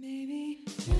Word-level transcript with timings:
Maybe. 0.00 0.97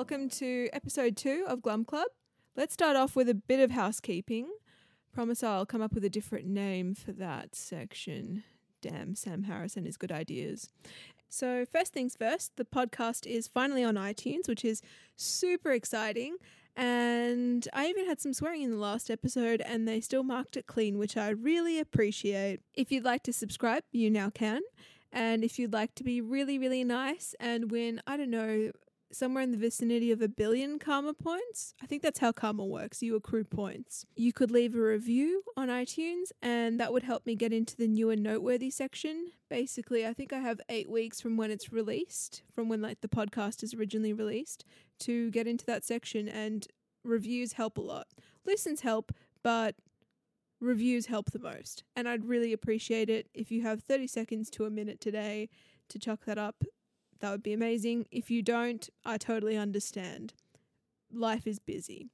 Welcome 0.00 0.30
to 0.30 0.70
episode 0.72 1.14
two 1.14 1.44
of 1.46 1.60
Glum 1.60 1.84
Club. 1.84 2.06
Let's 2.56 2.72
start 2.72 2.96
off 2.96 3.14
with 3.14 3.28
a 3.28 3.34
bit 3.34 3.60
of 3.60 3.70
housekeeping. 3.70 4.48
Promise 5.12 5.42
I'll 5.42 5.66
come 5.66 5.82
up 5.82 5.92
with 5.92 6.06
a 6.06 6.08
different 6.08 6.46
name 6.46 6.94
for 6.94 7.12
that 7.12 7.54
section. 7.54 8.42
Damn, 8.80 9.14
Sam 9.14 9.42
Harris 9.42 9.76
and 9.76 9.84
his 9.84 9.98
good 9.98 10.10
ideas. 10.10 10.70
So, 11.28 11.66
first 11.70 11.92
things 11.92 12.16
first, 12.16 12.56
the 12.56 12.64
podcast 12.64 13.26
is 13.26 13.46
finally 13.46 13.84
on 13.84 13.96
iTunes, 13.96 14.48
which 14.48 14.64
is 14.64 14.80
super 15.16 15.70
exciting. 15.70 16.38
And 16.74 17.68
I 17.74 17.88
even 17.88 18.06
had 18.06 18.22
some 18.22 18.32
swearing 18.32 18.62
in 18.62 18.70
the 18.70 18.78
last 18.78 19.10
episode, 19.10 19.60
and 19.60 19.86
they 19.86 20.00
still 20.00 20.22
marked 20.22 20.56
it 20.56 20.66
clean, 20.66 20.96
which 20.96 21.18
I 21.18 21.28
really 21.28 21.78
appreciate. 21.78 22.60
If 22.72 22.90
you'd 22.90 23.04
like 23.04 23.22
to 23.24 23.34
subscribe, 23.34 23.82
you 23.92 24.08
now 24.08 24.30
can. 24.30 24.62
And 25.12 25.44
if 25.44 25.58
you'd 25.58 25.74
like 25.74 25.94
to 25.96 26.04
be 26.04 26.22
really, 26.22 26.58
really 26.58 26.84
nice 26.84 27.34
and 27.38 27.70
win, 27.70 28.00
I 28.06 28.16
don't 28.16 28.30
know, 28.30 28.70
somewhere 29.12 29.42
in 29.42 29.50
the 29.50 29.56
vicinity 29.56 30.12
of 30.12 30.20
a 30.20 30.28
billion 30.28 30.78
karma 30.78 31.14
points. 31.14 31.74
I 31.82 31.86
think 31.86 32.02
that's 32.02 32.18
how 32.18 32.32
karma 32.32 32.64
works. 32.64 33.02
You 33.02 33.16
accrue 33.16 33.44
points. 33.44 34.06
You 34.16 34.32
could 34.32 34.50
leave 34.50 34.74
a 34.74 34.80
review 34.80 35.42
on 35.56 35.68
iTunes, 35.68 36.30
and 36.42 36.78
that 36.80 36.92
would 36.92 37.02
help 37.02 37.26
me 37.26 37.34
get 37.34 37.52
into 37.52 37.76
the 37.76 37.88
new 37.88 38.10
and 38.10 38.22
noteworthy 38.22 38.70
section. 38.70 39.32
Basically, 39.48 40.06
I 40.06 40.12
think 40.12 40.32
I 40.32 40.38
have 40.38 40.60
eight 40.68 40.88
weeks 40.88 41.20
from 41.20 41.36
when 41.36 41.50
it's 41.50 41.72
released, 41.72 42.42
from 42.54 42.68
when 42.68 42.80
like 42.80 43.00
the 43.00 43.08
podcast 43.08 43.62
is 43.62 43.74
originally 43.74 44.12
released, 44.12 44.64
to 45.00 45.30
get 45.30 45.46
into 45.46 45.66
that 45.66 45.84
section. 45.84 46.28
And 46.28 46.66
reviews 47.04 47.54
help 47.54 47.78
a 47.78 47.82
lot. 47.82 48.08
Listens 48.44 48.82
help, 48.82 49.12
but 49.42 49.76
reviews 50.60 51.06
help 51.06 51.30
the 51.30 51.38
most. 51.38 51.84
And 51.96 52.08
I'd 52.08 52.26
really 52.26 52.52
appreciate 52.52 53.08
it 53.08 53.28
if 53.34 53.50
you 53.50 53.62
have 53.62 53.82
30 53.82 54.06
seconds 54.06 54.50
to 54.50 54.66
a 54.66 54.70
minute 54.70 55.00
today 55.00 55.48
to 55.88 55.98
chuck 55.98 56.24
that 56.26 56.38
up 56.38 56.64
that 57.20 57.30
would 57.30 57.42
be 57.42 57.52
amazing. 57.52 58.06
If 58.10 58.30
you 58.30 58.42
don't, 58.42 58.88
I 59.04 59.18
totally 59.18 59.56
understand. 59.56 60.34
Life 61.12 61.46
is 61.46 61.58
busy. 61.58 62.08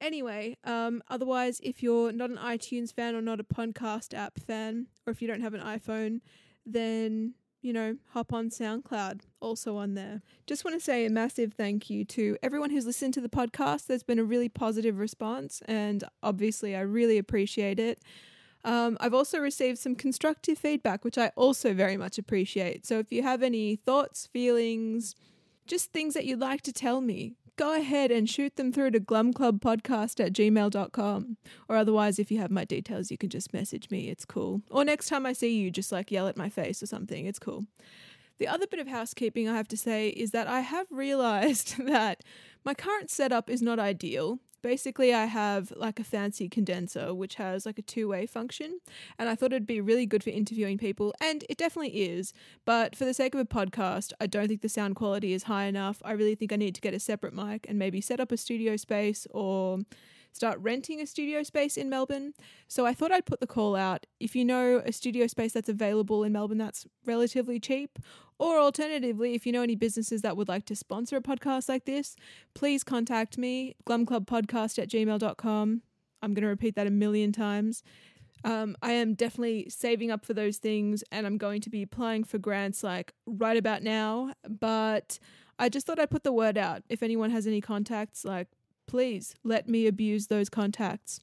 Anyway, 0.00 0.56
um, 0.64 1.02
otherwise, 1.08 1.60
if 1.62 1.82
you're 1.82 2.12
not 2.12 2.30
an 2.30 2.36
iTunes 2.36 2.92
fan 2.94 3.14
or 3.14 3.20
not 3.20 3.40
a 3.40 3.44
podcast 3.44 4.14
app 4.14 4.38
fan, 4.38 4.86
or 5.06 5.10
if 5.10 5.20
you 5.20 5.26
don't 5.26 5.40
have 5.40 5.54
an 5.54 5.60
iPhone, 5.60 6.20
then, 6.64 7.34
you 7.62 7.72
know, 7.72 7.96
hop 8.10 8.32
on 8.32 8.48
SoundCloud, 8.48 9.22
also 9.40 9.76
on 9.76 9.94
there. 9.94 10.22
Just 10.46 10.64
want 10.64 10.78
to 10.78 10.84
say 10.84 11.04
a 11.04 11.10
massive 11.10 11.52
thank 11.54 11.90
you 11.90 12.04
to 12.04 12.36
everyone 12.42 12.70
who's 12.70 12.86
listened 12.86 13.14
to 13.14 13.20
the 13.20 13.28
podcast. 13.28 13.86
There's 13.86 14.04
been 14.04 14.20
a 14.20 14.24
really 14.24 14.48
positive 14.48 14.98
response, 14.98 15.62
and 15.66 16.04
obviously, 16.22 16.76
I 16.76 16.80
really 16.80 17.18
appreciate 17.18 17.80
it. 17.80 18.00
Um, 18.64 18.96
I've 19.00 19.14
also 19.14 19.38
received 19.38 19.78
some 19.78 19.94
constructive 19.94 20.58
feedback, 20.58 21.04
which 21.04 21.18
I 21.18 21.30
also 21.36 21.74
very 21.74 21.96
much 21.96 22.18
appreciate. 22.18 22.86
So 22.86 22.98
if 22.98 23.12
you 23.12 23.22
have 23.22 23.42
any 23.42 23.76
thoughts, 23.76 24.26
feelings, 24.26 25.14
just 25.66 25.92
things 25.92 26.14
that 26.14 26.24
you'd 26.24 26.40
like 26.40 26.62
to 26.62 26.72
tell 26.72 27.00
me, 27.00 27.34
go 27.56 27.74
ahead 27.78 28.10
and 28.10 28.28
shoot 28.28 28.56
them 28.56 28.72
through 28.72 28.92
to 28.92 29.00
glumclubpodcast 29.00 30.24
at 30.24 30.32
gmail.com. 30.32 31.36
Or 31.68 31.76
otherwise, 31.76 32.18
if 32.18 32.30
you 32.30 32.38
have 32.38 32.50
my 32.50 32.64
details, 32.64 33.10
you 33.10 33.18
can 33.18 33.28
just 33.28 33.52
message 33.52 33.90
me. 33.90 34.08
It's 34.08 34.24
cool. 34.24 34.62
Or 34.70 34.84
next 34.84 35.08
time 35.08 35.26
I 35.26 35.32
see 35.32 35.58
you, 35.58 35.70
just 35.70 35.92
like 35.92 36.10
yell 36.10 36.28
at 36.28 36.36
my 36.36 36.48
face 36.48 36.82
or 36.82 36.86
something. 36.86 37.26
It's 37.26 37.38
cool. 37.38 37.66
The 38.38 38.46
other 38.46 38.68
bit 38.68 38.80
of 38.80 38.86
housekeeping 38.86 39.48
I 39.48 39.56
have 39.56 39.68
to 39.68 39.76
say 39.76 40.08
is 40.10 40.30
that 40.30 40.46
I 40.46 40.60
have 40.60 40.86
realized 40.90 41.84
that 41.86 42.22
my 42.64 42.74
current 42.74 43.10
setup 43.10 43.50
is 43.50 43.60
not 43.60 43.78
ideal. 43.78 44.38
Basically, 44.62 45.14
I 45.14 45.26
have 45.26 45.72
like 45.76 46.00
a 46.00 46.04
fancy 46.04 46.48
condenser 46.48 47.14
which 47.14 47.36
has 47.36 47.64
like 47.64 47.78
a 47.78 47.82
two 47.82 48.08
way 48.08 48.26
function, 48.26 48.80
and 49.18 49.28
I 49.28 49.34
thought 49.34 49.52
it'd 49.52 49.66
be 49.66 49.80
really 49.80 50.06
good 50.06 50.24
for 50.24 50.30
interviewing 50.30 50.78
people, 50.78 51.14
and 51.20 51.44
it 51.48 51.58
definitely 51.58 52.02
is. 52.02 52.32
But 52.64 52.96
for 52.96 53.04
the 53.04 53.14
sake 53.14 53.34
of 53.34 53.40
a 53.40 53.44
podcast, 53.44 54.12
I 54.20 54.26
don't 54.26 54.48
think 54.48 54.62
the 54.62 54.68
sound 54.68 54.96
quality 54.96 55.32
is 55.32 55.44
high 55.44 55.64
enough. 55.64 56.02
I 56.04 56.12
really 56.12 56.34
think 56.34 56.52
I 56.52 56.56
need 56.56 56.74
to 56.74 56.80
get 56.80 56.94
a 56.94 57.00
separate 57.00 57.34
mic 57.34 57.66
and 57.68 57.78
maybe 57.78 58.00
set 58.00 58.20
up 58.20 58.32
a 58.32 58.36
studio 58.36 58.76
space 58.76 59.26
or 59.30 59.80
start 60.32 60.58
renting 60.60 61.00
a 61.00 61.06
studio 61.06 61.42
space 61.42 61.76
in 61.76 61.88
Melbourne. 61.88 62.34
So 62.68 62.86
I 62.86 62.94
thought 62.94 63.12
I'd 63.12 63.26
put 63.26 63.40
the 63.40 63.46
call 63.46 63.74
out. 63.74 64.06
If 64.20 64.36
you 64.36 64.44
know 64.44 64.82
a 64.84 64.92
studio 64.92 65.26
space 65.26 65.52
that's 65.52 65.68
available 65.68 66.24
in 66.24 66.32
Melbourne 66.32 66.58
that's 66.58 66.86
relatively 67.04 67.58
cheap, 67.58 67.98
or 68.38 68.58
alternatively, 68.58 69.34
if 69.34 69.46
you 69.46 69.52
know 69.52 69.62
any 69.62 69.74
businesses 69.74 70.22
that 70.22 70.36
would 70.36 70.48
like 70.48 70.64
to 70.66 70.76
sponsor 70.76 71.16
a 71.16 71.20
podcast 71.20 71.68
like 71.68 71.84
this, 71.84 72.16
please 72.54 72.84
contact 72.84 73.36
me, 73.38 73.76
glumclubpodcast 73.86 74.78
at 74.78 74.88
gmail.com. 74.88 75.82
I'm 76.22 76.34
going 76.34 76.42
to 76.42 76.48
repeat 76.48 76.74
that 76.76 76.86
a 76.86 76.90
million 76.90 77.32
times. 77.32 77.82
Um, 78.44 78.76
I 78.82 78.92
am 78.92 79.14
definitely 79.14 79.68
saving 79.68 80.10
up 80.10 80.24
for 80.24 80.32
those 80.32 80.58
things 80.58 81.02
and 81.10 81.26
I'm 81.26 81.38
going 81.38 81.60
to 81.62 81.70
be 81.70 81.82
applying 81.82 82.22
for 82.22 82.38
grants 82.38 82.84
like 82.84 83.12
right 83.26 83.56
about 83.56 83.82
now. 83.82 84.32
But 84.48 85.18
I 85.58 85.68
just 85.68 85.86
thought 85.86 85.98
I'd 85.98 86.10
put 86.10 86.22
the 86.22 86.32
word 86.32 86.56
out. 86.56 86.82
If 86.88 87.02
anyone 87.02 87.30
has 87.30 87.46
any 87.46 87.60
contacts, 87.60 88.24
like 88.24 88.48
please 88.86 89.34
let 89.44 89.68
me 89.68 89.86
abuse 89.86 90.26
those 90.26 90.48
contacts. 90.48 91.20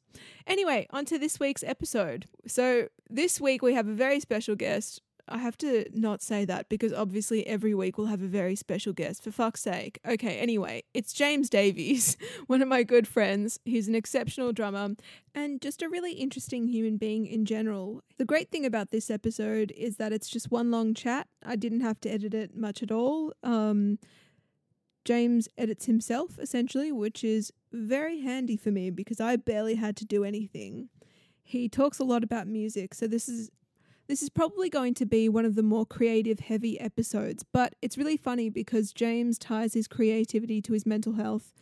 Anyway, 0.48 0.88
on 0.92 1.04
to 1.06 1.18
this 1.18 1.40
week's 1.40 1.64
episode. 1.64 2.28
So, 2.48 2.88
this 3.10 3.42
week 3.42 3.62
we 3.62 3.74
have 3.74 3.88
a 3.88 3.94
very 3.94 4.20
special 4.20 4.56
guest. 4.56 5.02
I 5.28 5.40
have 5.40 5.58
to 5.60 5.86
not 5.94 6.22
say 6.22 6.46
that 6.46 6.70
because 6.70 6.94
obviously 6.94 7.46
every 7.48 7.74
week 7.74 7.98
we'll 7.98 8.08
have 8.08 8.22
a 8.22 8.28
very 8.28 8.56
special 8.56 8.94
guest, 8.94 9.24
for 9.24 9.32
fuck's 9.32 9.62
sake. 9.62 10.00
Okay, 10.08 10.38
anyway, 10.38 10.84
it's 10.94 11.14
James 11.14 11.50
Davies, 11.50 12.16
one 12.48 12.62
of 12.62 12.68
my 12.68 12.84
good 12.84 13.08
friends. 13.08 13.60
He's 13.66 13.88
an 13.88 13.96
exceptional 13.96 14.54
drummer 14.54 14.96
and 15.34 15.62
just 15.62 15.82
a 15.82 15.90
really 15.90 16.14
interesting 16.14 16.68
human 16.68 16.98
being 16.98 17.26
in 17.26 17.46
general. 17.46 18.02
The 18.18 18.26
great 18.26 18.52
thing 18.52 18.66
about 18.66 18.92
this 18.92 19.10
episode 19.10 19.74
is 19.76 19.98
that 19.98 20.14
it's 20.14 20.30
just 20.30 20.52
one 20.52 20.70
long 20.70 20.94
chat. 20.94 21.28
I 21.44 21.56
didn't 21.56 21.82
have 21.82 22.00
to 22.02 22.10
edit 22.10 22.34
it 22.34 22.56
much 22.56 22.84
at 22.84 22.92
all. 22.92 23.34
Um, 23.44 23.98
James 25.06 25.48
edits 25.58 25.86
himself 25.86 26.38
essentially, 26.40 26.92
which 26.92 27.24
is 27.24 27.52
very 27.72 28.22
handy 28.22 28.58
for 28.58 28.72
me 28.72 28.90
because 28.90 29.20
I 29.20 29.36
barely 29.38 29.76
had 29.76 29.96
to 29.98 30.06
do 30.06 30.24
anything. 30.24 30.90
He 31.44 31.70
talks 31.70 32.00
a 32.00 32.04
lot 32.04 32.24
about 32.24 32.48
music, 32.48 32.96
so 32.96 33.08
this 33.08 33.30
is 33.30 33.52
this 34.08 34.22
is 34.22 34.30
probably 34.30 34.70
going 34.70 34.94
to 34.96 35.06
be 35.06 35.28
one 35.30 35.46
of 35.46 35.56
the 35.56 35.64
more 35.64 35.86
creative 35.86 36.40
heavy 36.40 36.80
episodes, 36.80 37.44
but 37.52 37.76
it's 37.82 37.98
really 37.98 38.18
funny 38.18 38.50
because 38.50 38.94
James 38.94 39.38
ties 39.38 39.74
his 39.74 39.88
creativity 39.88 40.62
to 40.62 40.74
his 40.74 40.86
mental 40.86 41.14
health 41.14 41.54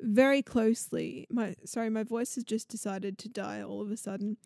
very 0.00 0.42
closely. 0.42 1.26
My 1.30 1.56
sorry, 1.64 1.90
my 1.90 2.02
voice 2.02 2.34
has 2.36 2.44
just 2.44 2.68
decided 2.68 3.18
to 3.18 3.28
die 3.28 3.62
all 3.62 3.82
of 3.82 3.90
a 3.90 3.96
sudden. 3.96 4.36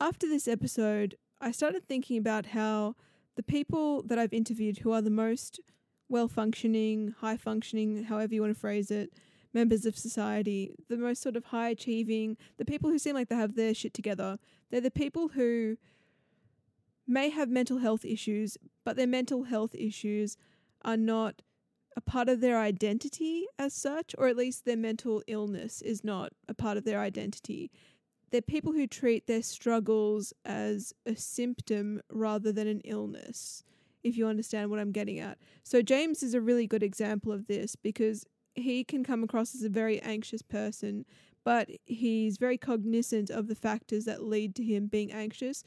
After 0.00 0.26
this 0.26 0.48
episode, 0.48 1.16
I 1.40 1.50
started 1.50 1.86
thinking 1.86 2.16
about 2.16 2.46
how 2.46 2.96
the 3.36 3.42
people 3.42 4.02
that 4.04 4.18
I've 4.18 4.32
interviewed 4.32 4.78
who 4.78 4.92
are 4.92 5.02
the 5.02 5.10
most 5.10 5.60
well 6.08 6.28
functioning, 6.28 7.14
high 7.20 7.36
functioning, 7.36 8.04
however 8.04 8.34
you 8.34 8.40
want 8.40 8.54
to 8.54 8.60
phrase 8.60 8.90
it, 8.90 9.12
members 9.52 9.84
of 9.84 9.96
society, 9.96 10.70
the 10.88 10.96
most 10.96 11.22
sort 11.22 11.36
of 11.36 11.46
high 11.46 11.68
achieving, 11.68 12.36
the 12.56 12.64
people 12.64 12.90
who 12.90 12.98
seem 12.98 13.14
like 13.14 13.28
they 13.28 13.36
have 13.36 13.56
their 13.56 13.74
shit 13.74 13.94
together, 13.94 14.38
they're 14.70 14.80
the 14.80 14.90
people 14.90 15.28
who 15.28 15.76
may 17.06 17.30
have 17.30 17.48
mental 17.48 17.78
health 17.78 18.04
issues, 18.04 18.56
but 18.84 18.96
their 18.96 19.06
mental 19.06 19.44
health 19.44 19.74
issues 19.74 20.36
are 20.82 20.96
not 20.96 21.42
a 21.96 22.00
part 22.00 22.28
of 22.28 22.40
their 22.40 22.58
identity 22.58 23.46
as 23.58 23.72
such, 23.72 24.14
or 24.18 24.28
at 24.28 24.36
least 24.36 24.64
their 24.64 24.76
mental 24.76 25.22
illness 25.26 25.80
is 25.82 26.02
not 26.02 26.32
a 26.48 26.54
part 26.54 26.76
of 26.76 26.84
their 26.84 27.00
identity. 27.00 27.70
They're 28.30 28.42
people 28.42 28.72
who 28.72 28.86
treat 28.86 29.26
their 29.26 29.42
struggles 29.42 30.32
as 30.44 30.92
a 31.06 31.14
symptom 31.14 32.00
rather 32.10 32.50
than 32.50 32.66
an 32.66 32.80
illness 32.84 33.62
if 34.02 34.16
you 34.16 34.26
understand 34.26 34.70
what 34.70 34.80
I'm 34.80 34.92
getting 34.92 35.18
at. 35.18 35.38
So, 35.62 35.82
James 35.82 36.22
is 36.22 36.34
a 36.34 36.40
really 36.40 36.66
good 36.66 36.82
example 36.82 37.32
of 37.32 37.46
this 37.46 37.74
because 37.74 38.26
he 38.54 38.84
can 38.84 39.02
come 39.02 39.22
across 39.22 39.54
as 39.54 39.62
a 39.62 39.68
very 39.68 40.00
anxious 40.02 40.42
person, 40.42 41.04
but 41.44 41.70
he's 41.86 42.36
very 42.38 42.58
cognizant 42.58 43.30
of 43.30 43.48
the 43.48 43.54
factors 43.54 44.04
that 44.04 44.22
lead 44.22 44.54
to 44.56 44.64
him 44.64 44.86
being 44.86 45.12
anxious, 45.12 45.64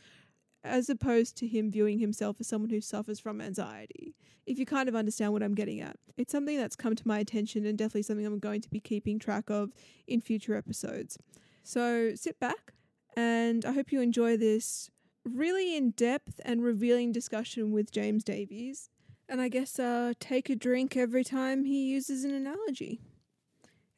as 0.67 0.89
opposed 0.89 1.37
to 1.37 1.47
him 1.47 1.71
viewing 1.71 1.99
himself 1.99 2.37
as 2.39 2.47
someone 2.47 2.69
who 2.69 2.81
suffers 2.81 3.19
from 3.19 3.41
anxiety. 3.41 4.15
If 4.45 4.59
you 4.59 4.65
kind 4.65 4.87
of 4.87 4.95
understand 4.95 5.33
what 5.33 5.43
I'm 5.43 5.55
getting 5.55 5.81
at, 5.81 5.97
it's 6.15 6.31
something 6.31 6.57
that's 6.57 6.75
come 6.75 6.95
to 6.95 7.07
my 7.07 7.19
attention 7.19 7.65
and 7.65 7.77
definitely 7.77 8.03
something 8.03 8.25
I'm 8.25 8.39
going 8.39 8.61
to 8.61 8.69
be 8.69 8.79
keeping 8.79 9.19
track 9.19 9.49
of 9.49 9.71
in 10.07 10.21
future 10.21 10.55
episodes. 10.55 11.17
So, 11.63 12.13
sit 12.15 12.39
back 12.39 12.73
and 13.15 13.65
I 13.65 13.73
hope 13.73 13.91
you 13.91 13.99
enjoy 13.99 14.37
this 14.37 14.89
really 15.25 15.75
in 15.75 15.91
depth 15.91 16.39
and 16.45 16.63
revealing 16.63 17.11
discussion 17.11 17.71
with 17.71 17.91
James 17.91 18.23
Davies 18.23 18.89
And 19.27 19.41
I 19.41 19.49
guess 19.49 19.77
uh, 19.77 20.13
take 20.19 20.49
a 20.49 20.55
drink 20.55 20.95
every 20.95 21.23
time 21.23 21.65
he 21.65 21.87
uses 21.87 22.23
an 22.23 22.31
analogy. 22.31 23.01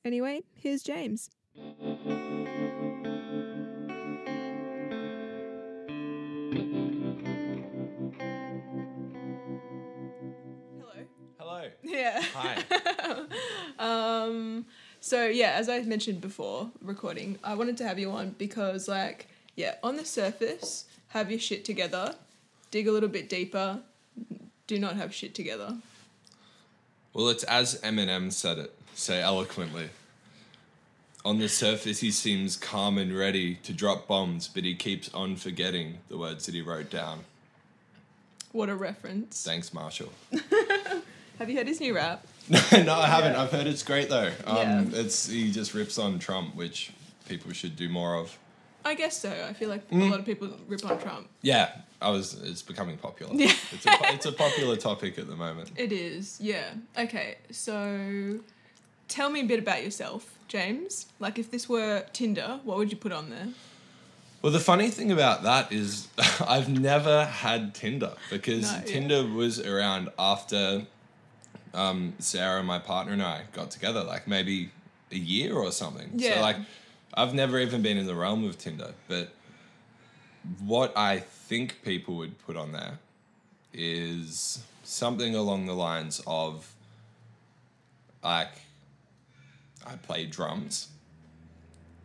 Anyway, 0.03 0.41
here's 0.55 0.81
James. 0.81 1.29
Hello. 6.51 6.63
Hello. 11.37 11.67
Yeah. 11.83 12.23
Hi. 12.33 12.63
um. 13.79 14.65
So 14.99 15.27
yeah, 15.27 15.51
as 15.51 15.69
I 15.69 15.81
mentioned 15.81 16.21
before, 16.21 16.71
recording, 16.81 17.37
I 17.43 17.53
wanted 17.53 17.77
to 17.77 17.87
have 17.87 17.99
you 17.99 18.09
on 18.11 18.35
because, 18.37 18.87
like, 18.87 19.27
yeah, 19.55 19.75
on 19.83 19.95
the 19.95 20.05
surface, 20.05 20.85
have 21.09 21.29
your 21.29 21.39
shit 21.39 21.63
together. 21.63 22.15
Dig 22.71 22.87
a 22.87 22.91
little 22.91 23.09
bit 23.09 23.29
deeper. 23.29 23.81
Do 24.65 24.79
not 24.79 24.95
have 24.95 25.13
shit 25.13 25.35
together. 25.35 25.77
Well, 27.13 27.29
it's 27.29 27.43
as 27.43 27.79
Eminem 27.81 28.31
said 28.31 28.57
it 28.57 28.73
so 28.95 29.13
eloquently. 29.13 29.89
On 31.25 31.37
the 31.37 31.49
surface, 31.49 31.99
he 31.99 32.11
seems 32.11 32.55
calm 32.55 32.97
and 32.97 33.15
ready 33.17 33.55
to 33.63 33.73
drop 33.73 34.07
bombs, 34.07 34.47
but 34.47 34.63
he 34.63 34.73
keeps 34.73 35.13
on 35.13 35.35
forgetting 35.35 35.97
the 36.07 36.17
words 36.17 36.45
that 36.45 36.55
he 36.55 36.61
wrote 36.61 36.89
down. 36.89 37.25
What 38.53 38.69
a 38.69 38.75
reference. 38.75 39.43
Thanks, 39.43 39.73
Marshall. 39.73 40.11
Have 41.37 41.49
you 41.49 41.57
heard 41.57 41.67
his 41.67 41.79
new 41.79 41.93
rap? 41.95 42.25
no, 42.49 42.55
I 42.95 43.07
haven't. 43.07 43.33
Yeah. 43.33 43.43
I've 43.43 43.51
heard 43.51 43.67
it's 43.67 43.83
great 43.83 44.09
though. 44.09 44.31
Um, 44.45 44.55
Yeah. 44.57 44.83
It's 44.93 45.27
he 45.27 45.51
just 45.51 45.73
rips 45.73 45.99
on 45.99 46.19
Trump, 46.19 46.55
which 46.55 46.91
people 47.27 47.51
should 47.53 47.75
do 47.75 47.89
more 47.89 48.15
of. 48.15 48.37
I 48.83 48.95
guess 48.95 49.21
so. 49.21 49.29
I 49.47 49.53
feel 49.53 49.69
like 49.69 49.83
a 49.91 49.93
Mm. 49.95 50.09
lot 50.09 50.19
of 50.19 50.25
people 50.25 50.49
rip 50.67 50.83
on 50.85 50.99
Trump. 50.99 51.27
Yeah, 51.41 51.69
I 52.01 52.09
was. 52.09 52.33
It's 52.41 52.61
becoming 52.61 52.97
popular. 52.97 53.33
Yeah. 53.35 53.51
It's 53.71 53.85
a, 53.85 53.91
it's 54.13 54.25
a 54.25 54.31
popular 54.31 54.77
topic 54.77 55.19
at 55.19 55.27
the 55.27 55.35
moment. 55.35 55.71
It 55.77 55.91
is, 55.91 56.37
yeah. 56.41 56.71
Okay, 56.97 57.37
so 57.51 58.39
tell 59.19 59.29
me 59.29 59.41
a 59.41 59.45
bit 59.45 59.59
about 59.59 59.83
yourself, 59.83 60.39
James. 60.47 61.07
Like, 61.19 61.37
if 61.37 61.51
this 61.51 61.67
were 61.67 62.05
Tinder, 62.13 62.61
what 62.63 62.77
would 62.77 62.89
you 62.89 62.95
put 62.95 63.11
on 63.11 63.29
there? 63.29 63.49
Well, 64.41 64.53
the 64.53 64.61
funny 64.61 64.89
thing 64.89 65.11
about 65.11 65.43
that 65.43 65.73
is 65.73 66.07
I've 66.47 66.69
never 66.69 67.25
had 67.25 67.75
Tinder 67.75 68.13
because 68.29 68.71
No, 68.71 68.77
yeah. 68.77 68.83
Tinder 68.85 69.27
was 69.27 69.59
around 69.59 70.07
after 70.17 70.83
um, 71.73 72.13
Sarah, 72.19 72.63
my 72.63 72.79
partner, 72.79 73.11
and 73.11 73.21
I 73.21 73.41
got 73.51 73.71
together, 73.71 74.05
like 74.05 74.25
maybe 74.25 74.71
a 75.11 75.17
year 75.17 75.53
or 75.53 75.73
something. 75.73 76.11
Yeah. 76.15 76.35
So, 76.35 76.41
like, 76.41 76.55
I've 77.13 77.33
never 77.33 77.59
even 77.59 77.81
been 77.81 77.97
in 77.97 78.07
the 78.07 78.15
realm 78.15 78.45
of 78.45 78.57
Tinder. 78.57 78.93
But 79.09 79.31
what 80.63 80.97
I 80.97 81.19
think 81.19 81.83
people 81.83 82.15
would 82.15 82.39
put 82.45 82.55
on 82.55 82.71
there 82.71 82.99
is 83.73 84.63
something 84.85 85.35
along 85.35 85.65
the 85.65 85.73
lines 85.73 86.21
of, 86.25 86.73
like, 88.23 88.53
I 89.85 89.95
play 89.95 90.25
drums 90.25 90.87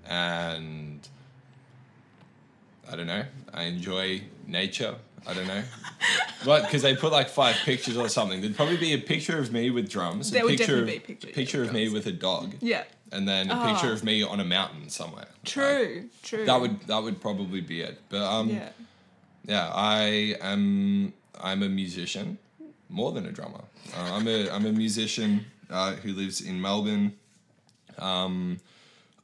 and 0.09 1.07
I 2.91 2.97
don't 2.97 3.07
know. 3.07 3.25
I 3.53 3.65
enjoy 3.65 4.23
nature. 4.47 4.95
I 5.27 5.35
don't 5.35 5.47
know. 5.47 5.63
What? 6.45 6.65
Because 6.65 6.83
they 6.83 6.95
put 6.95 7.11
like 7.11 7.31
five 7.31 7.57
pictures 7.65 7.97
or 7.97 8.11
something. 8.11 8.43
There'd 8.43 8.55
probably 8.55 8.77
be 8.77 8.93
a 8.93 8.99
picture 8.99 9.39
of 9.39 9.51
me 9.51 9.71
with 9.71 9.89
drums. 9.89 10.31
There 10.31 10.43
a 10.43 10.45
would 10.45 10.59
picture 10.59 10.85
definitely 10.85 10.97
of, 10.97 11.07
be 11.07 11.13
a 11.13 11.17
picture, 11.17 11.27
a 11.27 11.31
yeah, 11.31 11.35
picture 11.35 11.61
with 11.61 11.69
of 11.69 11.75
me 11.75 11.89
with 11.89 12.07
a 12.07 12.13
dog, 12.13 12.55
Yeah, 12.61 12.85
and 13.13 13.27
then 13.27 13.51
a 13.51 13.55
Ah. 13.55 13.73
picture 13.73 13.91
of 13.95 14.05
me 14.05 14.23
on 14.23 14.41
a 14.41 14.45
mountain 14.45 14.91
somewhere. 14.91 15.25
Like, 15.29 15.45
true, 15.47 16.11
true. 16.23 16.45
that 16.45 16.61
would 16.61 16.83
that 16.83 17.03
would 17.03 17.23
probably 17.23 17.63
be 17.63 17.81
it. 17.81 17.99
But 18.11 18.25
um, 18.31 18.51
yeah. 18.51 18.69
yeah, 19.47 19.71
I 19.75 20.37
am. 20.43 21.15
I'm 21.41 21.63
a 21.63 21.69
musician, 21.71 22.37
more 22.91 23.11
than 23.13 23.25
a 23.25 23.33
drummer. 23.33 23.65
Uh, 23.97 24.11
I'm 24.13 24.29
a 24.29 24.51
I'm 24.51 24.67
a 24.67 24.73
musician 24.73 25.47
uh, 25.71 25.93
who 25.95 26.13
lives 26.13 26.43
in 26.43 26.61
Melbourne. 26.61 27.15
Um, 27.99 28.61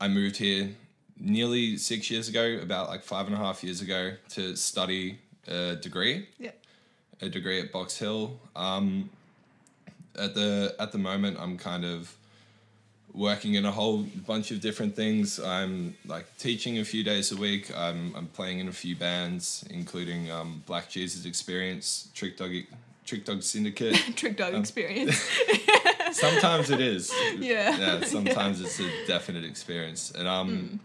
I 0.00 0.08
moved 0.08 0.36
here 0.36 0.70
nearly 1.18 1.76
six 1.76 2.10
years 2.10 2.28
ago, 2.28 2.58
about 2.62 2.88
like 2.88 3.02
five 3.02 3.26
and 3.26 3.34
a 3.34 3.38
half 3.38 3.62
years 3.62 3.80
ago, 3.82 4.12
to 4.30 4.56
study 4.56 5.18
a 5.48 5.76
degree, 5.76 6.26
Yeah. 6.38 6.52
a 7.20 7.28
degree 7.28 7.60
at 7.60 7.70
Box 7.72 7.98
Hill. 7.98 8.38
Um, 8.56 9.10
at 10.18 10.34
the 10.34 10.74
at 10.78 10.92
the 10.92 10.98
moment, 10.98 11.38
I'm 11.40 11.56
kind 11.58 11.84
of 11.84 12.14
working 13.12 13.54
in 13.54 13.64
a 13.64 13.70
whole 13.72 14.04
bunch 14.26 14.50
of 14.50 14.60
different 14.60 14.94
things. 14.96 15.38
I'm 15.40 15.96
like 16.06 16.26
teaching 16.38 16.78
a 16.78 16.84
few 16.84 17.02
days 17.04 17.32
a 17.32 17.36
week. 17.36 17.70
I'm 17.76 18.14
I'm 18.16 18.26
playing 18.28 18.60
in 18.60 18.68
a 18.68 18.72
few 18.72 18.96
bands, 18.96 19.64
including 19.70 20.30
um, 20.30 20.62
Black 20.66 20.88
Jesus 20.88 21.24
Experience, 21.26 22.08
Trick 22.14 22.36
Dog, 22.36 22.52
Trick 23.04 23.24
Dog 23.24 23.42
Syndicate. 23.42 23.94
Trick 24.16 24.36
dog 24.36 24.54
Um, 24.54 24.60
experience. 24.60 25.28
sometimes 26.12 26.70
it 26.70 26.80
is. 26.80 27.12
Yeah. 27.38 27.76
Yeah. 27.76 28.04
Sometimes 28.04 28.60
it's 28.60 28.78
a 28.80 28.88
definite 29.06 29.44
experience, 29.44 30.10
and 30.10 30.26
um, 30.28 30.48
Hmm. 30.48 30.76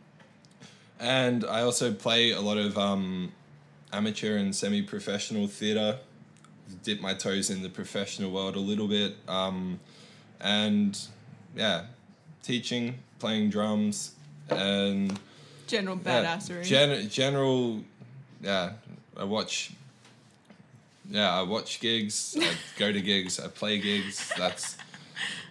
and 0.99 1.45
I 1.45 1.61
also 1.61 1.93
play 1.93 2.31
a 2.31 2.41
lot 2.41 2.57
of 2.57 2.77
um, 2.77 3.31
amateur 3.91 4.37
and 4.37 4.55
semi-professional 4.55 5.47
theatre. 5.47 5.99
Dip 6.83 6.99
my 6.99 7.13
toes 7.13 7.49
in 7.49 7.61
the 7.61 7.69
professional 7.69 8.31
world 8.31 8.55
a 8.55 8.59
little 8.59 8.87
bit, 8.87 9.15
um, 9.27 9.79
and 10.41 10.99
yeah, 11.55 11.85
teaching, 12.43 12.95
playing 13.19 13.49
drums, 13.51 14.13
and 14.49 15.19
General 15.67 15.99
yeah, 16.03 16.23
badassery. 16.37 16.63
gen- 16.63 17.09
general, 17.09 17.81
yeah. 18.41 18.71
I 19.17 19.23
watch. 19.25 19.71
Yeah, 21.09 21.39
I 21.39 21.43
watch 21.43 21.79
gigs. 21.79 22.35
I 22.41 22.53
go 22.79 22.91
to 22.91 22.99
gigs. 22.99 23.39
I 23.39 23.47
play 23.47 23.79
gigs. 23.79 24.31
That's 24.37 24.75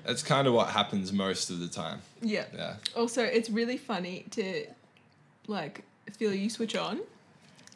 that's 0.05 0.23
kind 0.23 0.47
of 0.47 0.55
what 0.55 0.69
happens 0.69 1.13
most 1.13 1.51
of 1.51 1.61
the 1.61 1.69
time. 1.69 2.01
yeah. 2.23 2.45
Yeah. 2.55 2.75
Also, 2.97 3.23
it's 3.23 3.51
really 3.51 3.77
funny 3.77 4.25
to 4.33 4.67
like 5.47 5.83
feel 6.13 6.33
you 6.35 6.51
switch 6.51 6.77
on. 6.77 7.01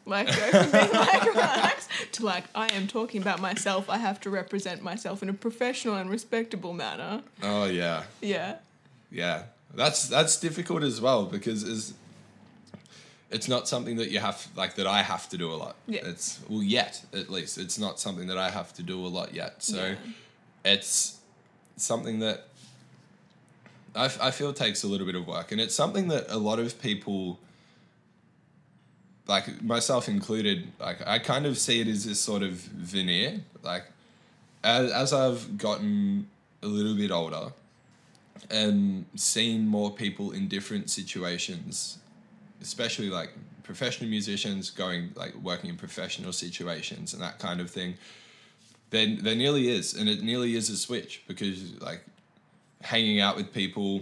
Like 0.05 0.27
go 0.27 0.33
from 0.63 0.71
being 0.71 0.91
like 0.91 1.23
relaxed 1.35 1.89
to 2.13 2.25
like 2.25 2.45
I 2.55 2.67
am 2.73 2.87
talking 2.87 3.21
about 3.21 3.39
myself. 3.41 3.89
I 3.89 3.97
have 3.97 4.19
to 4.21 4.29
represent 4.31 4.81
myself 4.81 5.21
in 5.21 5.29
a 5.29 5.33
professional 5.33 5.95
and 5.95 6.09
respectable 6.09 6.73
manner. 6.73 7.21
Oh 7.43 7.65
yeah, 7.65 8.03
Yeah. 8.21 8.55
yeah. 9.11 9.43
That's 9.75 10.07
that's 10.07 10.39
difficult 10.39 10.81
as 10.81 10.99
well 10.99 11.25
because 11.25 11.61
is 11.61 11.93
it's 13.29 13.47
not 13.47 13.67
something 13.67 13.97
that 13.97 14.09
you 14.09 14.17
have 14.19 14.47
like 14.55 14.75
that 14.75 14.87
I 14.87 15.03
have 15.03 15.29
to 15.29 15.37
do 15.37 15.51
a 15.51 15.53
lot. 15.53 15.75
Yeah. 15.85 16.01
It's 16.05 16.39
well 16.49 16.63
yet 16.63 17.05
at 17.13 17.29
least 17.29 17.59
it's 17.59 17.77
not 17.77 17.99
something 17.99 18.27
that 18.27 18.37
I 18.39 18.49
have 18.49 18.73
to 18.75 18.83
do 18.83 19.05
a 19.05 19.07
lot 19.09 19.35
yet. 19.35 19.61
So 19.61 19.89
Yeah. 19.89 19.95
it's 20.73 21.18
something 21.83 22.19
that 22.19 22.47
I, 23.95 24.05
f- 24.05 24.21
I 24.21 24.31
feel 24.31 24.53
takes 24.53 24.83
a 24.83 24.87
little 24.87 25.05
bit 25.05 25.15
of 25.15 25.27
work 25.27 25.51
and 25.51 25.59
it's 25.59 25.75
something 25.75 26.07
that 26.09 26.25
a 26.29 26.37
lot 26.37 26.59
of 26.59 26.81
people 26.81 27.39
like 29.27 29.61
myself 29.63 30.09
included 30.09 30.71
like 30.79 31.05
i 31.07 31.19
kind 31.19 31.45
of 31.45 31.57
see 31.57 31.79
it 31.79 31.87
as 31.87 32.05
this 32.05 32.19
sort 32.19 32.41
of 32.41 32.53
veneer. 32.53 33.41
Like 33.63 33.85
as, 34.63 34.91
as 34.91 35.13
i've 35.13 35.57
gotten 35.57 36.27
a 36.61 36.67
little 36.67 36.95
bit 36.95 37.11
older 37.11 37.53
and 38.49 39.05
seen 39.15 39.67
more 39.67 39.91
people 39.91 40.31
in 40.31 40.47
different 40.47 40.89
situations 40.89 41.99
especially 42.61 43.09
like 43.09 43.31
professional 43.63 44.09
musicians 44.09 44.71
going 44.71 45.11
like 45.15 45.35
working 45.35 45.69
in 45.69 45.77
professional 45.77 46.33
situations 46.33 47.13
and 47.13 47.21
that 47.21 47.37
kind 47.39 47.61
of 47.61 47.69
thing 47.69 47.93
there, 48.89 49.07
there 49.07 49.35
nearly 49.35 49.69
is 49.69 49.93
and 49.93 50.09
it 50.09 50.21
nearly 50.21 50.55
is 50.55 50.69
a 50.69 50.77
switch 50.77 51.23
because 51.27 51.79
like 51.81 52.01
hanging 52.81 53.19
out 53.19 53.35
with 53.35 53.53
people 53.53 53.99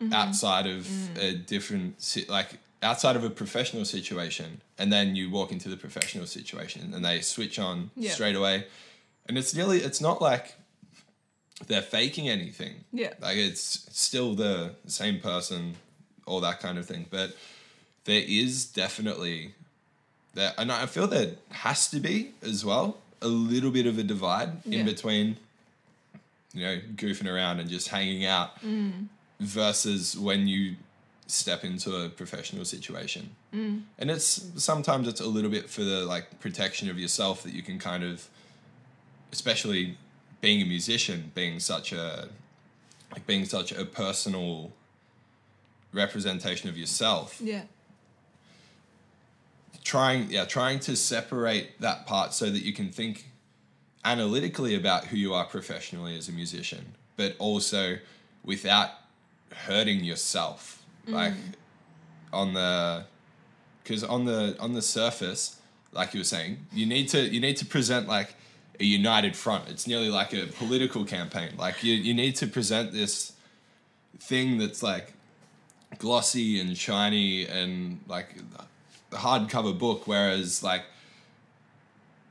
mm-hmm. 0.00 0.12
outside 0.12 0.66
of 0.66 0.84
mm. 0.84 1.22
a 1.22 1.34
different 1.34 2.26
like 2.28 2.58
outside 2.82 3.16
of 3.16 3.24
a 3.24 3.30
professional 3.30 3.84
situation 3.84 4.60
and 4.78 4.92
then 4.92 5.16
you 5.16 5.30
walk 5.30 5.52
into 5.52 5.68
the 5.68 5.76
professional 5.76 6.26
situation 6.26 6.92
and 6.94 7.04
they 7.04 7.20
switch 7.20 7.58
on 7.58 7.90
Yeah. 7.96 8.12
straight 8.12 8.36
away 8.36 8.66
and 9.26 9.38
it's 9.38 9.54
nearly 9.54 9.78
it's 9.78 10.00
not 10.00 10.20
like 10.20 10.54
they're 11.66 11.82
faking 11.82 12.28
anything 12.28 12.84
Yeah. 12.92 13.14
like 13.20 13.36
it's 13.36 13.88
still 13.92 14.34
the 14.34 14.74
same 14.86 15.20
person 15.20 15.76
all 16.26 16.40
that 16.40 16.60
kind 16.60 16.78
of 16.78 16.86
thing 16.86 17.06
but 17.10 17.34
there 18.04 18.22
is 18.26 18.66
definitely 18.66 19.54
that 20.34 20.54
and 20.58 20.70
i 20.70 20.84
feel 20.86 21.06
there 21.06 21.32
has 21.50 21.88
to 21.88 21.98
be 21.98 22.32
as 22.42 22.64
well 22.64 22.98
a 23.22 23.28
little 23.28 23.70
bit 23.70 23.86
of 23.86 23.98
a 23.98 24.02
divide 24.02 24.50
Yeah. 24.64 24.80
in 24.80 24.86
between 24.86 25.36
you 26.52 26.64
know 26.64 26.78
goofing 26.94 27.30
around 27.32 27.60
and 27.60 27.68
just 27.68 27.88
hanging 27.88 28.24
out 28.24 28.60
mm. 28.62 29.06
versus 29.40 30.16
when 30.16 30.46
you 30.46 30.76
step 31.26 31.64
into 31.64 31.94
a 31.96 32.08
professional 32.08 32.64
situation 32.64 33.30
mm. 33.54 33.82
and 33.98 34.10
it's 34.10 34.46
sometimes 34.56 35.08
it's 35.08 35.20
a 35.20 35.26
little 35.26 35.50
bit 35.50 35.68
for 35.68 35.82
the 35.82 36.04
like 36.04 36.38
protection 36.40 36.88
of 36.88 36.98
yourself 36.98 37.42
that 37.42 37.52
you 37.52 37.62
can 37.62 37.78
kind 37.78 38.04
of 38.04 38.28
especially 39.32 39.96
being 40.40 40.62
a 40.62 40.64
musician 40.64 41.32
being 41.34 41.58
such 41.58 41.92
a 41.92 42.28
like 43.12 43.26
being 43.26 43.44
such 43.44 43.72
a 43.72 43.84
personal 43.84 44.70
representation 45.92 46.68
of 46.68 46.76
yourself 46.76 47.40
Yeah. 47.42 47.62
Trying 49.86 50.28
yeah 50.32 50.44
trying 50.44 50.80
to 50.80 50.96
separate 50.96 51.80
that 51.80 52.06
part 52.06 52.34
so 52.34 52.50
that 52.50 52.62
you 52.62 52.72
can 52.72 52.90
think 52.90 53.26
analytically 54.04 54.74
about 54.74 55.04
who 55.04 55.16
you 55.16 55.32
are 55.32 55.44
professionally 55.44 56.16
as 56.16 56.28
a 56.28 56.32
musician, 56.32 56.94
but 57.16 57.36
also 57.38 57.96
without 58.44 58.90
hurting 59.52 60.02
yourself. 60.02 60.82
Mm. 61.06 61.12
Like 61.12 61.34
on 62.32 62.52
the 62.54 63.04
because 63.82 64.02
on 64.02 64.24
the 64.24 64.56
on 64.58 64.72
the 64.72 64.82
surface, 64.82 65.60
like 65.92 66.14
you 66.14 66.20
were 66.20 66.24
saying, 66.24 66.66
you 66.72 66.86
need 66.86 67.08
to 67.10 67.20
you 67.20 67.40
need 67.40 67.56
to 67.58 67.64
present 67.64 68.08
like 68.08 68.34
a 68.80 68.84
united 68.84 69.36
front. 69.36 69.68
It's 69.68 69.86
nearly 69.86 70.08
like 70.08 70.32
a 70.32 70.46
political 70.46 71.04
campaign. 71.04 71.50
Like 71.56 71.84
you 71.84 71.94
you 71.94 72.12
need 72.12 72.34
to 72.36 72.48
present 72.48 72.92
this 72.92 73.34
thing 74.18 74.58
that's 74.58 74.82
like 74.82 75.12
glossy 75.98 76.60
and 76.60 76.76
shiny 76.76 77.46
and 77.46 78.00
like 78.08 78.34
hardcover 79.12 79.76
book, 79.78 80.06
whereas 80.06 80.62
like 80.62 80.82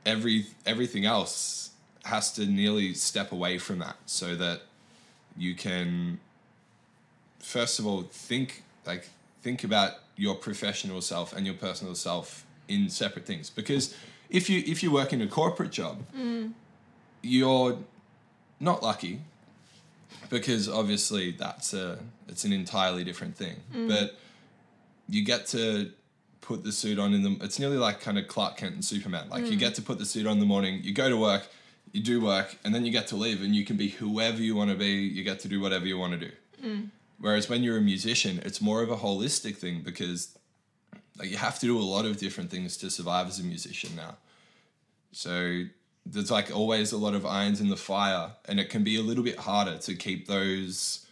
every 0.04 0.46
everything 0.64 1.04
else 1.04 1.70
has 2.04 2.32
to 2.32 2.46
nearly 2.46 2.94
step 2.94 3.32
away 3.32 3.58
from 3.58 3.80
that 3.80 3.96
so 4.06 4.36
that 4.36 4.62
you 5.36 5.54
can 5.54 6.20
first 7.40 7.78
of 7.78 7.86
all 7.86 8.02
think 8.02 8.62
like 8.86 9.08
think 9.42 9.64
about 9.64 9.92
your 10.16 10.34
professional 10.34 11.00
self 11.00 11.32
and 11.32 11.44
your 11.44 11.54
personal 11.54 11.94
self 11.94 12.46
in 12.68 12.88
separate 12.88 13.26
things. 13.26 13.50
Because 13.50 13.94
if 14.30 14.48
you 14.48 14.62
if 14.66 14.82
you 14.82 14.90
work 14.90 15.12
in 15.12 15.20
a 15.20 15.26
corporate 15.26 15.70
job 15.70 16.02
mm. 16.16 16.52
you're 17.22 17.78
not 18.58 18.82
lucky 18.82 19.20
because 20.30 20.68
obviously 20.68 21.30
that's 21.32 21.74
a 21.74 21.98
it's 22.28 22.44
an 22.44 22.52
entirely 22.52 23.04
different 23.04 23.36
thing. 23.36 23.56
Mm. 23.74 23.88
But 23.88 24.18
you 25.08 25.24
get 25.24 25.46
to 25.48 25.90
put 26.46 26.62
the 26.64 26.72
suit 26.72 26.98
on 26.98 27.12
in 27.12 27.22
the 27.22 27.44
it's 27.44 27.58
nearly 27.58 27.76
like 27.76 28.00
kind 28.00 28.18
of 28.18 28.28
Clark 28.28 28.56
Kent 28.58 28.74
and 28.74 28.84
Superman. 28.84 29.28
Like 29.28 29.44
you 29.46 29.52
hmm. 29.52 29.58
get 29.58 29.74
to 29.76 29.82
put 29.82 29.98
the 29.98 30.06
suit 30.06 30.26
on 30.26 30.34
in 30.34 30.40
the 30.40 30.46
morning 30.46 30.80
you 30.82 30.92
go 30.92 31.08
to 31.08 31.16
work 31.16 31.48
you 31.92 32.02
do 32.02 32.20
work 32.20 32.56
and 32.64 32.74
then 32.74 32.84
you 32.84 32.92
get 32.92 33.06
to 33.08 33.16
leave 33.16 33.42
and 33.42 33.54
you 33.54 33.64
can 33.64 33.76
be 33.76 33.88
whoever 33.88 34.40
you 34.42 34.54
want 34.54 34.70
to 34.70 34.76
be 34.76 34.92
you 35.16 35.22
get 35.24 35.40
to 35.40 35.48
do 35.48 35.60
whatever 35.60 35.86
you 35.86 35.98
want 35.98 36.12
to 36.12 36.18
do 36.18 36.32
hmm. 36.60 36.80
whereas 37.18 37.48
when 37.48 37.62
you're 37.62 37.78
a 37.78 37.86
musician 37.94 38.40
it's 38.44 38.60
more 38.60 38.82
of 38.82 38.90
a 38.90 38.96
holistic 38.96 39.56
thing 39.56 39.82
because 39.82 40.36
like 41.18 41.30
you 41.30 41.36
have 41.36 41.58
to 41.58 41.66
do 41.66 41.78
a 41.78 41.80
lot 41.80 42.04
of 42.04 42.18
different 42.18 42.50
things 42.50 42.76
to 42.78 42.90
survive 42.90 43.28
as 43.28 43.40
a 43.40 43.44
musician 43.44 43.94
now. 43.96 44.16
So 45.12 45.64
there's 46.04 46.30
like 46.30 46.54
always 46.54 46.92
a 46.92 46.98
lot 46.98 47.14
of 47.14 47.24
irons 47.24 47.60
in 47.60 47.68
the 47.68 47.76
fire, 47.76 48.32
and 48.46 48.60
it 48.60 48.70
can 48.70 48.84
be 48.84 48.96
a 48.96 49.02
little 49.02 49.24
bit 49.24 49.38
harder 49.38 49.78
to 49.78 49.94
keep 49.94 50.26
those 50.26 51.06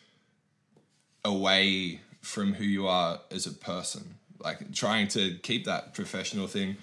away 1.25 2.00
from 2.21 2.55
who 2.55 2.64
you 2.64 2.87
are 2.87 3.21
as 3.31 3.47
a 3.47 3.53
person. 3.53 4.17
Like 4.45 4.73
trying 4.75 5.09
to 5.09 5.37
keep 5.43 5.65
that 5.65 5.95
professional 5.95 6.47
thing 6.47 6.77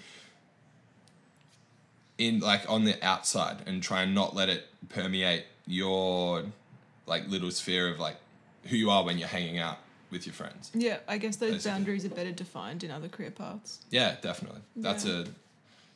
in 2.18 2.40
like 2.40 2.68
on 2.68 2.84
the 2.84 3.02
outside 3.04 3.58
and 3.66 3.82
try 3.82 4.02
and 4.02 4.14
not 4.14 4.34
let 4.34 4.48
it 4.48 4.66
permeate 4.88 5.44
your 5.66 6.44
like 7.06 7.26
little 7.28 7.50
sphere 7.50 7.88
of 7.88 7.98
like 7.98 8.16
who 8.64 8.76
you 8.76 8.90
are 8.90 9.04
when 9.04 9.18
you're 9.18 9.28
hanging 9.28 9.58
out 9.58 9.78
with 10.10 10.26
your 10.26 10.34
friends. 10.34 10.70
Yeah, 10.74 10.98
I 11.08 11.18
guess 11.18 11.36
those 11.36 11.52
Basically. 11.52 11.70
boundaries 11.70 12.04
are 12.04 12.10
better 12.10 12.32
defined 12.32 12.84
in 12.84 12.90
other 12.90 13.08
career 13.08 13.30
paths. 13.30 13.80
Yeah, 13.90 14.16
definitely. 14.20 14.60
That's 14.76 15.04
Yeah. 15.06 15.20
a 15.20 15.24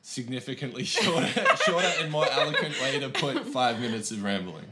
significantly 0.08 0.84
shorter, 0.96 1.44
shorter 1.64 1.92
and 2.00 2.12
more 2.12 2.26
eloquent 2.30 2.80
way 2.80 2.96
to 3.00 3.08
put 3.08 3.44
five 3.46 3.80
minutes 3.80 4.12
of 4.12 4.22
rambling. 4.22 4.64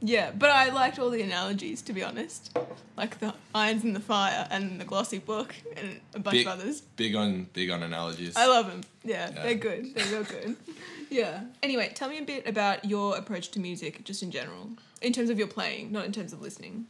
Yeah, 0.00 0.32
but 0.36 0.50
I 0.50 0.70
liked 0.70 0.98
all 0.98 1.10
the 1.10 1.22
analogies 1.22 1.80
to 1.82 1.92
be 1.92 2.02
honest, 2.02 2.58
like 2.96 3.20
the 3.20 3.32
irons 3.54 3.84
in 3.84 3.92
the 3.92 4.00
fire 4.00 4.48
and 4.50 4.80
the 4.80 4.84
glossy 4.84 5.18
book 5.20 5.54
and 5.76 6.00
a 6.14 6.18
bunch 6.18 6.38
big, 6.38 6.46
of 6.48 6.52
others. 6.54 6.80
big 6.96 7.14
on 7.14 7.46
big 7.52 7.70
on 7.70 7.84
analogies. 7.84 8.36
I 8.36 8.46
love 8.48 8.66
them. 8.66 8.80
Yeah, 9.04 9.30
Yeah. 9.32 9.42
they're 9.44 9.54
good. 9.54 9.94
They're 9.94 10.06
real 10.12 10.24
good. 10.24 10.56
yeah. 11.10 11.42
Anyway, 11.62 11.92
tell 11.94 12.08
me 12.08 12.18
a 12.18 12.22
bit 12.24 12.48
about 12.48 12.84
your 12.84 13.16
approach 13.16 13.50
to 13.52 13.60
music, 13.60 14.02
just 14.02 14.24
in 14.24 14.32
general, 14.32 14.70
in 15.02 15.12
terms 15.12 15.30
of 15.30 15.38
your 15.38 15.46
playing, 15.48 15.92
not 15.92 16.04
in 16.04 16.10
terms 16.12 16.32
of 16.32 16.42
listening. 16.42 16.86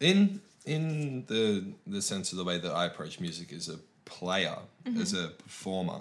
in 0.00 0.40
in 0.66 1.24
the 1.28 1.72
the 1.86 2.02
sense 2.02 2.32
of 2.32 2.38
the 2.38 2.44
way 2.44 2.58
that 2.58 2.72
I 2.72 2.86
approach 2.86 3.20
music 3.20 3.52
is 3.52 3.68
a 3.68 3.78
player, 4.12 4.56
as 4.98 5.14
a 5.14 5.28
performer. 5.28 6.00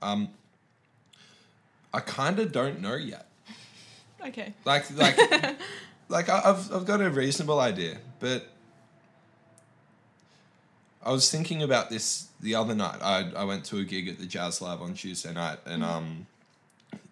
Um, 0.00 0.28
I 1.92 2.00
kind 2.00 2.38
of 2.38 2.52
don't 2.52 2.80
know 2.80 2.96
yet. 2.96 3.26
Okay. 4.22 4.52
Like 4.66 4.84
like 4.98 5.16
like 6.10 6.28
I've 6.28 6.70
I've 6.70 6.84
got 6.84 7.00
a 7.00 7.08
reasonable 7.08 7.58
idea, 7.58 7.96
but 8.18 8.46
I 11.02 11.10
was 11.10 11.30
thinking 11.30 11.62
about 11.62 11.88
this 11.88 12.28
the 12.38 12.54
other 12.54 12.74
night. 12.74 12.98
I 13.00 13.30
I 13.34 13.44
went 13.44 13.64
to 13.70 13.78
a 13.78 13.84
gig 13.84 14.08
at 14.08 14.18
the 14.18 14.26
Jazz 14.26 14.60
Lab 14.60 14.82
on 14.82 14.92
Tuesday 14.92 15.32
night, 15.32 15.60
and 15.64 15.82
um, 15.82 16.26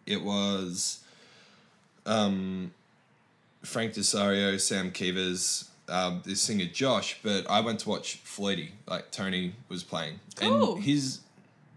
it 0.05 0.23
was 0.23 1.03
um, 2.05 2.73
Frank 3.62 3.95
Di 3.95 4.03
Sario, 4.03 4.61
Sam 4.61 4.91
Keevers, 4.91 5.69
um, 5.88 6.23
this 6.25 6.40
singer 6.40 6.66
Josh. 6.66 7.18
But 7.23 7.49
I 7.50 7.61
went 7.61 7.80
to 7.80 7.88
watch 7.88 8.21
Floydie, 8.25 8.71
like 8.87 9.11
Tony 9.11 9.54
was 9.68 9.83
playing, 9.83 10.21
Cool. 10.37 10.75
and 10.76 10.85
his 10.85 11.21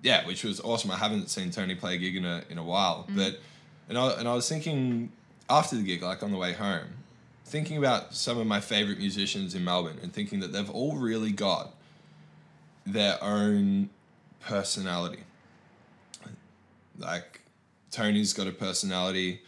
yeah, 0.04 0.26
which 0.26 0.44
was 0.44 0.60
awesome. 0.62 0.90
I 0.92 0.98
haven't 0.98 1.30
seen 1.30 1.52
Tony 1.52 1.76
play 1.76 1.96
a 1.96 1.98
gig 1.98 2.16
in 2.16 2.26
a 2.26 2.44
in 2.50 2.58
a 2.58 2.64
while, 2.64 3.06
but 3.10 3.40
and 3.90 3.98
I 3.98 4.12
and 4.14 4.28
I 4.28 4.34
was 4.34 4.48
thinking 4.50 5.12
after 5.50 5.76
the 5.76 5.84
gig, 5.84 6.02
like 6.02 6.24
on 6.24 6.32
the 6.32 6.38
way 6.38 6.54
home, 6.54 6.88
thinking 7.46 7.78
about 7.78 8.14
some 8.16 8.38
of 8.40 8.48
my 8.48 8.60
favorite 8.60 8.98
musicians 8.98 9.54
in 9.56 9.64
Melbourne, 9.64 10.00
and 10.02 10.12
thinking 10.14 10.40
that 10.40 10.52
they've 10.54 10.70
all 10.70 10.96
really 10.96 11.32
got 11.32 11.74
their 12.86 13.24
own 13.24 13.90
personality. 14.40 15.20
Like 16.98 17.42
Tony's 17.92 18.34
got 18.34 18.48
a 18.48 18.52
personality. 18.52 19.42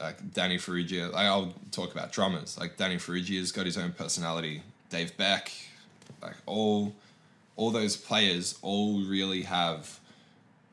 Like 0.00 0.32
Danny 0.32 0.56
Farrugia, 0.56 1.12
like 1.12 1.26
I'll 1.26 1.54
talk 1.72 1.92
about 1.92 2.12
drummers. 2.12 2.58
Like 2.58 2.76
Danny 2.76 2.96
Farrugia's 2.96 3.52
got 3.52 3.66
his 3.66 3.76
own 3.76 3.92
personality. 3.92 4.62
Dave 4.88 5.16
Beck, 5.16 5.52
like 6.22 6.36
all 6.46 6.94
all 7.56 7.70
those 7.70 7.96
players 7.96 8.58
all 8.62 9.02
really 9.02 9.42
have 9.42 10.00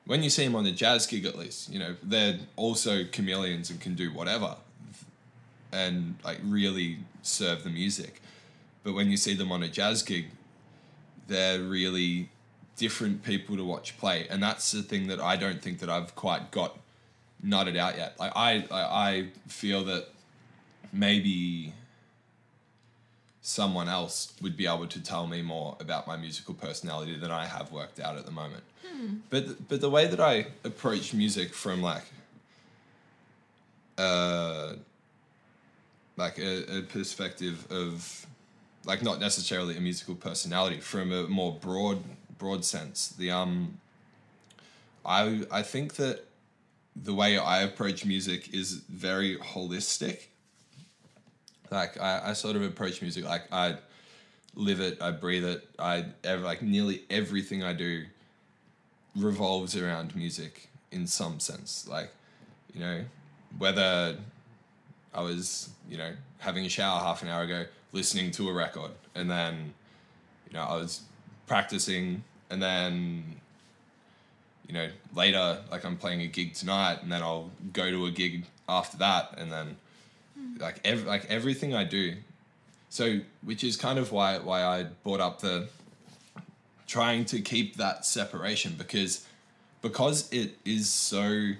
when 0.05 0.23
you 0.23 0.29
see 0.29 0.45
them 0.45 0.55
on 0.55 0.63
the 0.63 0.71
jazz 0.71 1.05
gig 1.05 1.25
at 1.25 1.37
least 1.37 1.69
you 1.71 1.77
know 1.77 1.95
they're 2.01 2.39
also 2.55 3.03
chameleons 3.03 3.69
and 3.69 3.81
can 3.81 3.93
do 3.93 4.11
whatever 4.13 4.55
and 5.71 6.15
like 6.23 6.39
really 6.43 6.97
serve 7.21 7.63
the 7.63 7.69
music 7.69 8.21
but 8.83 8.93
when 8.93 9.11
you 9.11 9.17
see 9.17 9.33
them 9.33 9.51
on 9.51 9.61
a 9.63 9.67
jazz 9.67 10.01
gig 10.01 10.27
they're 11.27 11.59
really 11.59 12.29
different 12.77 13.21
people 13.21 13.57
to 13.57 13.65
watch 13.65 13.97
play 13.97 14.25
and 14.29 14.41
that's 14.41 14.71
the 14.71 14.81
thing 14.81 15.07
that 15.07 15.19
i 15.19 15.35
don't 15.35 15.61
think 15.61 15.79
that 15.79 15.89
i've 15.89 16.15
quite 16.15 16.51
got 16.51 16.77
nutted 17.45 17.77
out 17.77 17.97
yet 17.97 18.19
like 18.19 18.31
i 18.35 18.65
i, 18.71 19.09
I 19.09 19.27
feel 19.47 19.83
that 19.85 20.07
maybe 20.91 21.73
someone 23.47 23.87
else 23.87 24.33
would 24.41 24.57
be 24.57 24.67
able 24.67 24.87
to 24.87 25.01
tell 25.01 25.25
me 25.25 25.41
more 25.41 25.77
about 25.79 26.05
my 26.05 26.17
musical 26.17 26.53
personality 26.53 27.15
than 27.15 27.31
I 27.31 27.45
have 27.45 27.71
worked 27.71 27.97
out 27.97 28.17
at 28.17 28.25
the 28.25 28.31
moment. 28.31 28.63
But 29.29 29.69
but 29.69 29.79
the 29.79 29.89
way 29.89 30.05
that 30.05 30.19
I 30.19 30.47
approach 30.65 31.13
music 31.13 31.53
from 31.53 31.81
like 31.81 32.03
uh 33.97 34.73
like 36.17 36.37
a, 36.39 36.79
a 36.79 36.81
perspective 36.81 37.65
of 37.71 38.25
like 38.83 39.01
not 39.01 39.21
necessarily 39.21 39.77
a 39.77 39.79
musical 39.79 40.15
personality 40.15 40.81
from 40.81 41.13
a 41.13 41.23
more 41.27 41.53
broad 41.53 42.03
broad 42.37 42.65
sense 42.65 43.07
the 43.07 43.31
um 43.31 43.79
I 45.05 45.45
I 45.49 45.61
think 45.61 45.95
that 45.95 46.26
the 47.03 47.13
way 47.13 47.37
I 47.37 47.61
approach 47.61 48.05
music 48.05 48.53
is 48.53 48.73
very 48.89 49.37
holistic 49.37 50.27
like 51.71 51.99
I, 51.99 52.29
I 52.29 52.33
sort 52.33 52.55
of 52.55 52.63
approach 52.63 53.01
music 53.01 53.25
like 53.25 53.43
I 53.51 53.77
live 54.57 54.79
it, 54.79 55.01
I 55.01 55.11
breathe 55.11 55.45
it. 55.45 55.67
I 55.77 56.05
ev- 56.23 56.41
like 56.41 56.61
nearly 56.61 57.03
everything 57.09 57.63
I 57.63 57.73
do 57.73 58.03
revolves 59.15 59.77
around 59.77 60.15
music 60.15 60.69
in 60.91 61.07
some 61.07 61.39
sense. 61.39 61.87
Like, 61.87 62.09
you 62.73 62.79
know, 62.79 63.03
whether 63.57 64.17
I 65.13 65.21
was, 65.21 65.69
you 65.89 65.97
know, 65.97 66.11
having 66.39 66.65
a 66.65 66.69
shower 66.69 66.99
half 66.99 67.21
an 67.21 67.29
hour 67.29 67.43
ago, 67.43 67.65
listening 67.91 68.31
to 68.31 68.49
a 68.49 68.53
record, 68.53 68.91
and 69.15 69.29
then, 69.29 69.73
you 70.47 70.57
know, 70.57 70.63
I 70.63 70.75
was 70.75 71.01
practicing, 71.45 72.23
and 72.49 72.61
then, 72.61 73.39
you 74.67 74.73
know, 74.73 74.89
later, 75.15 75.59
like 75.71 75.85
I'm 75.85 75.97
playing 75.97 76.21
a 76.21 76.27
gig 76.27 76.53
tonight, 76.53 76.99
and 77.01 77.11
then 77.11 77.21
I'll 77.21 77.51
go 77.73 77.89
to 77.89 78.05
a 78.05 78.11
gig 78.11 78.45
after 78.67 78.97
that, 78.97 79.35
and 79.37 79.51
then 79.51 79.77
like 80.59 80.79
ev- 80.83 81.05
like 81.05 81.25
everything 81.25 81.73
I 81.73 81.83
do. 81.83 82.15
So, 82.89 83.19
which 83.43 83.63
is 83.63 83.77
kind 83.77 83.99
of 83.99 84.11
why 84.11 84.37
why 84.39 84.63
I 84.63 84.83
brought 85.03 85.21
up 85.21 85.41
the 85.41 85.69
trying 86.85 87.25
to 87.25 87.41
keep 87.41 87.75
that 87.77 88.05
separation 88.05 88.75
because 88.77 89.25
because 89.81 90.31
it 90.31 90.57
is 90.65 90.89
so 90.89 91.51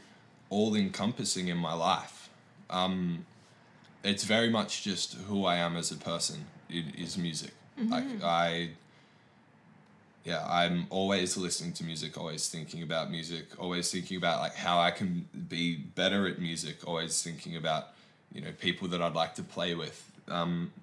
all 0.50 0.76
encompassing 0.76 1.48
in 1.50 1.58
my 1.58 1.74
life. 1.74 2.30
Um, 2.70 3.26
it's 4.04 4.24
very 4.24 4.50
much 4.50 4.84
just 4.84 5.16
who 5.16 5.46
I 5.46 5.58
am 5.58 5.76
as 5.76 5.92
a 5.92 5.98
person. 5.98 6.46
It 6.70 6.86
is 6.98 7.18
music. 7.18 7.52
Like 7.90 8.24
I 8.24 8.70
yeah, 10.28 10.46
I'm 10.46 10.88
always 10.90 11.38
listening 11.38 11.72
to 11.74 11.86
music, 11.86 12.18
always 12.18 12.50
thinking 12.50 12.84
about 12.84 13.10
music, 13.10 13.46
always 13.58 13.90
thinking 13.90 14.18
about 14.18 14.42
like 14.42 14.56
how 14.56 14.78
I 14.78 14.92
can 14.92 15.26
be 15.48 15.78
better 15.78 16.28
at 16.28 16.38
music, 16.38 16.86
always 16.86 17.24
thinking 17.24 17.56
about 17.56 17.94
you 18.34 18.42
know 18.42 18.50
people 18.60 18.90
that 18.90 19.02
I'd 19.02 19.16
like 19.16 19.36
to 19.36 19.44
play 19.44 19.74
with, 19.74 20.12
um, 20.28 20.74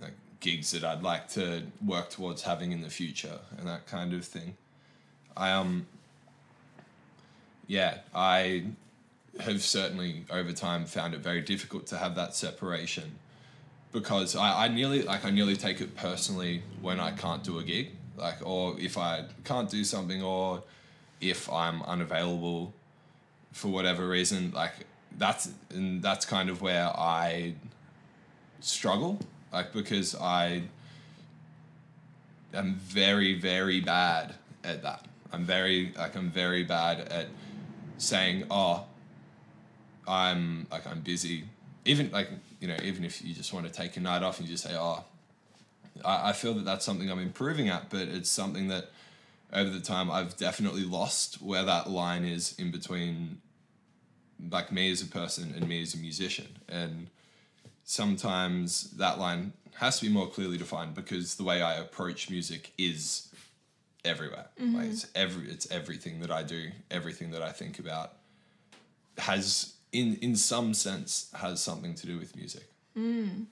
like 0.00 0.14
gigs 0.40 0.70
that 0.70 0.82
I'd 0.82 1.02
like 1.02 1.28
to 1.32 1.64
work 1.84 2.08
towards 2.08 2.40
having 2.40 2.72
in 2.72 2.80
the 2.80 2.88
future, 2.88 3.40
and 3.58 3.68
that 3.68 3.86
kind 3.86 4.14
of 4.14 4.24
thing. 4.24 4.56
I 5.36 5.50
um 5.50 5.86
yeah, 7.66 7.98
I 8.14 8.64
have 9.40 9.60
certainly 9.60 10.24
over 10.30 10.52
time 10.52 10.86
found 10.86 11.12
it 11.12 11.20
very 11.20 11.42
difficult 11.42 11.86
to 11.88 11.98
have 11.98 12.14
that 12.14 12.34
separation 12.34 13.18
because 13.92 14.34
I, 14.34 14.64
I 14.64 14.68
nearly 14.68 15.02
like 15.02 15.26
I 15.26 15.30
nearly 15.30 15.56
take 15.56 15.82
it 15.82 15.96
personally 15.96 16.62
when 16.80 16.98
I 16.98 17.10
can't 17.10 17.44
do 17.44 17.58
a 17.58 17.62
gig 17.62 17.90
like 18.20 18.36
or 18.44 18.78
if 18.78 18.98
I 18.98 19.24
can't 19.44 19.70
do 19.70 19.84
something 19.84 20.22
or 20.22 20.62
if 21.20 21.50
I'm 21.52 21.82
unavailable 21.82 22.72
for 23.52 23.68
whatever 23.68 24.08
reason 24.08 24.52
like 24.54 24.72
that's 25.18 25.50
and 25.70 26.02
that's 26.02 26.24
kind 26.24 26.48
of 26.50 26.62
where 26.62 26.86
I 26.86 27.54
struggle 28.60 29.18
like 29.52 29.72
because 29.72 30.14
I 30.14 30.62
am 32.54 32.74
very 32.74 33.38
very 33.38 33.80
bad 33.80 34.34
at 34.62 34.82
that 34.82 35.06
I'm 35.32 35.44
very 35.44 35.92
like 35.96 36.16
I'm 36.16 36.30
very 36.30 36.62
bad 36.64 37.00
at 37.00 37.26
saying 37.98 38.44
oh 38.50 38.84
I'm 40.10 40.66
like 40.70 40.86
I'm 40.86 41.00
busy. 41.00 41.44
Even 41.84 42.10
like 42.10 42.28
you 42.58 42.68
know, 42.68 42.76
even 42.82 43.04
if 43.04 43.24
you 43.24 43.32
just 43.32 43.52
want 43.52 43.66
to 43.66 43.72
take 43.72 43.96
a 43.96 44.00
night 44.00 44.22
off 44.22 44.38
and 44.38 44.48
you 44.48 44.54
just 44.54 44.64
say, 44.64 44.74
"Oh," 44.76 45.04
I, 46.04 46.30
I 46.30 46.32
feel 46.32 46.54
that 46.54 46.64
that's 46.64 46.84
something 46.84 47.10
I'm 47.10 47.20
improving 47.20 47.68
at, 47.68 47.90
but 47.90 48.02
it's 48.02 48.30
something 48.30 48.68
that 48.68 48.90
over 49.52 49.70
the 49.70 49.80
time 49.80 50.10
I've 50.10 50.36
definitely 50.36 50.84
lost 50.84 51.42
where 51.42 51.64
that 51.64 51.90
line 51.90 52.24
is 52.24 52.54
in 52.58 52.70
between 52.70 53.40
like 54.50 54.72
me 54.72 54.90
as 54.90 55.02
a 55.02 55.06
person 55.06 55.52
and 55.54 55.68
me 55.68 55.82
as 55.82 55.94
a 55.94 55.98
musician, 55.98 56.58
and 56.68 57.08
sometimes 57.84 58.90
that 58.92 59.18
line 59.18 59.52
has 59.76 59.98
to 59.98 60.06
be 60.06 60.12
more 60.12 60.28
clearly 60.28 60.58
defined 60.58 60.94
because 60.94 61.36
the 61.36 61.44
way 61.44 61.62
I 61.62 61.74
approach 61.74 62.30
music 62.30 62.72
is 62.78 63.28
everywhere. 64.04 64.46
Like 64.58 64.68
mm-hmm. 64.68 64.80
it's 64.80 65.06
every 65.14 65.50
it's 65.50 65.70
everything 65.70 66.20
that 66.20 66.30
I 66.30 66.42
do, 66.42 66.70
everything 66.90 67.30
that 67.32 67.42
I 67.42 67.52
think 67.52 67.78
about 67.78 68.12
has 69.18 69.74
in 69.92 70.16
in 70.16 70.36
some 70.36 70.74
sense 70.74 71.30
has 71.34 71.60
something 71.60 71.94
to 71.96 72.06
do 72.06 72.18
with 72.18 72.36
music. 72.36 72.64
Mm. 72.96 73.46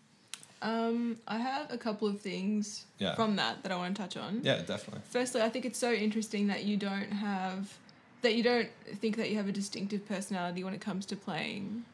Um, 0.61 1.19
I 1.29 1.39
have 1.39 1.73
a 1.73 1.79
couple 1.79 2.09
of 2.09 2.21
things 2.21 2.85
Yeah. 2.99 3.15
from 3.15 3.37
that 3.37 3.63
that 3.63 3.71
I 3.73 3.77
want 3.77 3.97
to 3.97 4.03
touch 4.03 4.17
on. 4.17 4.41
Yeah, 4.43 4.63
definitely. 4.63 5.03
Firstly, 5.09 5.41
I 5.43 5.49
think 5.49 5.65
it's 5.65 5.79
so 5.79 5.93
interesting 5.93 6.49
that 6.49 6.65
you 6.65 6.77
don't 6.77 7.13
have 7.13 7.77
that 8.23 8.35
you 8.35 8.43
don't 8.43 8.69
think 8.97 9.17
that 9.17 9.31
you 9.31 9.37
have 9.37 9.47
a 9.49 9.53
distinctive 9.53 10.07
personality 10.09 10.65
when 10.65 10.75
it 10.75 10.81
comes 10.81 11.07
to 11.07 11.15
playing 11.17 11.85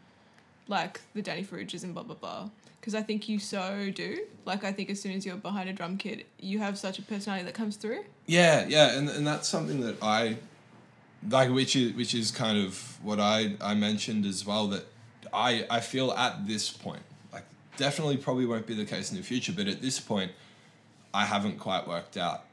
like 0.68 1.02
the 1.14 1.20
Danny 1.20 1.44
Farrugias 1.44 1.84
and 1.84 1.92
blah 1.92 2.02
blah 2.02 2.14
blah. 2.16 2.48
Because 2.80 2.94
I 2.94 3.02
think 3.02 3.28
you 3.28 3.38
so 3.38 3.90
do. 3.94 4.24
Like 4.46 4.64
I 4.64 4.72
think 4.72 4.88
as 4.90 5.00
soon 5.00 5.12
as 5.12 5.24
you're 5.26 5.36
behind 5.36 5.68
a 5.68 5.72
drum 5.72 5.96
kit, 5.98 6.26
you 6.40 6.58
have 6.60 6.78
such 6.78 6.98
a 6.98 7.02
personality 7.02 7.44
that 7.44 7.54
comes 7.54 7.76
through. 7.76 8.04
Yeah, 8.26 8.66
yeah, 8.68 8.96
and 8.96 9.08
and 9.10 9.26
that's 9.26 9.48
something 9.48 9.80
that 9.82 10.02
I 10.02 10.38
like 11.30 11.50
which 11.50 11.76
is 11.76 11.92
which 11.94 12.14
is 12.14 12.30
kind 12.30 12.58
of 12.58 12.98
what 13.02 13.20
I 13.20 13.56
I 13.60 13.74
mentioned 13.74 14.24
as 14.26 14.46
well 14.46 14.66
that 14.68 14.84
I 15.32 15.66
I 15.70 15.80
feel 15.80 16.12
at 16.12 16.46
this 16.46 16.70
point 16.70 17.02
definitely 17.76 18.16
probably 18.16 18.46
won't 18.46 18.66
be 18.66 18.74
the 18.74 18.84
case 18.84 19.10
in 19.10 19.16
the 19.16 19.22
future 19.22 19.52
but 19.52 19.66
at 19.66 19.82
this 19.82 19.98
point 20.00 20.32
I 21.12 21.24
haven't 21.24 21.58
quite 21.58 21.86
worked 21.86 22.16
out 22.16 22.44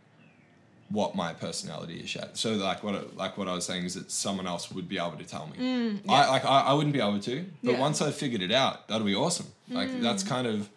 what 0.90 1.16
my 1.16 1.34
personality 1.34 2.02
is 2.02 2.14
yet. 2.14 2.38
So 2.38 2.54
like 2.54 2.84
what 2.84 2.96
I- 2.96 3.04
like 3.16 3.38
what 3.38 3.48
I 3.48 3.54
was 3.54 3.66
saying 3.66 3.86
is 3.86 3.94
that 3.96 4.12
someone 4.12 4.46
else 4.46 4.70
would 4.72 4.90
be 4.90 4.98
able 4.98 5.14
to 5.14 5.24
tell 5.24 5.48
me. 5.48 5.58
Mm, 5.58 6.00
I 6.10 6.28
like 6.30 6.44
I, 6.46 6.60
I 6.62 6.74
wouldn't 6.74 6.94
be 6.94 7.00
able 7.00 7.20
to, 7.20 7.46
but 7.64 7.72
Yeah. 7.74 7.80
once 7.80 8.02
I 8.02 8.12
figured 8.12 8.42
it 8.42 8.52
out, 8.52 8.88
that'll 8.88 9.06
be 9.08 9.16
awesome. 9.16 9.48
Like 9.70 9.90
mm. 9.90 10.02
that's 10.02 10.22
kind 10.24 10.46
of 10.46 10.70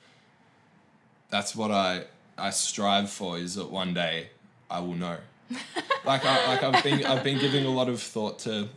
that's 1.31 1.55
what 1.57 1.71
I 1.73 2.05
I 2.39 2.51
strive 2.51 3.11
for 3.11 3.39
is 3.39 3.57
that 3.57 3.71
one 3.71 3.93
day 3.93 4.29
I 4.71 4.79
will 4.81 4.95
know. 4.95 5.17
like 6.05 6.25
I 6.25 6.47
like 6.47 6.63
I've 6.63 6.83
been 6.85 7.05
I've 7.05 7.25
been 7.25 7.39
giving 7.39 7.67
a 7.67 7.71
lot 7.71 7.89
of 7.89 8.01
thought 8.01 8.39
to 8.41 8.69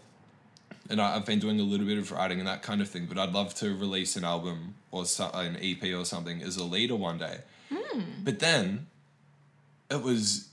and 0.90 1.02
I, 1.02 1.16
I've 1.16 1.26
been 1.26 1.40
doing 1.40 1.60
a 1.60 1.64
little 1.64 1.86
bit 1.86 1.98
of 1.98 2.12
writing 2.12 2.40
and 2.40 2.48
that 2.48 2.62
kind 2.62 2.82
of 2.82 2.90
thing, 2.90 3.06
but 3.06 3.18
I'd 3.18 3.34
love 3.34 3.54
to 3.56 3.76
release 3.76 4.16
an 4.16 4.24
album 4.24 4.76
or 4.92 5.06
so, 5.06 5.30
an 5.34 5.58
EP 5.62 5.84
or 5.94 6.06
something 6.06 6.42
as 6.42 6.58
a 6.58 6.64
leader 6.64 6.96
one 6.96 7.18
day. 7.18 7.40
Hmm. 7.74 8.02
But 8.24 8.40
then 8.40 8.88
it 9.90 10.02
was 10.02 10.48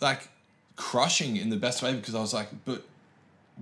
like 0.00 0.28
crushing 0.76 1.36
in 1.36 1.50
the 1.50 1.56
best 1.56 1.82
way 1.82 1.94
because 1.94 2.14
I 2.14 2.20
was 2.20 2.34
like, 2.34 2.48
but 2.64 2.82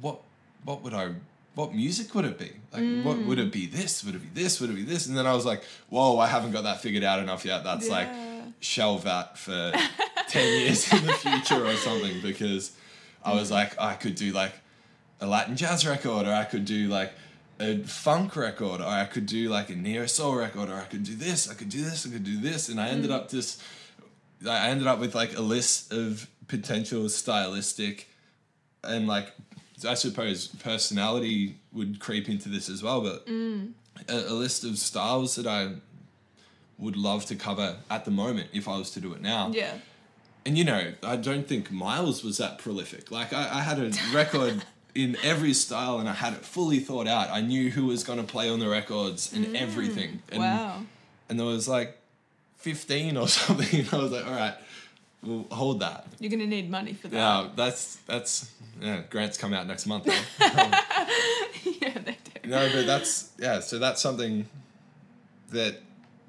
what 0.00 0.20
what 0.64 0.82
would 0.82 0.94
I 0.94 1.14
what 1.54 1.74
music 1.74 2.14
would 2.14 2.24
it 2.24 2.38
be? 2.38 2.52
Like 2.72 3.04
what 3.04 3.18
would 3.26 3.38
it 3.38 3.52
be 3.52 3.66
this? 3.66 4.04
Would 4.04 4.14
it 4.14 4.22
be 4.22 4.42
this? 4.42 4.60
Would 4.60 4.70
it 4.70 4.74
be 4.74 4.84
this? 4.84 5.06
And 5.06 5.16
then 5.16 5.26
I 5.26 5.34
was 5.34 5.44
like, 5.44 5.62
whoa, 5.88 6.18
I 6.18 6.26
haven't 6.26 6.52
got 6.52 6.62
that 6.62 6.80
figured 6.80 7.04
out 7.04 7.18
enough 7.18 7.44
yet. 7.44 7.64
That's 7.64 7.88
like 7.88 8.08
Yeah. 8.08 8.42
shelve 8.60 9.04
that 9.04 9.38
for 9.38 9.72
10 10.28 10.60
years 10.60 10.92
in 10.92 11.06
the 11.06 11.12
future 11.12 11.66
or 11.66 11.74
something 11.76 12.20
because 12.22 12.72
I 13.24 13.34
was 13.34 13.48
hmm. 13.48 13.54
like, 13.54 13.80
I 13.80 13.94
could 13.94 14.14
do 14.14 14.32
like 14.32 14.52
a 15.20 15.26
Latin 15.26 15.56
jazz 15.56 15.86
record 15.86 16.26
or 16.26 16.32
I 16.32 16.44
could 16.44 16.64
do 16.64 16.88
like 16.88 17.12
a 17.60 17.78
funk 17.84 18.36
record 18.36 18.80
or 18.80 18.86
I 18.86 19.04
could 19.04 19.26
do 19.26 19.48
like 19.48 19.70
a 19.70 19.76
neo 19.76 20.06
soul 20.06 20.34
record 20.34 20.70
or 20.70 20.76
I 20.76 20.84
could 20.84 21.04
do 21.04 21.14
this, 21.14 21.48
I 21.50 21.54
could 21.54 21.68
do 21.68 21.82
this, 21.82 22.06
I 22.06 22.10
could 22.10 22.24
do 22.24 22.40
this. 22.40 22.68
And 22.68 22.80
I 22.80 22.88
ended 22.88 23.10
hmm. 23.10 23.16
up 23.16 23.28
just, 23.28 23.62
I 24.48 24.68
ended 24.68 24.86
up 24.86 24.98
with 24.98 25.14
like 25.14 25.36
a 25.36 25.42
list 25.42 25.92
of 25.92 26.28
potential 26.48 27.08
stylistic 27.08 28.08
and 28.82 29.06
like, 29.06 29.32
I 29.86 29.94
suppose 29.94 30.48
personality 30.48 31.56
would 31.72 32.00
creep 32.00 32.28
into 32.28 32.48
this 32.48 32.68
as 32.68 32.82
well, 32.82 33.02
but 33.02 33.24
hmm. 33.26 33.66
a, 34.08 34.14
a 34.14 34.34
list 34.34 34.64
of 34.64 34.78
styles 34.78 35.36
that 35.36 35.46
I 35.46 35.74
would 36.78 36.96
love 36.96 37.26
to 37.26 37.36
cover 37.36 37.76
at 37.90 38.06
the 38.06 38.10
moment 38.10 38.48
if 38.54 38.66
I 38.66 38.78
was 38.78 38.90
to 38.92 39.00
do 39.00 39.12
it 39.12 39.20
now. 39.20 39.50
Yeah. 39.52 39.74
And 40.46 40.56
you 40.56 40.64
know, 40.64 40.94
I 41.02 41.16
don't 41.16 41.46
think 41.46 41.70
Miles 41.70 42.24
was 42.24 42.38
that 42.38 42.58
prolific. 42.58 43.10
Like 43.10 43.34
I, 43.34 43.58
I 43.58 43.60
had 43.60 43.78
a 43.78 43.92
record 44.14 44.64
in 44.94 45.16
every 45.22 45.52
style 45.52 45.98
and 45.98 46.08
I 46.08 46.12
had 46.12 46.32
it 46.32 46.44
fully 46.44 46.80
thought 46.80 47.06
out. 47.06 47.30
I 47.30 47.40
knew 47.40 47.70
who 47.70 47.86
was 47.86 48.04
gonna 48.04 48.24
play 48.24 48.50
on 48.50 48.58
the 48.60 48.68
records 48.68 49.32
and 49.32 49.46
mm. 49.46 49.54
everything. 49.54 50.22
And 50.30 50.42
wow. 50.42 50.82
and 51.28 51.38
there 51.38 51.46
was 51.46 51.68
like 51.68 51.98
fifteen 52.56 53.16
or 53.16 53.28
something. 53.28 53.80
And 53.80 53.94
I 53.94 53.96
was 53.98 54.12
like, 54.12 54.26
all 54.26 54.32
right, 54.32 54.54
we'll 55.22 55.46
hold 55.50 55.80
that. 55.80 56.06
You're 56.18 56.30
gonna 56.30 56.46
need 56.46 56.70
money 56.70 56.94
for 56.94 57.08
that. 57.08 57.16
Yeah, 57.16 57.48
that's 57.54 57.96
that's 58.06 58.50
yeah, 58.80 59.02
grants 59.10 59.36
come 59.36 59.52
out 59.52 59.66
next 59.66 59.86
month. 59.86 60.06
yeah, 60.40 60.72
they 61.64 62.18
do. 62.42 62.48
No, 62.48 62.68
but 62.72 62.86
that's 62.86 63.32
yeah. 63.38 63.60
So 63.60 63.78
that's 63.78 64.00
something 64.00 64.48
that 65.50 65.80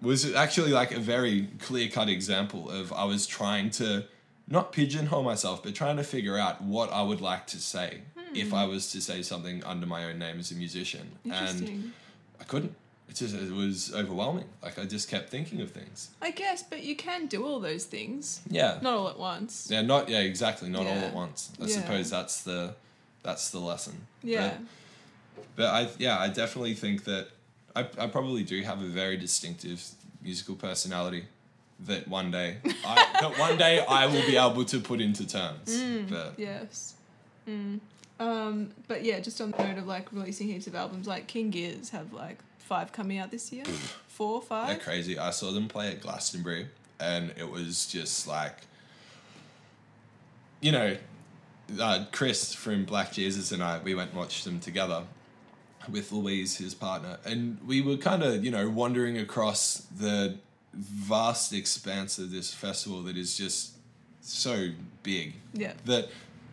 was 0.02 0.34
actually 0.34 0.72
like 0.72 0.92
a 0.92 1.00
very 1.00 1.48
clear 1.60 1.88
cut 1.90 2.10
example 2.10 2.70
of 2.70 2.92
I 2.92 3.06
was 3.06 3.28
trying 3.28 3.70
to 3.72 4.06
not 4.52 4.74
pigeonhole 4.74 5.24
myself, 5.24 5.64
but 5.64 5.74
trying 5.74 5.98
to 5.98 6.04
figure 6.04 6.38
out 6.38 6.62
what 6.62 6.92
I 6.92 7.02
would 7.02 7.22
like 7.22 7.48
to 7.48 7.58
say 7.58 8.02
if 8.36 8.50
hmm. 8.50 8.56
I 8.56 8.66
was 8.66 8.92
to 8.92 9.02
say 9.02 9.22
something 9.22 9.64
under 9.64 9.86
my 9.86 10.06
own 10.06 10.20
name 10.20 10.40
as 10.40 10.52
a 10.52 10.56
musician, 10.56 11.12
and 11.26 11.94
I 12.40 12.44
couldn't. 12.44 12.76
It 13.10 13.16
just 13.16 13.36
it 13.36 13.52
was 13.52 13.94
overwhelming. 13.94 14.46
Like 14.62 14.78
I 14.78 14.86
just 14.86 15.10
kept 15.10 15.30
thinking 15.30 15.62
of 15.62 15.72
things. 15.72 16.12
I 16.22 16.32
guess, 16.32 16.64
but 16.64 16.84
you 16.84 16.96
can 16.96 17.28
do 17.28 17.46
all 17.46 17.60
those 17.60 17.86
things. 17.86 18.42
Yeah. 18.50 18.80
Not 18.82 18.94
all 18.94 19.10
at 19.10 19.20
once. 19.20 19.68
Yeah, 19.70 19.82
not 19.82 20.08
yeah, 20.08 20.20
exactly, 20.20 20.70
not 20.70 20.86
all 20.86 20.94
at 20.94 21.14
once. 21.14 21.52
I 21.60 21.66
Yeah. 21.66 21.76
suppose 21.76 22.10
that's 22.10 22.44
the 22.44 22.76
that's 23.24 23.52
the 23.52 23.60
lesson. 23.60 24.08
Yeah. 24.24 24.54
But, 25.36 25.46
but 25.56 25.66
I 25.66 25.90
yeah, 25.98 26.20
I 26.20 26.30
definitely 26.30 26.74
think 26.74 27.04
that 27.06 27.30
I, 27.76 27.82
I 27.98 28.08
probably 28.08 28.44
do 28.44 28.62
have 28.62 28.82
a 28.82 28.88
very 28.88 29.18
distinctive 29.18 29.84
musical 30.22 30.56
personality 30.56 31.26
that 31.86 32.08
one 32.08 32.32
day 32.32 32.58
I 32.86 33.08
that 33.22 33.40
one 33.40 33.58
day 33.58 33.84
I 33.86 34.06
will 34.06 34.26
be 34.26 34.38
able 34.38 34.66
to 34.66 34.80
put 34.80 35.02
into 35.02 35.28
terms. 35.28 35.84
but 36.10 36.34
Yes. 36.38 36.96
Mm. 37.48 37.80
Um, 38.20 38.70
but 38.88 39.04
yeah, 39.04 39.20
just 39.20 39.42
on 39.42 39.52
the 39.52 39.58
note 39.58 39.80
of 39.80 39.88
like 39.88 40.12
releasing 40.12 40.48
heaps 40.48 40.68
of 40.68 40.76
albums, 40.76 41.08
like 41.08 41.28
King 41.28 41.52
Gizz 41.52 41.90
have 41.90 42.14
like 42.14 42.38
five 42.60 42.92
coming 42.92 43.18
out 43.18 43.32
this 43.32 43.52
year. 43.52 43.66
Four, 43.66 44.42
they're 44.42 44.48
five. 44.48 44.80
crazy. 44.80 45.18
I 45.18 45.32
saw 45.32 45.52
them 45.52 45.68
play 45.68 45.90
at 45.90 46.02
Glastonbury 46.02 46.68
and 47.00 47.34
it 47.38 47.50
was 47.50 47.88
just 47.88 48.28
like 48.28 48.56
you 50.62 50.72
know, 50.72 50.96
uh, 51.80 52.06
Chris 52.12 52.54
from 52.54 52.86
Black 52.86 53.12
Jesus 53.12 53.52
and 53.52 53.64
I, 53.64 53.80
we 53.80 53.96
went 53.96 54.12
and 54.12 54.20
watched 54.20 54.46
them 54.46 54.60
together 54.60 55.04
with 55.90 56.12
Louise, 56.12 56.58
his 56.58 56.76
partner, 56.76 57.18
and 57.26 57.58
we 57.66 57.82
were 57.82 57.98
kind 57.98 58.22
of, 58.22 58.46
you 58.46 58.52
know, 58.52 58.70
wandering 58.70 59.18
across 59.18 59.88
the 59.98 60.38
vast 60.74 61.54
expanse 61.54 62.18
of 62.20 62.32
this 62.32 62.54
festival 62.54 63.02
that 63.04 63.18
is 63.18 63.38
just 63.38 63.72
so 64.22 64.70
big 65.04 65.34
Yeah. 65.54 65.74
that 65.86 66.10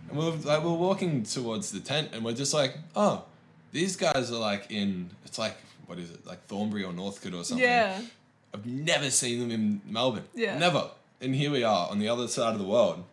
and 0.09 0.19
we're 0.19 0.31
like 0.31 0.65
we're 0.65 0.73
walking 0.73 1.23
towards 1.23 1.71
the 1.71 1.81
tent 1.81 2.11
and 2.13 2.25
we're 2.25 2.33
just 2.33 2.55
like, 2.55 2.79
oh, 2.97 3.25
these 3.73 3.97
guys 3.97 4.31
are 4.33 4.39
like 4.39 4.67
in 4.71 5.11
it's 5.25 5.39
like 5.39 5.57
what 5.87 5.99
is 5.99 6.11
it 6.11 6.27
like 6.27 6.45
Thornbury 6.47 6.85
or 6.85 6.93
Northcote 6.93 7.35
or 7.35 7.45
something. 7.45 7.65
Yeah. 7.67 8.01
I've 8.55 8.65
never 8.67 9.11
seen 9.11 9.41
them 9.41 9.51
in 9.51 9.81
Melbourne. 9.87 10.25
Yeah. 10.35 10.59
Never. 10.59 10.91
And 11.21 11.35
here 11.35 11.51
we 11.51 11.63
are 11.65 11.89
on 11.91 11.99
the 11.99 12.09
other 12.09 12.29
side 12.29 12.53
of 12.55 12.59
the 12.59 12.65
world, 12.67 13.05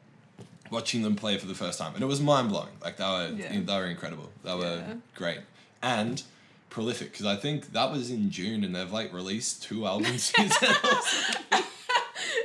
watching 0.72 1.02
them 1.02 1.16
play 1.16 1.38
for 1.38 1.46
the 1.48 1.56
first 1.56 1.78
time, 1.80 1.94
and 1.96 2.04
it 2.04 2.08
was 2.08 2.22
mind 2.22 2.50
blowing. 2.50 2.70
Like 2.82 2.98
they 2.98 3.04
were, 3.04 3.32
Yeah. 3.36 3.60
they 3.60 3.74
were 3.78 3.86
incredible. 3.88 4.32
They 4.44 4.56
were 4.56 4.78
Yeah. 4.88 4.94
great 5.16 5.40
and 5.84 6.24
prolific 6.70 7.12
because 7.12 7.26
I 7.26 7.36
think 7.36 7.72
that 7.74 7.92
was 7.92 8.10
in 8.12 8.30
June, 8.32 8.64
and 8.64 8.76
they've 8.76 8.92
like 8.92 9.14
released 9.14 9.64
two 9.64 9.86
albums 9.86 10.24
since 10.36 10.56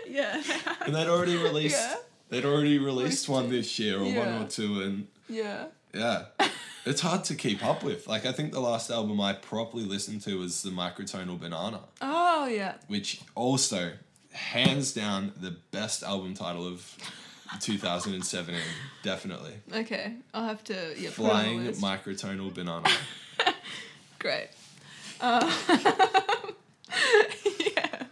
Yeah. 0.08 0.42
and 0.84 0.94
they'd 0.94 1.08
already 1.08 1.36
released. 1.36 1.76
Yeah. 1.80 1.96
They'd 2.30 2.44
already 2.44 2.78
released 2.78 3.28
one 3.28 3.48
this 3.50 3.78
year 3.78 3.98
or 3.98 4.04
one 4.04 4.42
or 4.42 4.46
two, 4.46 4.82
and 4.82 5.06
yeah. 5.28 5.66
yeah. 5.94 6.24
It's 6.86 7.02
hard 7.02 7.24
to 7.24 7.34
keep 7.34 7.62
up 7.62 7.82
with. 7.84 8.06
Like 8.08 8.24
I 8.24 8.32
think 8.32 8.52
the 8.52 8.60
last 8.60 8.90
album 8.90 9.20
I 9.20 9.34
properly 9.34 9.84
listened 9.84 10.22
to 10.22 10.38
was 10.38 10.62
the 10.62 10.70
Microtonal 10.70 11.38
Banana, 11.38 11.80
Oh 12.00 12.46
yeah. 12.46 12.74
which 12.88 13.20
also 13.34 13.92
hands 14.32 14.94
down 14.94 15.32
the 15.38 15.56
best 15.72 16.02
album 16.02 16.32
title 16.32 16.66
of 16.66 16.96
2017. 17.60 18.58
Definitely. 19.02 19.52
Okay. 19.74 20.14
I'll 20.32 20.46
have 20.46 20.64
to 20.64 20.94
yeah. 20.96 21.10
put 21.14 21.26
it 21.26 21.30
on 21.32 21.64
the 21.66 21.72
Flying. 21.74 21.98
Microtonal 21.98 22.54
Banana. 22.54 22.88
Great. 24.20 24.48
Uh, 25.20 25.52
yeah. 27.66 28.02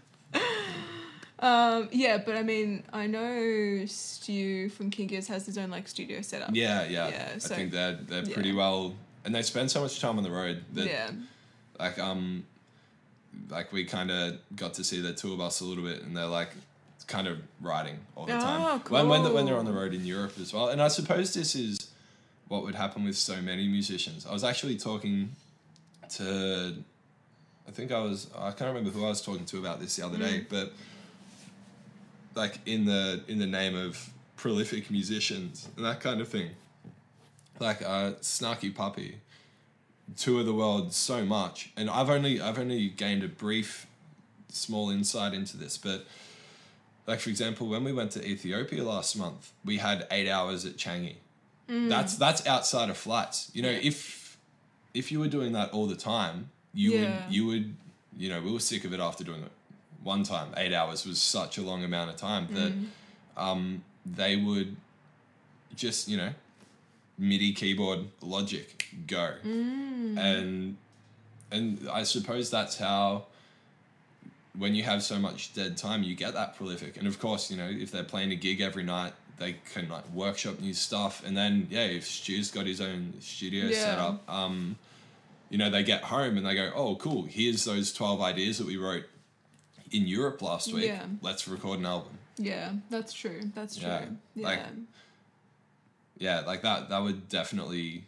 Um, 1.38 1.88
yeah, 1.92 2.18
but 2.18 2.36
I 2.36 2.42
mean, 2.42 2.82
I 2.92 3.06
know 3.06 3.84
Stu 3.86 4.68
from 4.70 4.90
King 4.90 5.08
has 5.08 5.46
his 5.46 5.56
own 5.56 5.70
like 5.70 5.86
studio 5.86 6.20
setup. 6.20 6.50
Yeah, 6.52 6.84
yeah. 6.84 7.08
Yeah, 7.08 7.38
so, 7.38 7.54
I 7.54 7.58
think 7.58 7.70
they're 7.70 7.94
they're 7.94 8.24
yeah. 8.24 8.34
pretty 8.34 8.52
well 8.52 8.94
and 9.28 9.34
they 9.34 9.42
spend 9.42 9.70
so 9.70 9.82
much 9.82 10.00
time 10.00 10.16
on 10.16 10.24
the 10.24 10.30
road 10.30 10.64
that 10.72 10.86
yeah. 10.86 11.10
like 11.78 11.98
um 11.98 12.44
like 13.50 13.72
we 13.72 13.84
kind 13.84 14.10
of 14.10 14.38
got 14.56 14.72
to 14.74 14.82
see 14.82 15.00
their 15.02 15.12
tour 15.12 15.36
bus 15.36 15.60
a 15.60 15.64
little 15.64 15.84
bit 15.84 16.02
and 16.02 16.16
they're 16.16 16.24
like 16.24 16.48
kind 17.06 17.28
of 17.28 17.38
riding 17.60 17.98
all 18.16 18.24
the 18.24 18.32
time 18.32 18.60
Oh, 18.62 18.82
when 18.88 19.08
when, 19.08 19.22
the, 19.22 19.30
when 19.30 19.44
they're 19.44 19.56
on 19.56 19.66
the 19.66 19.72
road 19.72 19.92
in 19.92 20.04
Europe 20.04 20.32
as 20.40 20.52
well 20.52 20.68
and 20.68 20.80
I 20.80 20.88
suppose 20.88 21.34
this 21.34 21.54
is 21.54 21.90
what 22.48 22.62
would 22.64 22.74
happen 22.74 23.04
with 23.04 23.16
so 23.16 23.40
many 23.42 23.68
musicians 23.68 24.26
I 24.26 24.32
was 24.32 24.44
actually 24.44 24.76
talking 24.78 25.36
to 26.10 26.74
I 27.66 27.70
think 27.70 27.92
I 27.92 28.00
was 28.00 28.28
I 28.36 28.50
can't 28.52 28.68
remember 28.74 28.90
who 28.90 29.04
I 29.04 29.08
was 29.08 29.20
talking 29.22 29.44
to 29.46 29.58
about 29.58 29.80
this 29.80 29.96
the 29.96 30.04
other 30.06 30.16
Mm. 30.18 30.20
day 30.20 30.46
but 30.48 30.72
like 32.34 32.58
in 32.66 32.84
the 32.84 33.22
in 33.28 33.38
the 33.38 33.46
name 33.46 33.76
of 33.76 34.10
prolific 34.36 34.90
musicians 34.90 35.68
and 35.76 35.84
that 35.84 36.00
kind 36.00 36.20
of 36.20 36.28
thing. 36.28 36.50
Like 37.58 37.82
uh 37.82 38.12
snarky 38.20 38.72
puppy 38.74 39.20
tour 40.16 40.42
the 40.42 40.54
world 40.54 40.94
so 40.94 41.22
much 41.22 41.70
and 41.76 41.90
i've 41.90 42.08
only 42.08 42.40
i've 42.40 42.58
only 42.58 42.88
gained 42.88 43.22
a 43.22 43.28
brief 43.28 43.86
small 44.48 44.88
insight 44.88 45.34
into 45.34 45.54
this 45.58 45.76
but 45.76 46.06
like 47.06 47.20
for 47.20 47.28
example 47.28 47.68
when 47.68 47.84
we 47.84 47.92
went 47.92 48.10
to 48.12 48.26
ethiopia 48.26 48.82
last 48.82 49.16
month 49.18 49.52
we 49.66 49.76
had 49.76 50.06
eight 50.10 50.26
hours 50.28 50.64
at 50.64 50.76
changi. 50.78 51.16
That's 51.68 52.16
that's 52.16 52.46
outside 52.46 52.88
of 52.88 52.96
flights. 52.96 53.50
You 53.52 53.60
know 53.60 53.68
if 53.70 53.94
if 54.94 55.10
you 55.12 55.20
were 55.20 55.28
doing 55.28 55.52
that 55.52 55.70
all 55.70 55.86
the 55.86 55.96
time 55.96 56.50
you 56.74 56.92
Yeah. 56.94 57.00
would 57.00 57.22
you 57.28 57.46
would 57.46 57.74
you 58.16 58.28
know 58.28 58.40
we 58.40 58.52
were 58.52 58.60
sick 58.60 58.84
of 58.84 58.92
it 58.92 59.00
after 59.00 59.24
doing 59.24 59.42
it 59.42 59.50
one 60.02 60.22
time. 60.22 60.48
Eight 60.56 60.72
hours 60.72 61.04
was 61.06 61.20
such 61.20 61.58
a 61.58 61.62
long 61.62 61.82
amount 61.84 62.10
of 62.10 62.16
time 62.16 62.46
that 62.54 62.72
um, 63.36 63.82
they 64.06 64.36
would 64.36 64.76
just 65.74 66.08
you 66.08 66.16
know 66.16 66.30
MIDI 67.18 67.52
keyboard 67.52 68.00
logic 68.20 68.88
go. 69.06 69.34
And 69.44 70.76
and 71.50 71.88
I 71.90 72.02
suppose 72.04 72.50
that's 72.50 72.78
how 72.78 73.26
when 74.56 74.74
you 74.74 74.82
have 74.84 75.02
so 75.02 75.18
much 75.18 75.54
dead 75.54 75.76
time 75.76 76.02
you 76.02 76.14
get 76.14 76.34
that 76.34 76.56
prolific. 76.56 76.96
And 76.96 77.06
of 77.06 77.18
course 77.18 77.50
you 77.50 77.56
know 77.56 77.68
if 77.68 77.90
they're 77.90 78.04
playing 78.04 78.32
a 78.32 78.36
gig 78.36 78.60
every 78.60 78.82
night 78.84 79.12
they 79.38 79.56
can 79.72 79.88
like 79.88 80.08
workshop 80.12 80.58
new 80.60 80.74
stuff 80.74 81.22
and 81.26 81.36
then 81.36 81.66
yeah 81.70 81.84
if 81.84 82.04
Stu's 82.04 82.50
got 82.50 82.66
his 82.66 82.80
own 82.80 83.14
studio 83.20 83.66
Yeah. 83.66 83.74
set 83.84 83.98
up 83.98 84.28
um 84.28 84.76
you 85.50 85.58
know 85.58 85.70
they 85.70 85.82
get 85.82 86.02
home 86.02 86.36
and 86.36 86.44
they 86.46 86.54
go 86.54 86.70
oh 86.74 86.96
cool 86.96 87.22
here's 87.24 87.64
those 87.64 87.92
12 87.92 88.20
ideas 88.20 88.58
that 88.58 88.66
we 88.66 88.76
wrote 88.76 89.04
in 89.90 90.06
Europe 90.06 90.42
last 90.42 90.72
week 90.72 90.86
Yeah. 90.86 91.04
let's 91.22 91.46
record 91.48 91.78
an 91.78 91.86
album 91.86 92.18
Yeah, 92.36 92.72
that's 92.90 93.12
true. 93.12 93.40
That's 93.54 93.76
true. 93.76 93.88
Yeah, 93.88 94.04
Yeah. 94.34 94.46
like- 94.46 94.66
yeah 96.18 96.40
like 96.40 96.62
that 96.62 96.88
that 96.88 97.02
would 97.02 97.28
definitely 97.28 98.04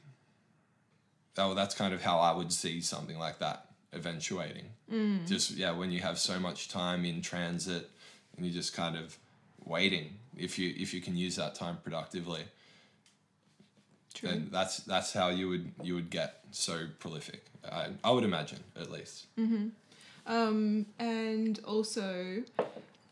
that 1.36 1.54
that's 1.54 1.74
kind 1.74 1.94
of 1.94 2.02
how 2.02 2.18
i 2.18 2.32
would 2.32 2.52
see 2.52 2.80
something 2.80 3.18
like 3.18 3.38
that 3.38 3.66
eventuating 3.92 4.64
Mm. 4.92 5.28
just 5.28 5.52
yeah 5.52 5.70
when 5.70 5.92
you 5.92 6.00
have 6.00 6.18
so 6.18 6.40
much 6.40 6.68
time 6.68 7.04
in 7.04 7.22
transit 7.22 7.88
and 8.36 8.44
you're 8.44 8.52
just 8.52 8.72
kind 8.74 8.96
of 8.96 9.16
waiting 9.64 10.14
if 10.36 10.58
you 10.58 10.74
if 10.76 10.92
you 10.94 11.00
can 11.00 11.16
use 11.16 11.36
that 11.36 11.54
time 11.54 11.78
productively 11.82 12.42
true. 14.14 14.28
then 14.30 14.48
that's 14.52 14.78
that's 14.78 15.12
how 15.12 15.28
you 15.28 15.48
would 15.48 15.70
you 15.82 15.94
would 15.94 16.10
get 16.10 16.40
so 16.50 16.86
prolific 16.98 17.44
i, 17.70 17.88
I 18.04 18.10
would 18.10 18.24
imagine 18.24 18.62
at 18.80 18.90
least 18.90 19.26
Um, 20.26 20.86
and 20.98 21.58
also, 21.64 22.42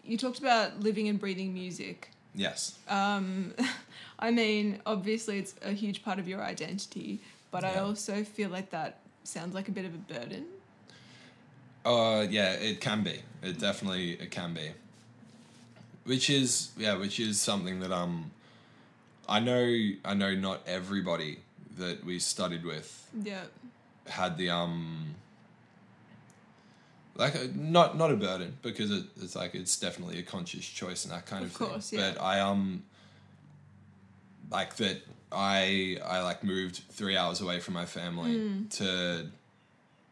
you 0.05 0.17
talked 0.19 0.39
about 0.39 0.81
living 0.81 1.09
and 1.09 1.19
breathing 1.19 1.53
music. 1.53 2.11
yes 2.35 2.79
Um, 2.89 3.55
I 4.19 4.31
mean, 4.31 4.81
obviously, 4.87 5.39
it's 5.39 5.55
a 5.63 5.73
huge 5.73 6.05
part 6.05 6.19
of 6.19 6.29
your 6.29 6.43
identity, 6.43 7.21
but 7.51 7.65
I 7.65 7.79
also 7.79 8.23
feel 8.25 8.51
like 8.51 8.71
that 8.71 8.99
sounds 9.25 9.55
like 9.55 9.69
a 9.69 9.73
bit 9.73 9.85
of 9.85 9.95
a 9.95 9.99
burden. 9.99 10.45
Uh, 11.85 12.27
yeah, 12.29 12.53
it 12.53 12.81
can 12.81 13.03
be. 13.03 13.23
It 13.43 13.59
definitely 13.59 14.13
it 14.13 14.31
can 14.31 14.55
be. 14.55 14.71
Which 16.09 16.31
is 16.31 16.71
yeah, 16.79 16.95
which 16.97 17.21
is 17.21 17.39
something 17.39 17.81
that 17.81 17.93
um, 17.93 18.31
I 19.29 19.41
know 19.41 19.63
I 20.07 20.15
know 20.15 20.35
not 20.35 20.63
everybody 20.67 21.41
that 21.77 22.03
we 22.03 22.19
studied 22.19 22.65
with 22.65 22.89
Yeah. 23.23 23.43
had 24.07 24.39
the 24.39 24.49
um. 24.49 25.15
Like 27.15 27.35
a, 27.35 27.49
not 27.55 27.99
not 27.99 28.11
a 28.11 28.17
burden 28.17 28.57
because 28.63 28.91
it, 28.91 29.05
it's 29.21 29.37
like 29.37 29.55
it's 29.55 29.79
definitely 29.79 30.19
a 30.19 30.23
conscious 30.23 30.65
choice 30.65 31.05
and 31.05 31.13
that 31.13 31.27
kind 31.27 31.45
of, 31.45 31.51
Of 31.51 31.57
thing. 31.59 31.69
course, 31.69 31.93
yeah. 31.93 32.13
But 32.15 32.23
I 32.23 32.41
um. 32.41 32.85
Like 34.51 34.77
that, 34.77 35.03
I 35.31 35.99
I 36.07 36.23
like 36.23 36.43
moved 36.43 36.81
three 36.91 37.19
hours 37.19 37.43
away 37.43 37.61
from 37.61 37.75
my 37.75 37.85
family 37.85 38.35
Mm. 38.37 38.71
to 38.79 39.27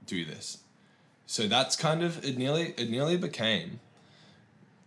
do 0.04 0.26
this. 0.26 0.58
So 1.26 1.48
that's 1.48 1.74
kind 1.74 2.02
of 2.02 2.22
it 2.22 2.36
nearly 2.36 2.74
it 2.76 2.90
nearly 2.90 3.16
became 3.16 3.80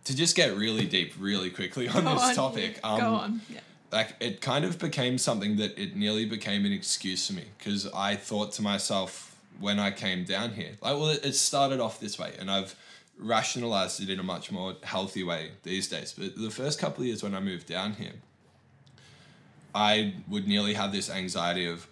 to 0.04 0.16
just 0.16 0.34
get 0.36 0.56
really 0.56 0.86
deep 0.86 1.12
really 1.18 1.50
quickly 1.50 1.88
on 1.88 2.04
Go 2.04 2.14
this 2.14 2.22
on, 2.22 2.34
topic. 2.34 2.78
yeah, 2.82 2.90
Um, 2.92 3.00
Go 3.00 3.14
on. 3.14 3.40
Yeah. 3.50 3.60
like 3.92 4.14
it 4.20 4.40
kind 4.40 4.64
of 4.64 4.78
became 4.78 5.18
something 5.18 5.56
that 5.56 5.78
it 5.78 5.96
nearly 5.96 6.24
became 6.26 6.64
an 6.64 6.72
excuse 6.72 7.26
for 7.26 7.34
me 7.34 7.44
because 7.58 7.86
I 7.92 8.16
thought 8.16 8.52
to 8.52 8.62
myself 8.62 9.36
when 9.58 9.78
I 9.78 9.90
came 9.90 10.24
down 10.24 10.52
here, 10.54 10.78
like, 10.80 10.94
well, 10.96 11.08
it, 11.10 11.24
it 11.24 11.34
started 11.34 11.80
off 11.80 12.00
this 12.00 12.18
way, 12.18 12.32
and 12.38 12.50
I've 12.50 12.74
rationalized 13.18 14.00
it 14.02 14.08
in 14.08 14.18
a 14.18 14.22
much 14.22 14.50
more 14.50 14.74
healthy 14.82 15.22
way 15.22 15.50
these 15.64 15.86
days. 15.86 16.14
But 16.16 16.34
the 16.36 16.50
first 16.50 16.78
couple 16.78 17.02
of 17.02 17.08
years 17.08 17.22
when 17.22 17.34
I 17.34 17.40
moved 17.40 17.66
down 17.66 17.92
here, 17.92 18.14
I 19.74 20.14
would 20.28 20.48
nearly 20.48 20.74
have 20.74 20.92
this 20.92 21.10
anxiety 21.10 21.66
of, 21.66 21.86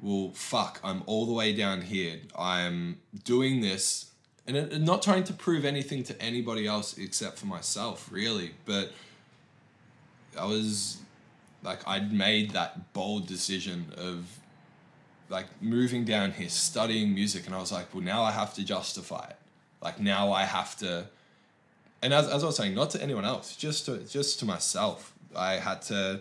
well, 0.00 0.30
fuck, 0.34 0.80
I'm 0.84 1.02
all 1.06 1.26
the 1.26 1.32
way 1.32 1.52
down 1.52 1.82
here. 1.82 2.20
I'm 2.38 2.98
doing 3.24 3.60
this, 3.60 4.07
and 4.48 4.56
uh, 4.56 4.74
and 4.74 4.84
not 4.84 5.02
trying 5.02 5.22
to 5.24 5.32
prove 5.32 5.64
anything 5.64 6.02
to 6.04 6.20
anybody 6.20 6.66
else 6.66 6.98
except 6.98 7.38
for 7.38 7.46
myself, 7.46 8.08
really. 8.10 8.52
But 8.64 8.90
I 10.36 10.46
was 10.46 10.98
like, 11.62 11.86
I'd 11.86 12.12
made 12.12 12.50
that 12.52 12.92
bold 12.92 13.28
decision 13.28 13.92
of 13.96 14.26
like 15.28 15.46
moving 15.60 16.04
down 16.04 16.32
here, 16.32 16.48
studying 16.48 17.14
music, 17.14 17.46
and 17.46 17.54
I 17.54 17.60
was 17.60 17.70
like, 17.70 17.94
well, 17.94 18.02
now 18.02 18.22
I 18.22 18.32
have 18.32 18.54
to 18.54 18.64
justify 18.64 19.26
it. 19.28 19.36
Like 19.82 20.00
now 20.00 20.32
I 20.32 20.44
have 20.44 20.76
to, 20.78 21.06
and 22.02 22.12
as, 22.12 22.26
as 22.28 22.42
I 22.42 22.46
was 22.46 22.56
saying, 22.56 22.74
not 22.74 22.90
to 22.90 23.02
anyone 23.02 23.24
else, 23.24 23.54
just 23.54 23.86
to 23.86 23.98
just 23.98 24.40
to 24.40 24.46
myself. 24.46 25.12
I 25.36 25.54
had 25.54 25.82
to 25.82 26.20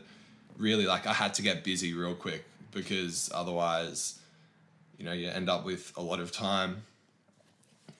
really 0.58 0.86
like 0.86 1.08
I 1.08 1.13
had 1.13 1.34
to 1.36 1.42
get 1.42 1.63
busy 1.63 1.94
real 1.94 2.13
quick 2.13 2.44
because 2.72 3.32
otherwise, 3.34 4.20
you 4.98 5.06
know, 5.06 5.13
you 5.13 5.30
end 5.30 5.50
up 5.50 5.66
with 5.66 5.94
a 5.96 6.02
lot 6.02 6.20
of 6.20 6.32
time, 6.32 6.84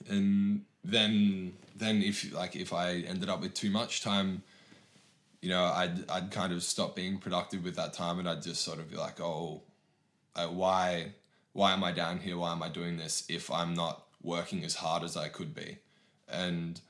and 0.08 0.62
then 0.84 1.54
then 1.76 2.02
if 2.02 2.32
like 2.32 2.56
if 2.56 2.72
I 2.72 3.04
ended 3.06 3.28
up 3.28 3.40
with 3.40 3.54
too 3.54 3.70
much 3.70 4.02
time, 4.02 4.42
you 5.40 5.48
know, 5.48 5.64
I'd 5.64 6.08
I'd 6.10 6.30
kind 6.30 6.52
of 6.52 6.62
stop 6.62 6.96
being 6.96 7.18
productive 7.18 7.64
with 7.64 7.76
that 7.76 7.92
time, 7.92 8.18
and 8.18 8.28
I'd 8.28 8.42
just 8.42 8.62
sort 8.62 8.78
of 8.78 8.90
be 8.90 8.96
like, 8.96 9.20
oh, 9.20 9.62
uh, 10.34 10.46
why 10.46 11.12
why 11.52 11.72
am 11.72 11.82
I 11.84 11.92
down 11.92 12.18
here? 12.18 12.36
Why 12.36 12.52
am 12.52 12.62
I 12.62 12.68
doing 12.68 12.96
this 12.96 13.24
if 13.28 13.50
I'm 13.50 13.74
not 13.74 14.04
working 14.22 14.64
as 14.64 14.76
hard 14.76 15.02
as 15.02 15.16
I 15.16 15.28
could 15.28 15.54
be? 15.54 15.78
And 16.28 16.80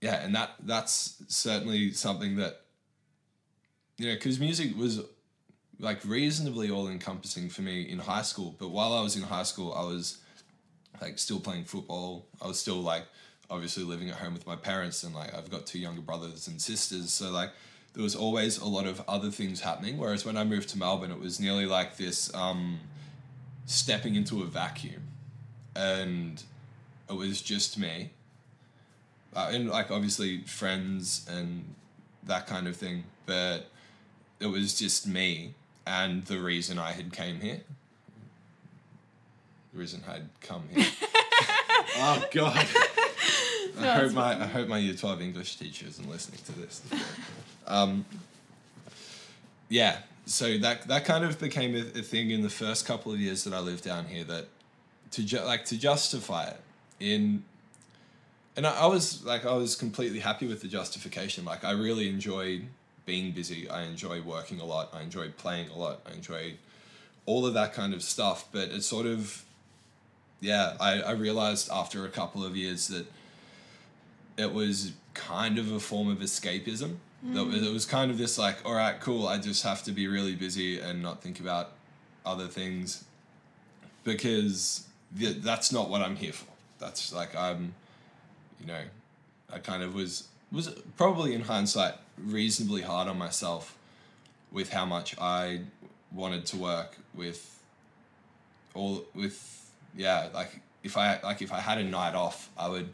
yeah, 0.00 0.24
and 0.24 0.34
that 0.34 0.54
that's 0.62 1.22
certainly 1.28 1.92
something 1.92 2.36
that 2.36 2.62
you 3.96 4.08
know, 4.08 4.14
because 4.14 4.38
music 4.38 4.76
was 4.76 5.00
like 5.80 6.04
reasonably 6.04 6.70
all 6.70 6.88
encompassing 6.88 7.48
for 7.48 7.62
me 7.62 7.82
in 7.82 7.98
high 8.00 8.22
school. 8.22 8.54
But 8.58 8.70
while 8.70 8.92
I 8.92 9.02
was 9.02 9.16
in 9.16 9.22
high 9.22 9.42
school, 9.42 9.72
I 9.72 9.82
was 9.82 10.18
like 11.00 11.18
still 11.18 11.40
playing 11.40 11.64
football. 11.64 12.26
I 12.42 12.46
was 12.46 12.58
still 12.58 12.80
like 12.80 13.04
obviously 13.50 13.84
living 13.84 14.10
at 14.10 14.16
home 14.16 14.34
with 14.34 14.46
my 14.46 14.56
parents, 14.56 15.02
and 15.02 15.14
like 15.14 15.34
I've 15.34 15.50
got 15.50 15.66
two 15.66 15.78
younger 15.78 16.00
brothers 16.00 16.48
and 16.48 16.60
sisters. 16.60 17.12
So 17.12 17.30
like 17.30 17.50
there 17.94 18.02
was 18.02 18.14
always 18.14 18.58
a 18.58 18.66
lot 18.66 18.86
of 18.86 19.02
other 19.08 19.30
things 19.30 19.60
happening. 19.60 19.98
Whereas 19.98 20.24
when 20.24 20.36
I 20.36 20.44
moved 20.44 20.68
to 20.70 20.78
Melbourne, 20.78 21.10
it 21.10 21.20
was 21.20 21.40
nearly 21.40 21.66
like 21.66 21.96
this 21.96 22.32
um, 22.34 22.78
stepping 23.66 24.14
into 24.14 24.42
a 24.42 24.46
vacuum, 24.46 25.02
and 25.74 26.42
it 27.08 27.14
was 27.14 27.40
just 27.42 27.78
me. 27.78 28.10
Uh, 29.34 29.50
and 29.52 29.68
like 29.68 29.90
obviously 29.90 30.40
friends 30.42 31.28
and 31.30 31.74
that 32.24 32.46
kind 32.46 32.66
of 32.66 32.76
thing, 32.76 33.04
but 33.26 33.66
it 34.40 34.46
was 34.46 34.78
just 34.78 35.06
me 35.06 35.54
and 35.86 36.24
the 36.26 36.38
reason 36.38 36.78
I 36.78 36.92
had 36.92 37.12
came 37.12 37.40
here. 37.40 37.60
The 39.78 39.82
reason 39.82 40.02
I'd 40.08 40.28
come 40.40 40.64
here. 40.74 40.84
oh 41.98 42.24
God. 42.32 42.56
I 43.80 43.94
hope 43.94 44.12
my 44.12 44.42
I 44.42 44.46
hope 44.46 44.66
my 44.66 44.78
year 44.78 44.94
twelve 44.94 45.22
English 45.22 45.54
teacher 45.54 45.86
isn't 45.86 46.10
listening 46.10 46.40
to 46.46 46.52
this. 46.58 46.82
Um, 47.64 48.04
yeah, 49.68 49.98
so 50.26 50.58
that 50.58 50.88
that 50.88 51.04
kind 51.04 51.24
of 51.24 51.38
became 51.38 51.76
a, 51.76 52.00
a 52.00 52.02
thing 52.02 52.32
in 52.32 52.42
the 52.42 52.50
first 52.50 52.86
couple 52.86 53.12
of 53.12 53.20
years 53.20 53.44
that 53.44 53.54
I 53.54 53.60
lived 53.60 53.84
down 53.84 54.06
here. 54.06 54.24
That 54.24 54.48
to 55.12 55.22
ju- 55.22 55.42
like 55.42 55.64
to 55.66 55.78
justify 55.78 56.48
it 56.48 56.60
in, 56.98 57.44
and 58.56 58.66
I, 58.66 58.80
I 58.80 58.86
was 58.86 59.24
like 59.24 59.46
I 59.46 59.54
was 59.54 59.76
completely 59.76 60.18
happy 60.18 60.48
with 60.48 60.60
the 60.60 60.66
justification. 60.66 61.44
Like 61.44 61.62
I 61.62 61.70
really 61.70 62.08
enjoyed 62.08 62.66
being 63.06 63.30
busy. 63.30 63.70
I 63.70 63.84
enjoy 63.84 64.22
working 64.22 64.58
a 64.58 64.64
lot. 64.64 64.92
I 64.92 65.02
enjoy 65.02 65.28
playing 65.28 65.70
a 65.70 65.78
lot. 65.78 66.00
I 66.04 66.14
enjoy 66.14 66.54
all 67.26 67.46
of 67.46 67.54
that 67.54 67.74
kind 67.74 67.94
of 67.94 68.02
stuff. 68.02 68.48
But 68.50 68.70
it 68.70 68.82
sort 68.82 69.06
of, 69.06 69.44
yeah, 70.40 70.76
I, 70.80 71.00
I 71.00 71.10
realized 71.12 71.68
after 71.72 72.04
a 72.04 72.08
couple 72.08 72.44
of 72.44 72.56
years 72.56 72.88
that 72.88 73.06
it 74.36 74.52
was 74.52 74.92
kind 75.14 75.58
of 75.58 75.72
a 75.72 75.80
form 75.80 76.08
of 76.08 76.18
escapism. 76.18 76.96
That 77.22 77.46
mm. 77.46 77.62
It 77.66 77.72
was 77.72 77.84
kind 77.84 78.12
of 78.12 78.18
this 78.18 78.38
like, 78.38 78.58
all 78.64 78.74
right, 78.74 79.00
cool. 79.00 79.26
I 79.26 79.38
just 79.38 79.64
have 79.64 79.82
to 79.84 79.92
be 79.92 80.06
really 80.06 80.36
busy 80.36 80.78
and 80.78 81.02
not 81.02 81.20
think 81.20 81.40
about 81.40 81.72
other 82.24 82.46
things 82.46 83.04
because 84.04 84.86
th- 85.18 85.38
that's 85.38 85.72
not 85.72 85.90
what 85.90 86.00
I'm 86.00 86.14
here 86.14 86.32
for. 86.32 86.46
That's 86.78 87.12
like 87.12 87.34
I'm, 87.34 87.74
you 88.60 88.66
know, 88.66 88.82
I 89.52 89.58
kind 89.58 89.82
of 89.82 89.94
was 89.94 90.28
was 90.52 90.68
probably 90.96 91.34
in 91.34 91.42
hindsight 91.42 91.94
reasonably 92.16 92.82
hard 92.82 93.08
on 93.08 93.18
myself 93.18 93.76
with 94.52 94.72
how 94.72 94.86
much 94.86 95.16
I 95.20 95.62
wanted 96.12 96.46
to 96.46 96.56
work 96.56 96.96
with 97.14 97.60
all 98.74 99.04
with 99.14 99.67
yeah 99.98 100.28
like 100.32 100.60
if 100.82 100.96
I 100.96 101.20
like 101.22 101.42
if 101.42 101.52
I 101.52 101.60
had 101.60 101.76
a 101.76 101.84
night 101.84 102.14
off 102.14 102.48
I 102.56 102.68
would 102.70 102.88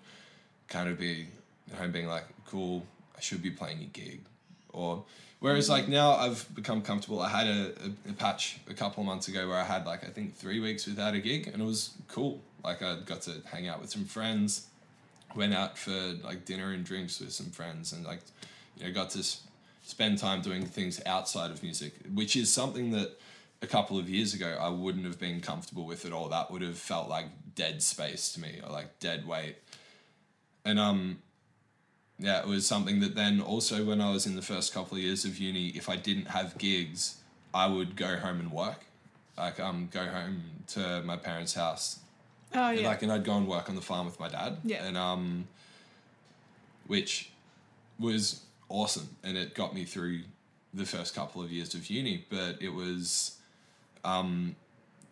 kind 0.69 0.89
of 0.89 0.99
be 0.99 1.29
at 1.71 1.79
home 1.79 1.93
being 1.93 2.09
like 2.09 2.25
cool 2.47 2.85
I 3.17 3.21
should 3.21 3.43
be 3.43 3.51
playing 3.51 3.81
a 3.81 3.85
gig. 3.85 4.21
Or 4.73 5.05
whereas 5.39 5.69
like 5.71 5.87
now 5.87 6.13
I've 6.17 6.53
become 6.53 6.83
comfortable. 6.83 7.21
I 7.21 7.29
had 7.29 7.47
a, 7.47 7.73
a, 8.09 8.11
a 8.11 8.13
patch 8.15 8.59
a 8.69 8.75
couple 8.75 9.03
of 9.03 9.07
months 9.07 9.29
ago 9.29 9.47
where 9.47 9.57
I 9.57 9.63
had 9.63 9.87
like 9.87 10.03
I 10.03 10.09
think 10.09 10.35
three 10.35 10.59
weeks 10.59 10.87
without 10.87 11.15
a 11.15 11.21
gig 11.21 11.47
and 11.47 11.63
it 11.63 11.65
was 11.65 11.91
cool. 12.09 12.41
Like 12.65 12.83
I 12.83 12.97
got 13.05 13.23
to 13.23 13.35
hang 13.45 13.69
out 13.69 13.81
with 13.81 13.91
some 13.91 14.05
friends 14.05 14.67
went 15.35 15.53
out 15.53 15.77
for 15.77 16.15
like 16.23 16.45
dinner 16.45 16.71
and 16.73 16.85
drinks 16.85 17.21
with 17.21 17.33
some 17.33 17.51
friends 17.51 17.93
and 17.93 18.05
like 18.05 18.21
you 18.77 18.85
know 18.87 18.93
got 18.93 19.11
to 19.11 19.19
s- 19.19 19.43
spend 19.85 20.17
time 20.19 20.41
doing 20.41 20.65
things 20.65 21.01
outside 21.07 21.51
of 21.51 21.61
music 21.63 21.93
which 22.15 22.37
is 22.37 22.53
something 22.53 22.93
that 22.93 23.19
a 23.63 23.67
couple 23.67 23.99
of 23.99 24.09
years 24.09 24.35
ago 24.35 24.57
I 24.61 24.69
wouldn't 24.69 25.05
have 25.05 25.19
been 25.19 25.41
comfortable 25.41 25.87
with 25.87 26.05
it 26.05 26.13
all 26.13 26.29
that 26.29 26.51
would 26.51 26.63
have 26.63 26.79
felt 26.79 27.09
like 27.09 27.27
dead 27.55 27.83
space 27.83 28.33
to 28.35 28.41
me 28.41 28.61
or 28.65 28.71
like 28.71 28.99
dead 29.01 29.27
weight 29.27 29.57
and 30.65 30.79
um 30.79 31.19
yeah 32.19 32.41
it 32.41 32.47
was 32.47 32.67
something 32.67 33.01
that 33.01 33.15
then 33.15 33.41
also 33.41 33.85
when 33.85 34.01
I 34.01 34.11
was 34.11 34.27
in 34.27 34.37
the 34.37 34.43
first 34.43 34.75
couple 34.75 34.97
of 34.97 35.03
years 35.03 35.25
of 35.25 35.39
uni 35.39 35.69
if 35.69 35.89
I 35.89 35.97
didn't 35.97 36.29
have 36.29 36.59
gigs 36.59 37.17
I 37.53 37.67
would 37.67 37.97
go 37.97 38.17
home 38.17 38.41
and 38.41 38.53
work 38.53 38.85
like 39.39 39.59
um 39.61 39.89
go 39.93 40.05
home 40.07 40.43
to 40.69 41.03
my 41.03 41.17
parents 41.17 41.55
house 41.55 42.01
Oh 42.55 42.69
and, 42.69 42.81
yeah. 42.81 42.89
like 42.89 43.03
and 43.03 43.11
I'd 43.11 43.25
go 43.25 43.37
and 43.37 43.49
work 43.49 43.69
on 43.69 43.75
the 43.75 43.83
farm 43.83 44.07
with 44.07 44.21
my 44.21 44.29
dad. 44.29 44.59
Yeah. 44.65 44.85
And 44.85 44.97
um 44.97 45.49
which 46.87 47.31
was 47.99 48.43
awesome 48.69 49.09
and 49.23 49.37
it 49.37 49.55
got 49.55 49.75
me 49.75 49.85
through 49.85 50.21
the 50.73 50.85
first 50.85 51.15
couple 51.15 51.43
of 51.43 51.51
years 51.53 51.75
of 51.75 51.89
uni, 51.89 52.25
but 52.31 52.61
it 52.61 52.71
was 52.71 53.39
um 54.05 54.57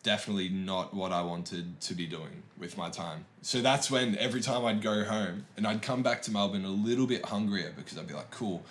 definitely 0.03 0.49
not 0.49 0.93
what 0.93 1.13
I 1.13 1.23
wanted 1.23 1.81
to 1.81 1.95
be 1.95 2.07
doing 2.07 2.43
with 2.59 2.77
my 2.77 2.91
time. 2.91 3.25
So 3.43 3.61
that's 3.61 3.91
when 3.91 4.17
every 4.19 4.41
time 4.41 4.65
I'd 4.65 4.83
go 4.83 5.05
home 5.05 5.47
and 5.57 5.67
I'd 5.67 5.83
come 5.83 6.03
back 6.03 6.23
to 6.23 6.31
Melbourne 6.31 6.65
a 6.65 6.71
little 6.71 7.07
bit 7.07 7.25
hungrier 7.27 7.73
because 7.77 7.97
I'd 7.99 8.09
be 8.09 8.15
like, 8.15 8.31
cool, 8.31 8.65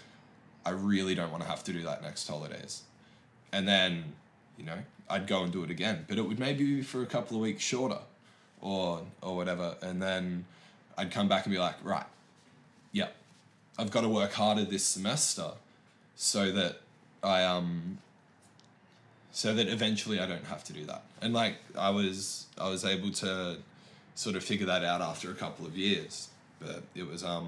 I 0.66 0.72
really 0.72 1.16
don't 1.16 1.32
want 1.32 1.44
to 1.44 1.50
have 1.50 1.64
to 1.66 1.74
do 1.74 1.84
that 1.84 2.02
next 2.02 2.28
holidays. 2.28 2.84
And 3.54 3.68
then, 3.68 4.14
you 4.58 4.66
know, 4.66 4.80
I'd 5.10 5.28
go 5.28 5.44
and 5.44 5.52
do 5.52 5.64
it 5.64 5.72
again. 5.72 6.06
But 6.08 6.18
it 6.18 6.24
would 6.24 6.40
maybe 6.40 6.66
be 6.66 6.82
for 6.82 7.02
a 7.02 7.06
couple 7.06 7.38
of 7.38 7.44
weeks 7.44 7.64
shorter 7.64 8.00
or 8.60 9.02
or 9.22 9.36
whatever. 9.36 9.76
And 9.82 10.02
then 10.02 10.46
I'd 10.98 11.12
come 11.12 11.28
back 11.28 11.46
and 11.46 11.54
be 11.54 11.60
like, 11.60 11.76
right, 11.84 12.06
yep, 12.92 13.16
I've 13.78 13.92
got 13.92 14.02
to 14.02 14.10
work 14.10 14.34
harder 14.34 14.66
this 14.66 14.84
semester 14.84 15.52
so 16.16 16.52
that 16.52 16.82
I 17.24 17.44
um 17.44 18.00
so 19.32 19.54
that 19.54 19.68
eventually 19.68 20.20
I 20.20 20.28
don't 20.28 20.46
have 20.46 20.64
to 20.66 20.74
do 20.74 20.86
that. 20.86 21.04
And 21.22 21.34
like 21.34 21.56
I 21.78 21.90
was 21.90 22.48
I 22.58 22.70
was 22.70 22.86
able 22.86 23.12
to 23.12 23.58
sort 24.16 24.36
of 24.36 24.44
figure 24.44 24.66
that 24.68 24.84
out 24.84 25.02
after 25.02 25.32
a 25.32 25.34
couple 25.34 25.66
of 25.66 25.78
years. 25.78 26.30
But 26.60 26.84
it 26.96 27.08
was 27.08 27.24
um 27.24 27.48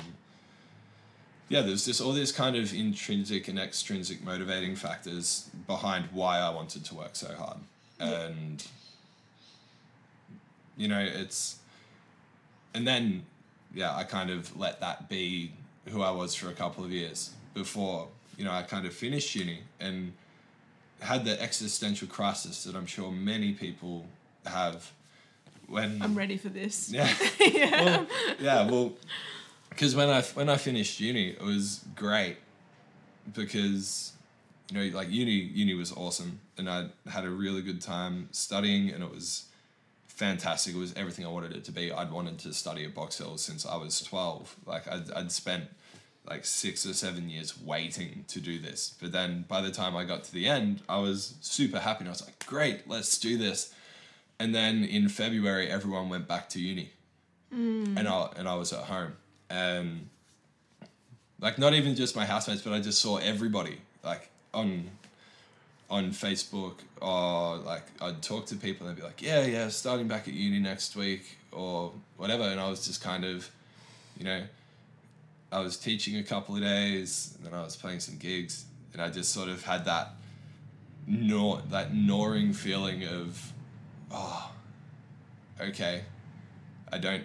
yeah, 1.50 1.62
there's 1.62 1.86
just 1.86 2.02
all 2.02 2.14
these 2.14 2.32
kind 2.32 2.56
of 2.56 2.74
intrinsic 2.74 3.48
and 3.48 3.60
extrinsic 3.60 4.24
motivating 4.24 4.76
factors 4.76 5.50
behind 5.68 6.06
why 6.12 6.40
I 6.40 6.50
wanted 6.50 6.86
to 6.86 6.96
work 6.96 7.16
so 7.16 7.34
hard. 7.36 7.58
And 8.00 8.66
you 10.78 10.88
know, 10.88 11.00
it's 11.00 11.60
and 12.74 12.88
then 12.88 13.26
yeah, 13.74 13.96
I 13.96 14.04
kind 14.04 14.30
of 14.30 14.58
let 14.58 14.80
that 14.80 15.10
be 15.10 15.52
who 15.90 16.02
I 16.02 16.12
was 16.12 16.34
for 16.34 16.50
a 16.50 16.54
couple 16.54 16.84
of 16.84 16.92
years 16.92 17.32
before, 17.54 18.08
you 18.38 18.46
know, 18.46 18.52
I 18.52 18.62
kind 18.64 18.86
of 18.86 18.94
finished 18.94 19.36
uni 19.36 19.60
and 19.80 20.14
had 21.00 21.26
the 21.26 21.42
existential 21.42 22.08
crisis 22.08 22.64
that 22.64 22.76
I'm 22.76 22.86
sure 22.86 23.12
many 23.12 23.54
people 23.54 24.06
have 24.46 24.92
when 25.68 26.02
I'm 26.02 26.16
ready 26.16 26.38
for 26.38 26.50
this. 26.50 26.92
yeah. 27.40 27.84
Well, 27.84 28.08
yeah, 28.40 28.70
well, 28.70 28.94
because 29.70 29.96
when 29.96 30.10
I 30.10 30.22
when 30.22 30.50
I 30.50 30.58
finished 30.58 31.00
uni, 31.00 31.30
it 31.30 31.42
was 31.42 31.84
great 31.96 32.38
because 33.34 34.14
you 34.72 34.78
know, 34.92 34.98
like 34.98 35.10
uni 35.10 35.32
uni 35.32 35.74
was 35.74 35.92
awesome, 35.92 36.40
and 36.58 36.70
I 36.70 36.88
had 37.10 37.26
a 37.26 37.30
really 37.30 37.62
good 37.62 37.82
time 37.82 38.30
studying, 38.32 38.90
and 38.90 39.04
it 39.04 39.12
was 39.12 39.46
fantastic. 40.08 40.76
It 40.76 40.80
was 40.80 40.94
everything 40.96 41.26
I 41.26 41.30
wanted 41.30 41.54
it 41.54 41.64
to 41.66 41.72
be. 41.72 41.92
I'd 41.92 42.12
wanted 42.12 42.40
to 42.40 42.54
study 42.54 42.86
at 42.86 42.94
Box 42.94 43.18
Hill 43.18 43.38
since 43.38 43.66
I 43.66 43.78
was 43.78 44.02
twelve. 44.02 44.56
Like 44.66 44.88
I'd 44.88 45.12
I'd 45.12 45.32
spent 45.32 45.66
like 46.26 46.46
six 46.46 46.86
or 46.86 46.94
seven 46.94 47.30
years 47.30 47.60
waiting 47.60 48.26
to 48.30 48.40
do 48.40 48.60
this, 48.60 48.96
but 49.02 49.12
then 49.12 49.46
by 49.48 49.62
the 49.62 49.72
time 49.72 49.96
I 49.96 50.06
got 50.06 50.24
to 50.26 50.34
the 50.34 50.48
end, 50.48 50.82
I 50.88 51.00
was 51.00 51.36
super 51.42 51.80
happy, 51.80 52.00
and 52.00 52.08
I 52.10 52.12
was 52.12 52.24
like, 52.24 52.46
great, 52.46 52.88
let's 52.88 53.18
do 53.18 53.38
this. 53.38 53.74
And 54.40 54.56
then 54.56 54.84
in 54.84 55.10
February, 55.10 55.70
everyone 55.70 56.10
went 56.10 56.28
back 56.28 56.50
to 56.50 56.60
uni, 56.60 56.92
hmm. 57.52 57.98
and 57.98 58.08
I 58.08 58.30
and 58.36 58.48
I 58.48 58.56
was 58.56 58.72
at 58.74 58.86
home, 58.86 59.14
and 59.50 60.10
like 61.40 61.58
not 61.58 61.74
even 61.74 61.96
just 61.96 62.16
my 62.16 62.26
housemates, 62.26 62.62
but 62.62 62.74
I 62.74 62.80
just 62.80 63.02
saw 63.02 63.18
everybody 63.18 63.78
like 64.04 64.30
on 64.54 64.90
on 65.90 66.12
Facebook 66.12 66.76
or 67.02 67.58
like 67.58 67.84
I'd 68.02 68.22
talk 68.22 68.46
to 68.48 68.56
people 68.56 68.88
and 68.88 68.96
they'd 68.96 69.02
be 69.02 69.06
like, 69.06 69.22
yeah, 69.22 69.46
yeah, 69.46 69.68
starting 69.68 70.08
back 70.08 70.28
at 70.28 70.34
uni 70.34 70.60
next 70.60 70.96
week 70.96 71.38
or 71.52 71.92
whatever, 72.18 72.44
and 72.44 72.60
I 72.60 72.70
was 72.70 72.88
just 72.88 73.04
kind 73.04 73.26
of, 73.26 73.50
you 74.18 74.24
know, 74.24 74.42
I 75.54 75.60
was 75.60 75.78
teaching 75.78 76.18
a 76.18 76.24
couple 76.24 76.56
of 76.56 76.62
days, 76.62 77.36
and 77.38 77.46
then 77.46 77.54
I 77.54 77.64
was 77.64 77.76
playing 77.76 78.00
some 78.00 78.18
gigs, 78.18 78.66
and 78.92 79.02
I 79.02 79.10
just 79.10 79.32
sort 79.32 79.50
of 79.50 79.64
had 79.64 79.86
that 79.86 80.16
gnaw 81.08 81.62
that 81.70 81.94
gnawing 81.94 82.54
feeling 82.54 83.04
of 83.04 83.52
oh 84.12 84.52
okay 85.60 86.04
i 86.92 86.98
don't 86.98 87.24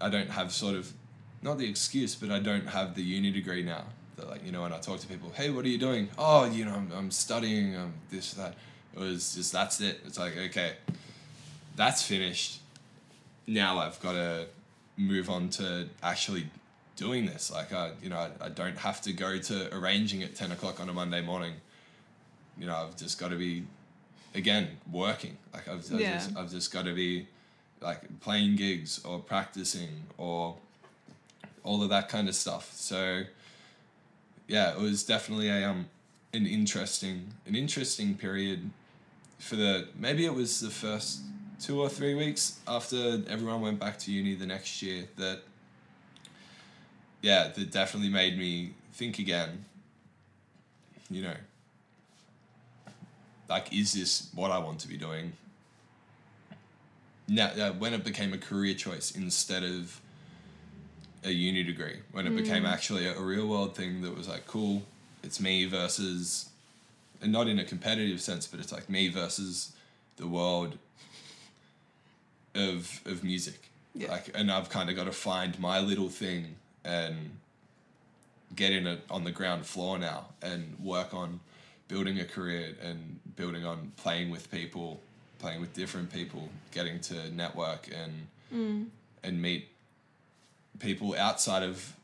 i 0.00 0.10
don't 0.10 0.28
have 0.28 0.52
sort 0.52 0.74
of 0.74 0.92
not 1.42 1.56
the 1.58 1.68
excuse 1.68 2.14
but 2.14 2.30
i 2.30 2.38
don't 2.38 2.66
have 2.66 2.94
the 2.94 3.02
uni 3.02 3.30
degree 3.30 3.62
now. 3.62 3.84
That 4.16 4.28
like 4.28 4.44
you 4.44 4.52
know 4.52 4.62
when 4.62 4.72
i 4.72 4.78
talk 4.78 5.00
to 5.00 5.06
people 5.06 5.32
hey 5.34 5.48
what 5.50 5.64
are 5.64 5.68
you 5.68 5.78
doing? 5.78 6.08
Oh 6.18 6.44
you 6.44 6.64
know 6.64 6.74
i'm, 6.74 6.92
I'm 6.94 7.10
studying 7.10 7.76
um, 7.76 7.94
this 8.10 8.34
that. 8.34 8.56
It 8.92 8.98
was 8.98 9.36
just 9.36 9.52
that's 9.52 9.80
it. 9.80 10.00
It's 10.04 10.18
like 10.18 10.36
okay 10.36 10.72
that's 11.76 12.02
finished. 12.02 12.60
Now 13.46 13.78
i've 13.78 14.00
got 14.00 14.12
to 14.12 14.46
move 14.96 15.30
on 15.30 15.48
to 15.48 15.88
actually 16.02 16.46
doing 17.00 17.24
this. 17.24 17.50
Like 17.50 17.72
i 17.72 17.92
you 18.02 18.10
know 18.10 18.18
I, 18.18 18.46
I 18.46 18.48
don't 18.50 18.76
have 18.78 19.00
to 19.02 19.12
go 19.12 19.38
to 19.38 19.74
arranging 19.74 20.22
at 20.22 20.36
10 20.36 20.52
o'clock 20.52 20.80
on 20.80 20.88
a 20.88 20.92
monday 20.92 21.22
morning. 21.22 21.54
You 22.58 22.66
know 22.66 22.76
i've 22.76 22.96
just 22.96 23.18
got 23.18 23.30
to 23.30 23.36
be 23.36 23.64
again 24.34 24.68
working. 24.92 25.36
Like 25.54 25.66
I've, 25.66 25.92
I've, 25.92 26.00
Yeah. 26.00 26.12
just, 26.12 26.36
I've 26.36 26.50
just 26.50 26.72
got 26.72 26.84
to 26.84 26.94
be 26.94 27.26
like 27.80 28.20
playing 28.20 28.56
gigs 28.56 29.02
or 29.04 29.18
practicing 29.18 29.88
or 30.18 30.56
all 31.64 31.82
of 31.82 31.88
that 31.88 32.08
kind 32.10 32.28
of 32.28 32.34
stuff. 32.34 32.70
So 32.74 33.22
yeah, 34.46 34.72
it 34.72 34.78
was 34.78 35.02
definitely 35.02 35.48
a 35.48 35.68
um 35.68 35.86
an 36.34 36.46
interesting 36.46 37.32
an 37.46 37.54
interesting 37.56 38.14
period 38.14 38.70
for 39.38 39.56
the 39.56 39.88
maybe 39.98 40.26
it 40.26 40.34
was 40.34 40.60
the 40.60 40.70
first 40.70 41.22
two 41.60 41.80
or 41.80 41.88
three 41.88 42.14
weeks 42.14 42.58
after 42.68 43.22
everyone 43.28 43.60
went 43.62 43.78
back 43.78 43.98
to 43.98 44.12
uni 44.12 44.34
the 44.34 44.46
next 44.46 44.82
year 44.82 45.04
that 45.16 45.40
yeah 47.22 47.48
that 47.48 47.70
definitely 47.70 48.08
made 48.10 48.38
me 48.38 48.72
think 48.92 49.18
again 49.18 49.64
you 51.10 51.22
know 51.22 51.34
like 53.48 53.72
is 53.72 53.92
this 53.92 54.28
what 54.34 54.50
i 54.50 54.58
want 54.58 54.78
to 54.80 54.88
be 54.88 54.96
doing? 54.96 55.32
Now 57.28 57.46
uh, 57.46 57.72
when 57.72 57.94
it 57.94 58.04
became 58.04 58.32
a 58.32 58.38
career 58.38 58.74
choice 58.74 59.12
instead 59.12 59.62
of 59.62 60.00
a 61.22 61.30
uni 61.30 61.62
degree 61.62 61.98
when 62.12 62.26
it 62.26 62.34
became 62.34 62.64
actually 62.64 63.06
a, 63.06 63.16
a 63.16 63.22
real 63.22 63.46
world 63.46 63.76
thing 63.76 64.00
that 64.02 64.16
was 64.16 64.26
like 64.26 64.46
cool 64.46 64.82
it's 65.22 65.38
me 65.38 65.66
versus 65.66 66.48
and 67.20 67.30
not 67.30 67.46
in 67.46 67.58
a 67.58 67.64
competitive 67.64 68.20
sense 68.20 68.46
but 68.46 68.58
it's 68.58 68.72
like 68.72 68.88
me 68.88 69.08
versus 69.08 69.72
the 70.16 70.26
world 70.26 70.78
of 72.54 73.00
of 73.04 73.22
music. 73.22 73.68
Yeah. 73.94 74.12
like 74.12 74.30
and 74.34 74.50
i've 74.50 74.70
kind 74.70 74.88
of 74.88 74.96
got 74.96 75.04
to 75.04 75.12
find 75.12 75.58
my 75.58 75.80
little 75.80 76.08
thing 76.08 76.54
and 76.84 77.38
get 78.56 78.72
in 78.72 78.86
it 78.86 79.00
on 79.10 79.24
the 79.24 79.30
ground 79.30 79.64
floor 79.66 79.98
now 79.98 80.26
and 80.42 80.76
work 80.82 81.14
on 81.14 81.40
building 81.88 82.18
a 82.20 82.24
career 82.24 82.74
and 82.82 83.18
building 83.36 83.64
on 83.64 83.92
playing 83.96 84.30
with 84.30 84.50
people 84.50 85.00
playing 85.38 85.60
with 85.60 85.72
different 85.74 86.12
people 86.12 86.48
getting 86.72 87.00
to 87.00 87.30
network 87.34 87.88
and 87.94 88.90
and 89.22 89.40
meet 89.42 89.68
people 90.80 91.14
outside 91.16 91.62
of 91.62 91.94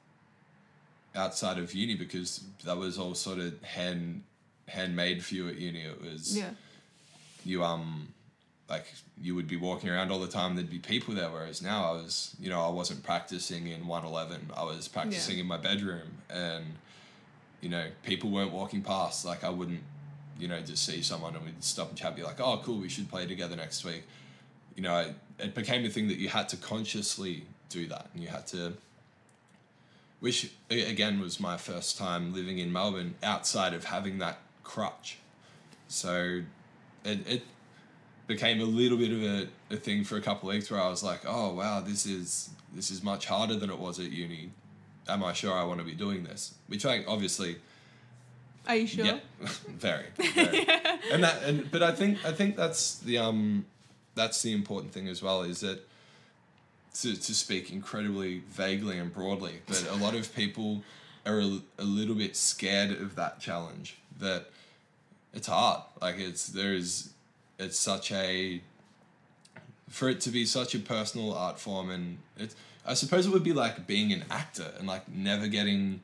outside 1.14 1.58
of 1.58 1.74
uni 1.74 1.94
because 1.94 2.44
that 2.64 2.76
was 2.76 2.98
all 2.98 3.14
sort 3.14 3.38
of 3.38 3.60
hand 3.62 4.22
handmade 4.68 5.24
for 5.24 5.34
you 5.34 5.48
at 5.48 5.56
uni 5.56 5.80
it 5.80 6.00
was 6.00 6.36
Yeah. 6.36 6.50
you 7.44 7.64
um 7.64 8.08
like 8.68 8.86
you 9.20 9.34
would 9.34 9.46
be 9.46 9.56
walking 9.56 9.88
around 9.90 10.10
all 10.10 10.18
the 10.18 10.26
time 10.28 10.56
there'd 10.56 10.68
be 10.70 10.78
people 10.78 11.14
there 11.14 11.30
whereas 11.30 11.62
now 11.62 11.88
i 11.88 11.92
was 11.92 12.34
you 12.40 12.50
know 12.50 12.60
i 12.60 12.68
wasn't 12.68 13.02
practicing 13.02 13.68
in 13.68 13.86
111 13.86 14.50
i 14.56 14.64
was 14.64 14.88
practicing 14.88 15.36
Yeah. 15.36 15.42
in 15.42 15.46
my 15.46 15.56
bedroom. 15.56 16.18
And 16.28 16.64
you 17.60 17.68
know 17.68 17.86
people 18.02 18.30
weren't 18.30 18.52
walking 18.52 18.82
past 18.82 19.24
like 19.24 19.42
i 19.44 19.48
wouldn't 19.50 19.82
you 20.38 20.48
know 20.48 20.60
just 20.60 20.84
see 20.84 21.00
someone 21.02 21.34
and 21.36 21.44
we'd 21.44 21.62
stop 21.64 21.88
and 21.88 21.96
chat 21.98 22.14
be 22.16 22.22
like 22.22 22.40
oh 22.40 22.60
cool 22.64 22.78
we 22.78 22.88
should 22.88 23.08
play 23.08 23.26
together 23.26 23.56
next 23.56 23.84
week. 23.84 24.02
You 24.74 24.82
know 24.82 24.98
it, 24.98 25.14
it 25.38 25.54
became 25.54 25.84
a 25.84 25.88
thing 25.88 26.08
that 26.08 26.18
you 26.18 26.28
had 26.28 26.48
to 26.50 26.56
consciously 26.56 27.44
do 27.68 27.86
that 27.86 28.08
and 28.12 28.22
you 28.22 28.28
had 28.28 28.46
to 28.48 28.74
which 30.20 30.50
again 30.70 31.20
was 31.20 31.38
my 31.40 31.56
first 31.56 31.96
time 31.98 32.32
living 32.34 32.58
in 32.58 32.72
melbourne 32.72 33.14
outside 33.22 33.74
of 33.74 33.84
having 33.84 34.18
that 34.18 34.38
crutch. 34.64 35.18
So 35.88 36.42
it, 37.04 37.18
it 37.28 37.42
became 38.26 38.60
a 38.60 38.64
little 38.64 38.98
bit 38.98 39.12
of 39.12 39.22
a, 39.22 39.48
a 39.74 39.76
thing 39.76 40.04
for 40.04 40.16
a 40.16 40.20
couple 40.20 40.48
of 40.48 40.54
weeks 40.54 40.70
where 40.70 40.80
I 40.80 40.88
was 40.88 41.02
like, 41.02 41.20
oh 41.26 41.54
wow, 41.54 41.80
this 41.80 42.06
is 42.06 42.50
this 42.74 42.90
is 42.90 43.02
much 43.02 43.26
harder 43.26 43.56
than 43.56 43.70
it 43.70 43.78
was 43.78 43.98
at 43.98 44.10
uni. 44.10 44.50
Am 45.08 45.22
I 45.22 45.32
sure 45.32 45.52
I 45.52 45.64
want 45.64 45.78
to 45.78 45.86
be 45.86 45.92
doing 45.92 46.24
this? 46.24 46.54
Which 46.66 46.84
I 46.84 47.04
obviously 47.06 47.56
Are 48.66 48.76
you 48.76 48.86
sure? 48.86 49.04
yeah, 49.04 49.18
very, 49.68 50.06
very. 50.16 50.66
and 51.12 51.22
that 51.22 51.42
and 51.44 51.70
but 51.70 51.82
I 51.82 51.92
think 51.92 52.24
I 52.24 52.32
think 52.32 52.56
that's 52.56 52.98
the 52.98 53.18
um 53.18 53.66
that's 54.14 54.42
the 54.42 54.52
important 54.52 54.92
thing 54.92 55.08
as 55.08 55.22
well 55.22 55.42
is 55.42 55.60
that 55.60 55.86
to 57.00 57.14
to 57.14 57.34
speak 57.34 57.70
incredibly 57.70 58.40
vaguely 58.50 58.98
and 58.98 59.12
broadly, 59.12 59.60
but 59.66 59.86
a 59.90 59.96
lot 59.96 60.14
of 60.14 60.34
people 60.34 60.82
are 61.24 61.40
a, 61.40 61.58
a 61.78 61.84
little 61.84 62.14
bit 62.14 62.36
scared 62.36 62.90
of 62.90 63.14
that 63.16 63.38
challenge. 63.40 63.96
That 64.18 64.46
it's 65.34 65.46
hard. 65.46 65.82
Like 66.00 66.18
it's 66.18 66.46
there 66.46 66.72
is 66.72 67.10
it's 67.58 67.78
such 67.78 68.12
a 68.12 68.60
for 69.88 70.08
it 70.08 70.20
to 70.22 70.30
be 70.30 70.44
such 70.44 70.74
a 70.74 70.78
personal 70.78 71.32
art 71.32 71.58
form 71.58 71.90
and 71.90 72.18
it's 72.36 72.54
I 72.84 72.94
suppose 72.94 73.26
it 73.26 73.30
would 73.32 73.44
be 73.44 73.52
like 73.52 73.86
being 73.86 74.12
an 74.12 74.24
actor 74.30 74.70
and 74.78 74.86
like 74.86 75.08
never 75.08 75.46
getting 75.48 76.00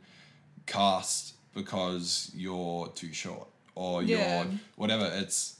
cast 0.66 1.34
because 1.54 2.30
you're 2.34 2.88
too 2.88 3.12
short 3.12 3.48
or 3.74 4.02
Yeah. 4.02 4.44
you're 4.44 4.46
whatever 4.76 5.10
it's 5.14 5.56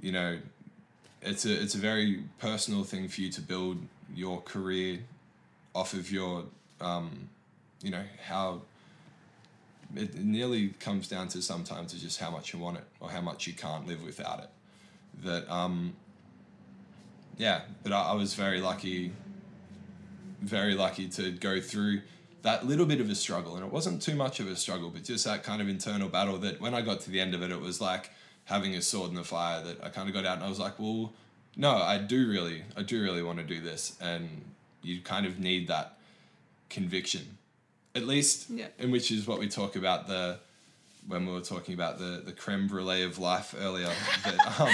you 0.00 0.12
know 0.12 0.38
it's 1.22 1.44
a 1.44 1.62
it's 1.62 1.74
a 1.74 1.78
very 1.78 2.24
personal 2.38 2.82
thing 2.84 3.08
for 3.08 3.20
you 3.20 3.30
to 3.30 3.40
build 3.40 3.78
your 4.14 4.40
career 4.40 5.00
off 5.74 5.92
of 5.92 6.10
your 6.10 6.44
um 6.80 7.28
you 7.82 7.90
know 7.90 8.02
how 8.26 8.62
it 9.96 10.14
nearly 10.16 10.68
comes 10.80 11.08
down 11.08 11.28
to 11.28 11.42
sometimes 11.42 11.92
to 11.92 12.00
just 12.00 12.20
how 12.20 12.30
much 12.30 12.52
you 12.52 12.58
want 12.58 12.76
it 12.76 12.84
or 13.00 13.10
how 13.10 13.20
much 13.20 13.46
you 13.46 13.52
can't 13.52 13.86
live 13.86 14.02
without 14.02 14.38
it 14.40 14.48
that 15.24 15.50
um 15.52 15.94
yeah 17.36 17.62
but 17.82 17.92
I, 17.92 18.10
I 18.10 18.14
was 18.14 18.34
very 18.34 18.60
lucky 18.60 19.12
very 20.40 20.74
lucky 20.74 21.08
to 21.08 21.30
go 21.32 21.60
through 21.60 22.00
that 22.42 22.66
little 22.66 22.86
bit 22.86 23.00
of 23.00 23.10
a 23.10 23.14
struggle 23.14 23.56
and 23.56 23.64
it 23.64 23.70
wasn't 23.70 24.00
too 24.00 24.14
much 24.14 24.40
of 24.40 24.46
a 24.48 24.56
struggle 24.56 24.88
but 24.90 25.04
just 25.04 25.24
that 25.26 25.42
kind 25.42 25.60
of 25.60 25.68
internal 25.68 26.08
battle 26.08 26.38
that 26.38 26.60
when 26.60 26.74
i 26.74 26.80
got 26.80 27.00
to 27.00 27.10
the 27.10 27.20
end 27.20 27.34
of 27.34 27.42
it 27.42 27.50
it 27.50 27.60
was 27.60 27.80
like 27.80 28.10
having 28.44 28.74
a 28.74 28.80
sword 28.82 29.10
in 29.10 29.16
the 29.16 29.24
fire 29.24 29.62
that 29.62 29.82
i 29.84 29.88
kind 29.88 30.08
of 30.08 30.14
got 30.14 30.24
out 30.24 30.36
and 30.36 30.44
i 30.44 30.48
was 30.48 30.58
like 30.58 30.78
well 30.78 31.12
no 31.56 31.70
i 31.76 31.98
do 31.98 32.28
really 32.28 32.62
i 32.76 32.82
do 32.82 33.02
really 33.02 33.22
want 33.22 33.38
to 33.38 33.44
do 33.44 33.60
this 33.60 33.96
and 34.00 34.28
you 34.82 35.00
kind 35.02 35.26
of 35.26 35.38
need 35.38 35.68
that 35.68 35.98
conviction 36.70 37.36
at 37.94 38.06
least 38.06 38.48
Yeah. 38.48 38.68
and 38.78 38.90
which 38.90 39.10
is 39.10 39.26
what 39.26 39.38
we 39.38 39.48
talk 39.48 39.76
about 39.76 40.06
the 40.06 40.38
when 41.10 41.26
we 41.26 41.32
were 41.32 41.40
talking 41.40 41.74
about 41.74 41.98
the 41.98 42.22
the 42.24 42.32
creme 42.32 42.66
brulee 42.68 43.02
of 43.02 43.18
life 43.18 43.54
earlier 43.60 43.90
that 44.24 44.60
um 44.60 44.70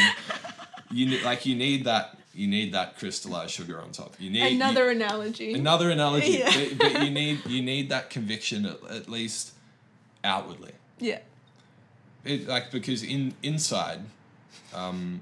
you 0.90 1.18
like 1.25 1.44
you 1.46 1.57
need 1.57 1.85
that 1.85 2.16
you 2.35 2.46
need 2.46 2.72
that 2.72 2.99
crystallized 2.99 3.51
sugar 3.53 3.81
on 3.81 3.90
top 3.92 4.14
you 4.20 4.29
need 4.31 4.40
you- 4.51 4.57
Another 4.57 4.90
analogy. 4.90 5.55
another 5.55 5.90
analogy 5.90 6.38
Yeah. 6.38 6.53
but, 6.55 6.79
but 6.79 7.03
you 7.05 7.11
need 7.11 7.44
you 7.46 7.62
need 7.62 7.88
that 7.88 8.11
conviction 8.11 8.66
at, 8.66 8.79
at 8.90 9.09
least 9.09 9.53
outwardly 10.22 10.72
yeah. 11.01 11.20
it, 12.25 12.46
like 12.46 12.70
because 12.70 13.03
in 13.03 13.35
inside 13.42 14.01
um 14.75 15.20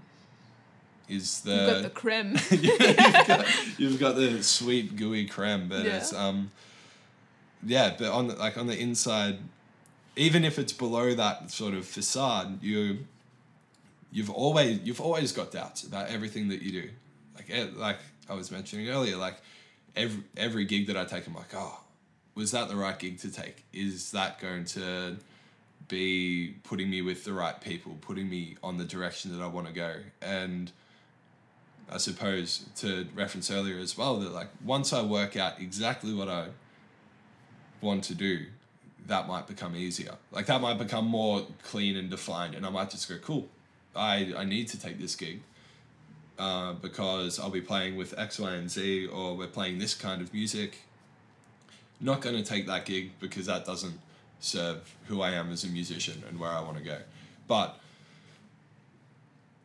is 1.09 1.41
the 1.43 1.53
You've 1.55 1.71
got 1.71 1.83
the 1.83 1.91
creme. 1.91 2.37
you've, 2.51 3.27
got, 3.29 3.47
you've 3.79 4.01
got 4.01 4.17
the 4.17 4.43
sweet 4.43 4.97
gooey 4.97 5.27
creme 5.27 5.69
but 5.69 5.85
Yeah. 5.85 5.97
it's 5.99 6.13
um 6.13 6.51
yeah 7.65 7.95
but 7.99 8.11
on 8.11 8.27
the, 8.29 8.35
like 8.37 8.57
on 8.59 8.67
the 8.67 8.79
inside 8.79 9.39
even 10.17 10.45
if 10.45 10.59
it's 10.59 10.73
below 10.73 11.15
that 11.15 11.51
sort 11.51 11.75
of 11.75 11.87
facade 11.87 12.63
you 12.63 12.99
you've 14.13 14.31
always 14.31 14.81
you've 14.85 15.01
always 15.01 15.33
got 15.33 15.51
doubts 15.51 15.83
about 15.83 16.09
everything 16.09 16.49
that 16.49 16.63
you 16.63 16.83
do. 16.83 16.89
Like 17.35 17.51
eh, 17.51 17.67
like 17.75 17.99
I 18.29 18.35
was 18.35 18.51
mentioning 18.51 18.89
earlier 18.89 19.17
like 19.17 19.37
every 19.97 20.23
every 20.37 20.65
gig 20.65 20.87
that 20.87 20.97
I 20.97 21.05
take 21.05 21.27
I'm 21.27 21.35
like 21.35 21.55
oh 21.55 21.81
was 22.35 22.51
that 22.53 22.69
the 22.69 22.77
right 22.77 22.99
gig 22.99 23.19
to 23.21 23.31
take? 23.31 23.65
Is 23.73 24.11
that 24.13 24.41
going 24.41 24.65
to 24.67 25.17
be 25.87 26.57
putting 26.65 26.91
me 26.91 27.03
with 27.03 27.25
the 27.25 27.33
right 27.33 27.61
people 27.61 27.97
putting 28.01 28.29
me 28.29 28.57
on 28.63 28.79
the 28.79 28.85
direction 28.85 29.37
that 29.37 29.45
I 29.45 29.47
want 29.47 29.67
to 29.67 29.73
go? 29.73 29.97
And 30.21 30.73
I 31.91 31.99
suppose 31.99 32.65
to 32.77 33.07
reference 33.15 33.51
earlier 33.51 33.79
as 33.79 33.97
well 33.97 34.17
that 34.21 34.33
like 34.33 34.49
once 34.65 34.93
I 34.93 35.03
work 35.03 35.37
out 35.37 35.61
exactly 35.61 36.15
what 36.15 36.29
I 36.29 36.49
want 37.81 38.05
to 38.05 38.15
do, 38.15 38.47
that 39.07 39.29
might 39.29 39.47
become 39.47 39.77
easier. 39.77 40.15
Like 40.31 40.47
that 40.47 40.61
might 40.61 40.79
become 40.79 41.07
more 41.07 41.47
clean 41.63 41.97
and 41.97 42.11
defined, 42.11 42.55
and 42.55 42.65
I 42.65 42.71
might 42.71 42.91
just 42.91 43.09
go, 43.09 43.17
cool. 43.19 43.49
I 43.95 44.35
I 44.37 44.45
need 44.45 44.69
to 44.69 44.81
take 44.81 44.99
this 44.99 45.15
gig 45.17 45.41
uh, 46.39 46.73
because 46.75 47.39
I'll 47.39 47.51
be 47.51 47.61
playing 47.61 47.97
with 47.97 48.19
X, 48.19 48.39
Y, 48.39 48.53
and 48.53 48.71
Z, 48.71 49.07
or 49.07 49.37
we're 49.37 49.47
playing 49.47 49.79
this 49.79 49.95
kind 49.95 50.21
of 50.21 50.33
music. 50.33 50.79
Not 52.01 52.21
going 52.21 52.37
to 52.37 52.43
take 52.43 52.67
that 52.67 52.87
gig 52.87 53.13
because 53.21 53.47
that 53.47 53.65
doesn't 53.65 54.01
serve 54.41 54.95
who 55.07 55.23
I 55.23 55.31
am 55.31 55.53
as 55.53 55.65
a 55.65 55.69
musician 55.69 56.23
and 56.29 56.39
where 56.39 56.51
I 56.51 56.61
want 56.61 56.77
to 56.77 56.83
go. 56.83 56.99
But 57.47 57.79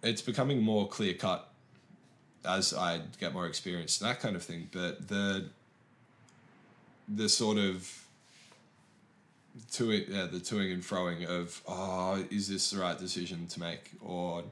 it's 0.03 0.21
becoming 0.21 0.61
more 0.61 0.87
clear 0.87 1.13
cut 1.13 1.49
as 2.45 2.73
I 2.73 3.01
get 3.19 3.33
more 3.33 3.45
experience 3.45 3.99
and 3.99 4.09
that 4.09 4.19
kind 4.19 4.35
of 4.35 4.43
thing. 4.43 4.69
But 4.71 5.07
the 5.07 5.45
the 7.07 7.27
sort 7.27 7.57
of 7.57 8.03
to 9.73 9.91
it, 9.91 10.07
yeah, 10.09 10.25
the 10.25 10.39
toing 10.39 10.73
and 10.73 10.83
froing 10.83 11.25
of 11.25 11.61
oh, 11.67 12.23
is 12.29 12.47
this 12.47 12.71
the 12.71 12.79
right 12.79 12.97
decision 12.97 13.47
to 13.47 13.59
make, 13.59 13.91
or 14.01 14.43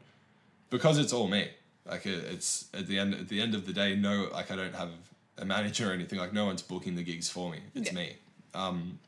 because 0.69 0.97
it's 0.97 1.13
all 1.13 1.27
me. 1.27 1.49
Like 1.85 2.05
it, 2.05 2.23
it's 2.25 2.67
at 2.73 2.87
the 2.87 2.99
end 2.99 3.13
at 3.13 3.29
the 3.29 3.41
end 3.41 3.55
of 3.55 3.65
the 3.65 3.73
day, 3.73 3.95
no, 3.95 4.29
like 4.33 4.51
I 4.51 4.55
don't 4.55 4.75
have 4.75 4.89
a 5.37 5.45
manager 5.45 5.89
or 5.89 5.93
anything. 5.93 6.19
Like 6.19 6.33
no 6.33 6.45
one's 6.45 6.61
booking 6.61 6.95
the 6.95 7.03
gigs 7.03 7.29
for 7.29 7.51
me. 7.51 7.59
It's 7.75 7.91
Yeah. 7.91 7.97
me. 7.97 8.15
Um, 8.53 8.99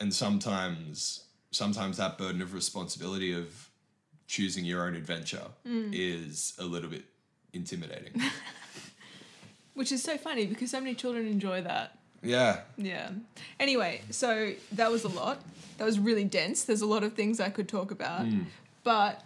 and 0.00 0.12
sometimes 0.12 1.24
sometimes 1.50 1.96
that 1.96 2.18
burden 2.18 2.42
of 2.42 2.54
responsibility 2.54 3.32
of 3.32 3.68
choosing 4.26 4.64
your 4.64 4.86
own 4.86 4.94
adventure 4.94 5.46
mm. 5.66 5.90
is 5.92 6.54
a 6.58 6.64
little 6.64 6.90
bit 6.90 7.04
intimidating. 7.52 8.20
Which 9.74 9.92
is 9.92 10.02
so 10.02 10.18
funny 10.18 10.46
because 10.46 10.70
so 10.70 10.80
many 10.80 10.94
children 10.94 11.26
enjoy 11.26 11.62
that. 11.62 11.97
Yeah. 12.22 12.60
Yeah. 12.76 13.10
Anyway, 13.60 14.02
so 14.10 14.52
that 14.72 14.90
was 14.90 15.04
a 15.04 15.08
lot. 15.08 15.40
That 15.78 15.84
was 15.84 15.98
really 15.98 16.24
dense. 16.24 16.64
There's 16.64 16.80
a 16.80 16.86
lot 16.86 17.04
of 17.04 17.12
things 17.12 17.40
I 17.40 17.50
could 17.50 17.68
talk 17.68 17.90
about. 17.90 18.26
Hmm. 18.26 18.42
But 18.82 19.22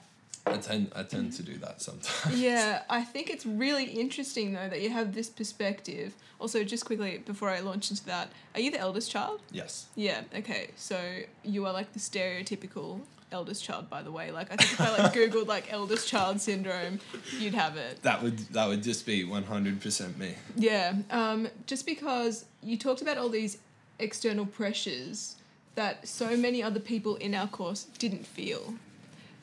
I 0.46 0.56
tend 0.56 0.92
I 0.94 1.02
tend 1.04 1.32
to 1.34 1.42
do 1.42 1.56
that 1.58 1.80
sometimes. 1.80 2.40
yeah, 2.40 2.82
I 2.90 3.02
think 3.04 3.30
it's 3.30 3.46
really 3.46 3.84
interesting 3.84 4.52
though 4.52 4.68
that 4.68 4.80
you 4.80 4.90
have 4.90 5.14
this 5.14 5.30
perspective. 5.30 6.14
Also, 6.38 6.64
just 6.64 6.84
quickly 6.84 7.22
before 7.24 7.48
I 7.48 7.60
launch 7.60 7.90
into 7.90 8.04
that, 8.06 8.28
are 8.54 8.60
you 8.60 8.70
the 8.70 8.80
eldest 8.80 9.10
child? 9.10 9.40
Yes. 9.52 9.86
Yeah, 9.94 10.22
okay. 10.36 10.70
So 10.76 10.98
you 11.44 11.64
are 11.66 11.72
like 11.72 11.92
the 11.92 12.00
stereotypical 12.00 13.00
eldest 13.32 13.64
child, 13.64 13.90
by 13.90 14.02
the 14.02 14.12
way. 14.12 14.30
Like 14.30 14.52
I 14.52 14.56
think 14.56 14.72
if 14.72 14.80
I 14.80 15.02
like 15.02 15.12
Googled 15.14 15.46
like 15.46 15.72
eldest 15.72 16.08
child 16.08 16.40
syndrome, 16.40 17.00
you'd 17.38 17.54
have 17.54 17.76
it. 17.76 18.02
That 18.02 18.22
would 18.22 18.38
that 18.50 18.68
would 18.68 18.82
just 18.82 19.06
be 19.06 19.24
one 19.24 19.44
hundred 19.44 19.80
percent 19.80 20.18
me. 20.18 20.34
Yeah. 20.56 20.94
Um, 21.10 21.48
just 21.66 21.86
because 21.86 22.44
you 22.62 22.76
talked 22.76 23.02
about 23.02 23.18
all 23.18 23.28
these 23.28 23.58
external 23.98 24.46
pressures 24.46 25.36
that 25.74 26.06
so 26.06 26.36
many 26.36 26.62
other 26.62 26.80
people 26.80 27.16
in 27.16 27.34
our 27.34 27.48
course 27.48 27.84
didn't 27.98 28.26
feel. 28.26 28.74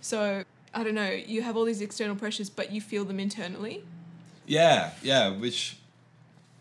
So 0.02 0.44
I 0.74 0.84
don't 0.84 0.96
know, 0.96 1.10
you 1.10 1.42
have 1.42 1.58
all 1.58 1.66
these 1.66 1.82
external 1.82 2.16
pressures 2.16 2.50
but 2.50 2.72
you 2.72 2.82
feel 2.82 3.06
them 3.06 3.20
internally. 3.20 3.84
Yeah, 4.46 4.92
yeah, 5.02 5.30
which 5.30 5.78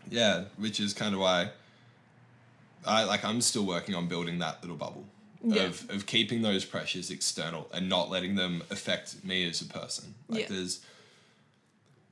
yeah, 0.09 0.45
which 0.57 0.79
is 0.79 0.93
kind 0.93 1.13
of 1.13 1.21
why 1.21 1.51
I 2.85 3.03
like 3.03 3.23
I'm 3.23 3.41
still 3.41 3.65
working 3.65 3.95
on 3.95 4.07
building 4.07 4.39
that 4.39 4.61
little 4.61 4.77
bubble 4.77 5.05
Yeah. 5.41 5.63
of 5.63 5.89
of 5.89 6.05
keeping 6.05 6.41
those 6.41 6.65
pressures 6.65 7.09
external 7.09 7.69
and 7.73 7.87
not 7.87 8.09
letting 8.09 8.35
them 8.35 8.61
affect 8.69 9.23
me 9.23 9.47
as 9.47 9.61
a 9.61 9.65
person. 9.65 10.15
Like 10.27 10.41
Yeah. 10.41 10.47
there's 10.49 10.81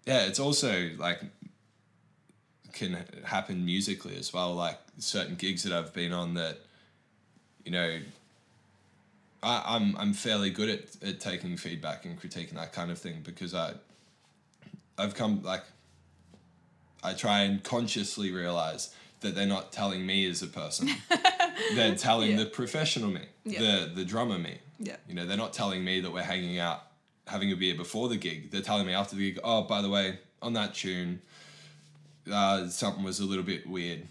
yeah, 0.05 0.25
it's 0.25 0.39
also 0.39 0.91
like 0.97 1.21
can 2.73 2.97
happen 3.25 3.65
musically 3.65 4.15
as 4.17 4.31
well 4.31 4.53
like 4.53 4.77
certain 4.99 5.35
gigs 5.35 5.63
that 5.63 5.73
I've 5.73 5.93
been 5.93 6.13
on 6.13 6.35
that 6.35 6.59
you 7.65 7.71
know 7.71 7.99
I, 9.41 9.63
I'm 9.65 9.95
I'm 9.97 10.13
fairly 10.13 10.49
good 10.51 10.69
at, 10.69 11.09
at 11.09 11.19
taking 11.19 11.57
feedback 11.57 12.05
and 12.05 12.21
critiquing 12.21 12.53
that 12.53 12.73
kind 12.73 12.91
of 12.91 12.99
thing 12.99 13.21
because 13.23 13.53
I 13.53 13.73
I've 14.97 15.15
come 15.15 15.41
like 15.43 15.63
I 17.03 17.13
try 17.13 17.41
and 17.41 17.63
consciously 17.63 18.31
realize 18.31 18.93
that 19.21 19.35
they're 19.35 19.47
not 19.47 19.71
telling 19.71 20.05
me 20.05 20.25
as 20.29 20.41
a 20.43 20.47
person. 20.47 20.89
they're 21.75 21.95
telling 21.95 22.31
Yeah. 22.31 22.37
the 22.37 22.45
professional 22.45 23.09
me, 23.09 23.21
Yeah. 23.45 23.59
the 23.59 23.91
the 23.95 24.05
drummer 24.05 24.37
me. 24.37 24.57
Yeah. 24.79 24.97
You 25.07 25.15
know, 25.15 25.25
they're 25.25 25.37
not 25.37 25.53
telling 25.53 25.83
me 25.83 26.01
that 26.01 26.11
we're 26.11 26.21
hanging 26.23 26.59
out 26.59 26.83
having 27.25 27.51
a 27.51 27.55
beer 27.55 27.75
before 27.75 28.07
the 28.09 28.17
gig. 28.17 28.51
They're 28.51 28.61
telling 28.61 28.85
me 28.87 28.93
after 28.93 29.15
the 29.15 29.31
gig, 29.31 29.39
oh, 29.43 29.63
by 29.63 29.81
the 29.81 29.89
way, 29.89 30.19
on 30.41 30.53
that 30.53 30.75
tune, 30.75 31.21
uh, 32.31 32.67
something 32.67 33.03
was 33.03 33.19
a 33.19 33.25
little 33.25 33.43
bit 33.43 33.67
weird 33.67 34.07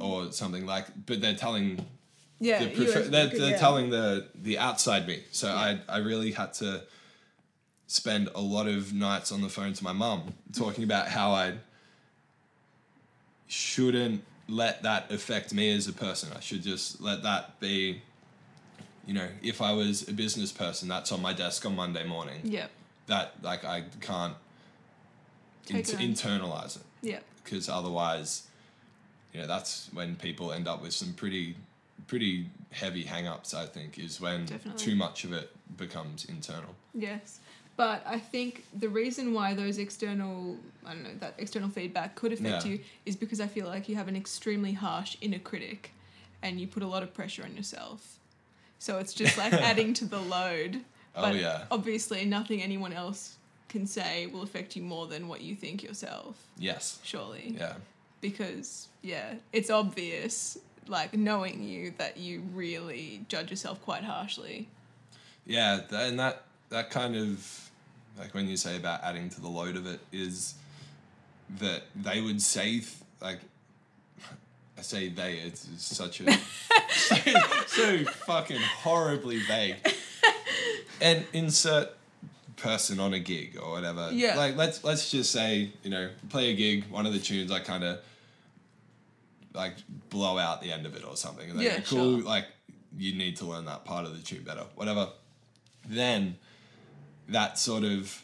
or 0.00 0.32
something 0.32 0.64
like. 0.66 0.86
But 1.06 1.20
they're 1.20 1.34
telling 1.34 1.84
Yeah. 2.40 2.64
the 2.64 2.70
prefer- 2.70 3.02
they're, 3.02 3.26
they're 3.28 3.50
yeah. 3.50 3.56
telling 3.58 3.90
the 3.90 4.28
the 4.34 4.58
outside 4.58 5.06
me. 5.06 5.22
So 5.32 5.48
I 5.52 5.80
I 5.88 5.98
really 5.98 6.32
had 6.32 6.54
to 6.54 6.82
spend 7.86 8.28
a 8.34 8.40
lot 8.40 8.66
of 8.68 8.92
nights 8.94 9.30
on 9.32 9.42
the 9.42 9.48
phone 9.48 9.72
to 9.74 9.84
my 9.84 9.92
mum 9.92 10.32
talking 10.54 10.84
about 10.84 11.08
how 11.08 11.32
I 11.32 11.54
shouldn't 13.48 14.22
let 14.50 14.82
that 14.82 15.10
affect 15.10 15.54
me 15.54 15.74
as 15.74 15.86
a 15.86 15.92
person. 15.92 16.30
I 16.36 16.40
should 16.40 16.62
just 16.62 17.00
let 17.00 17.22
that 17.22 17.60
be. 17.60 18.02
You 19.06 19.14
know, 19.14 19.28
if 19.42 19.62
I 19.62 19.72
was 19.72 20.08
a 20.08 20.12
business 20.12 20.52
person, 20.52 20.86
that's 20.88 21.10
on 21.10 21.22
my 21.22 21.32
desk 21.32 21.64
on 21.66 21.74
Monday 21.74 22.04
morning. 22.06 22.40
Yeah. 22.44 22.66
That 23.06 23.34
like 23.42 23.64
I 23.64 23.84
can't 24.00 24.34
it 25.68 25.86
internalize 25.86 26.76
it 26.76 26.82
Yeah. 27.02 27.20
because 27.42 27.68
otherwise, 27.68 28.46
you 29.32 29.40
know, 29.40 29.46
that's 29.46 29.88
when 29.92 30.16
people 30.16 30.52
end 30.52 30.66
up 30.68 30.82
with 30.82 30.92
some 30.92 31.12
pretty, 31.14 31.56
pretty 32.08 32.48
heavy 32.72 33.04
hang-ups, 33.04 33.54
I 33.54 33.66
think, 33.66 33.98
is 33.98 34.20
when 34.20 34.46
Definitely. 34.46 34.84
too 34.84 34.94
much 34.96 35.24
of 35.24 35.32
it 35.32 35.50
becomes 35.76 36.24
internal. 36.24 36.74
Yes. 36.94 37.38
But 37.80 38.02
I 38.06 38.18
think 38.18 38.64
the 38.78 38.90
reason 38.90 39.32
why 39.32 39.54
those 39.54 39.78
external, 39.78 40.58
I 40.84 40.92
don't 40.92 41.02
know, 41.02 41.14
that 41.20 41.32
external 41.38 41.70
feedback 41.70 42.14
could 42.14 42.30
affect 42.30 42.66
Yeah. 42.66 42.72
you 42.72 42.80
is 43.06 43.16
because 43.16 43.40
I 43.40 43.46
feel 43.46 43.66
like 43.66 43.88
you 43.88 43.96
have 43.96 44.06
an 44.06 44.16
extremely 44.16 44.74
harsh 44.74 45.16
inner 45.22 45.38
critic 45.38 45.92
and 46.42 46.60
you 46.60 46.66
put 46.66 46.82
a 46.82 46.86
lot 46.86 47.02
of 47.02 47.14
pressure 47.14 47.42
on 47.42 47.56
yourself. 47.56 48.18
So 48.78 48.98
it's 48.98 49.14
just 49.14 49.38
like 49.38 49.52
adding 49.70 49.94
to 49.94 50.04
the 50.04 50.20
load. 50.20 50.82
Oh, 51.16 51.22
But 51.22 51.36
yeah. 51.36 51.64
obviously, 51.70 52.26
nothing 52.26 52.60
anyone 52.62 52.92
else 52.92 53.36
can 53.70 53.86
say 53.86 54.26
will 54.26 54.42
affect 54.42 54.76
you 54.76 54.82
more 54.82 55.06
than 55.06 55.26
what 55.26 55.40
you 55.40 55.54
think 55.54 55.82
yourself, 55.82 56.36
Yes. 56.58 56.98
surely. 57.02 57.54
Yeah. 57.58 57.76
Because, 58.20 58.88
yeah, 59.00 59.36
it's 59.54 59.70
obvious, 59.70 60.58
like 60.86 61.14
knowing 61.14 61.62
you, 61.62 61.94
that 61.96 62.18
you 62.18 62.42
really 62.52 63.24
judge 63.28 63.48
yourself 63.48 63.80
quite 63.82 64.04
harshly. 64.04 64.68
Yeah, 65.46 65.80
tha- 65.88 66.04
and 66.08 66.18
that 66.18 66.42
that 66.68 66.90
kind 66.90 67.16
of 67.16 67.69
like 68.20 68.34
when 68.34 68.46
you 68.48 68.56
say 68.56 68.76
about 68.76 69.02
adding 69.02 69.28
to 69.30 69.40
the 69.40 69.48
load 69.48 69.76
of 69.76 69.86
it 69.86 69.98
is 70.12 70.54
that 71.58 71.82
they 71.96 72.20
would 72.20 72.40
say 72.40 72.78
th- 72.80 72.86
like 73.20 73.38
I 74.78 74.82
say 74.82 75.08
they 75.08 75.34
it's, 75.38 75.66
it's 75.74 75.84
such 75.96 76.20
a 76.20 76.32
so, 76.90 77.16
so 77.66 78.04
fucking 78.26 78.60
horribly 78.60 79.40
vague 79.40 79.76
and 81.00 81.24
insert 81.32 81.88
person 82.56 83.00
on 83.00 83.14
a 83.14 83.18
gig 83.18 83.56
or 83.60 83.70
whatever 83.72 84.10
Yeah. 84.12 84.36
like 84.36 84.54
let's 84.56 84.84
let's 84.84 85.10
just 85.10 85.32
say 85.32 85.70
you 85.82 85.90
know 85.90 86.10
play 86.28 86.50
a 86.50 86.54
gig 86.54 86.84
one 86.90 87.06
of 87.06 87.12
the 87.14 87.18
tunes 87.18 87.50
I 87.50 87.60
kind 87.60 87.82
of 87.84 87.98
like 89.54 89.74
blow 90.10 90.38
out 90.38 90.60
the 90.62 90.70
end 90.70 90.86
of 90.86 90.94
it 90.94 91.04
or 91.04 91.16
something 91.16 91.48
and 91.50 91.58
they 91.58 91.64
Yeah, 91.64 91.80
cool 91.80 92.18
sure. 92.18 92.22
like 92.28 92.44
you 92.98 93.14
need 93.14 93.36
to 93.38 93.44
learn 93.46 93.64
that 93.64 93.84
part 93.84 94.04
of 94.04 94.14
the 94.16 94.22
tune 94.22 94.42
better 94.42 94.64
whatever 94.76 95.08
then 95.88 96.36
that 97.30 97.58
sort 97.58 97.84
of 97.84 98.22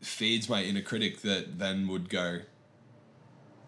feeds 0.00 0.48
my 0.48 0.62
inner 0.62 0.82
critic 0.82 1.22
that 1.22 1.58
then 1.58 1.88
would 1.88 2.08
go 2.08 2.40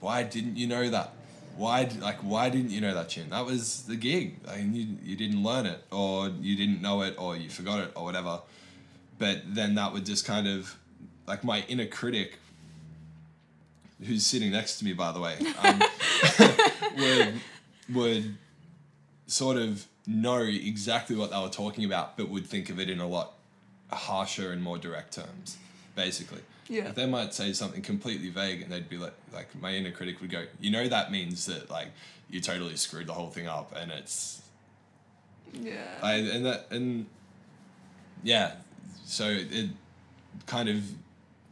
why 0.00 0.22
didn't 0.22 0.56
you 0.56 0.66
know 0.66 0.88
that? 0.90 1.12
Why 1.56 1.90
like 2.00 2.18
why 2.18 2.50
didn't 2.50 2.70
you 2.70 2.80
know 2.80 2.94
that 2.94 3.08
tune 3.08 3.30
that 3.30 3.44
was 3.44 3.82
the 3.84 3.96
gig. 3.96 4.36
I 4.48 4.58
mean, 4.58 4.74
you, 4.74 5.10
you 5.10 5.16
didn't 5.16 5.42
learn 5.42 5.66
it 5.66 5.82
or 5.90 6.28
you 6.40 6.56
didn't 6.56 6.80
know 6.80 7.02
it 7.02 7.16
or 7.18 7.36
you 7.36 7.50
forgot 7.50 7.80
it 7.80 7.92
or 7.96 8.04
whatever. 8.04 8.40
But 9.18 9.42
then 9.46 9.74
that 9.74 9.92
would 9.92 10.06
just 10.06 10.24
kind 10.24 10.46
of 10.46 10.76
like 11.26 11.42
my 11.42 11.64
inner 11.68 11.86
critic 11.86 12.38
who's 14.06 14.24
sitting 14.24 14.52
next 14.52 14.78
to 14.78 14.84
me 14.84 14.92
by 14.92 15.10
the 15.10 15.20
way 15.20 15.36
um, 15.64 15.82
would 16.96 17.40
would 17.92 18.38
sort 19.26 19.56
of 19.56 19.84
know 20.06 20.42
exactly 20.42 21.16
what 21.16 21.30
they 21.30 21.40
were 21.40 21.48
talking 21.48 21.84
about, 21.84 22.16
but 22.16 22.28
would 22.28 22.46
think 22.46 22.70
of 22.70 22.78
it 22.78 22.88
in 22.88 23.00
a 23.00 23.08
lot 23.08 23.34
harsher 23.96 24.52
and 24.52 24.62
more 24.62 24.78
direct 24.78 25.14
terms, 25.14 25.56
basically. 25.94 26.40
Yeah. 26.68 26.92
They 26.92 27.06
might 27.06 27.32
say 27.32 27.52
something 27.52 27.82
completely 27.82 28.28
vague, 28.28 28.62
and 28.62 28.70
they'd 28.70 28.88
be 28.88 28.98
like, 28.98 29.14
like 29.32 29.48
my 29.60 29.72
inner 29.74 29.90
critic 29.90 30.20
would 30.20 30.30
go, 30.30 30.44
you 30.60 30.70
know, 30.70 30.86
that 30.88 31.10
means 31.10 31.46
that 31.46 31.70
like 31.70 31.88
you 32.28 32.40
totally 32.40 32.76
screwed 32.76 33.06
the 33.06 33.14
whole 33.14 33.30
thing 33.30 33.46
up, 33.46 33.74
and 33.74 33.90
it's 33.90 34.42
Yeah. 35.52 35.80
I 36.02 36.14
and 36.14 36.44
that 36.44 36.66
and 36.70 37.06
yeah, 38.22 38.52
so 39.04 39.28
it 39.28 39.70
kind 40.46 40.68
of 40.68 40.82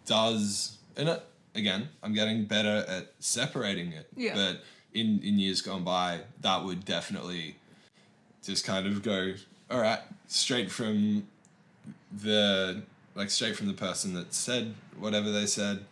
does 0.04 0.76
and 0.96 1.08
it, 1.08 1.22
again, 1.54 1.88
I'm 2.02 2.12
getting 2.12 2.44
better 2.44 2.84
at 2.88 3.12
separating 3.18 3.92
it. 3.92 4.08
Yeah. 4.16 4.34
But 4.34 4.62
in 4.92 5.20
in 5.22 5.38
years 5.38 5.62
gone 5.62 5.84
by, 5.84 6.20
that 6.42 6.64
would 6.64 6.84
definitely 6.84 7.56
just 8.44 8.64
kind 8.66 8.86
of 8.86 9.02
go 9.02 9.32
all 9.70 9.80
right 9.80 10.00
straight 10.28 10.70
from 10.70 11.26
the 12.22 12.82
like 13.14 13.30
straight 13.30 13.56
from 13.56 13.66
the 13.66 13.72
person 13.72 14.14
that 14.14 14.34
said 14.34 14.74
whatever 14.98 15.30
they 15.30 15.46
said 15.46 15.84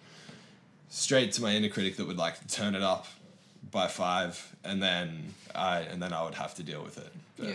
straight 0.89 1.33
to 1.33 1.43
my 1.43 1.53
inner 1.53 1.68
critic 1.68 1.97
that 1.97 2.07
would 2.07 2.16
like 2.18 2.47
turn 2.49 2.75
it 2.75 2.83
up 2.83 3.07
by 3.70 3.89
five 3.89 4.55
and 4.62 4.83
then 4.83 5.35
I 5.55 5.81
and 5.81 6.03
then 6.03 6.12
I 6.12 6.22
would 6.22 6.35
have 6.35 6.55
to 6.57 6.62
deal 6.62 6.83
with 6.83 6.99
it. 6.99 7.12
But, 7.37 7.49
yeah. 7.49 7.55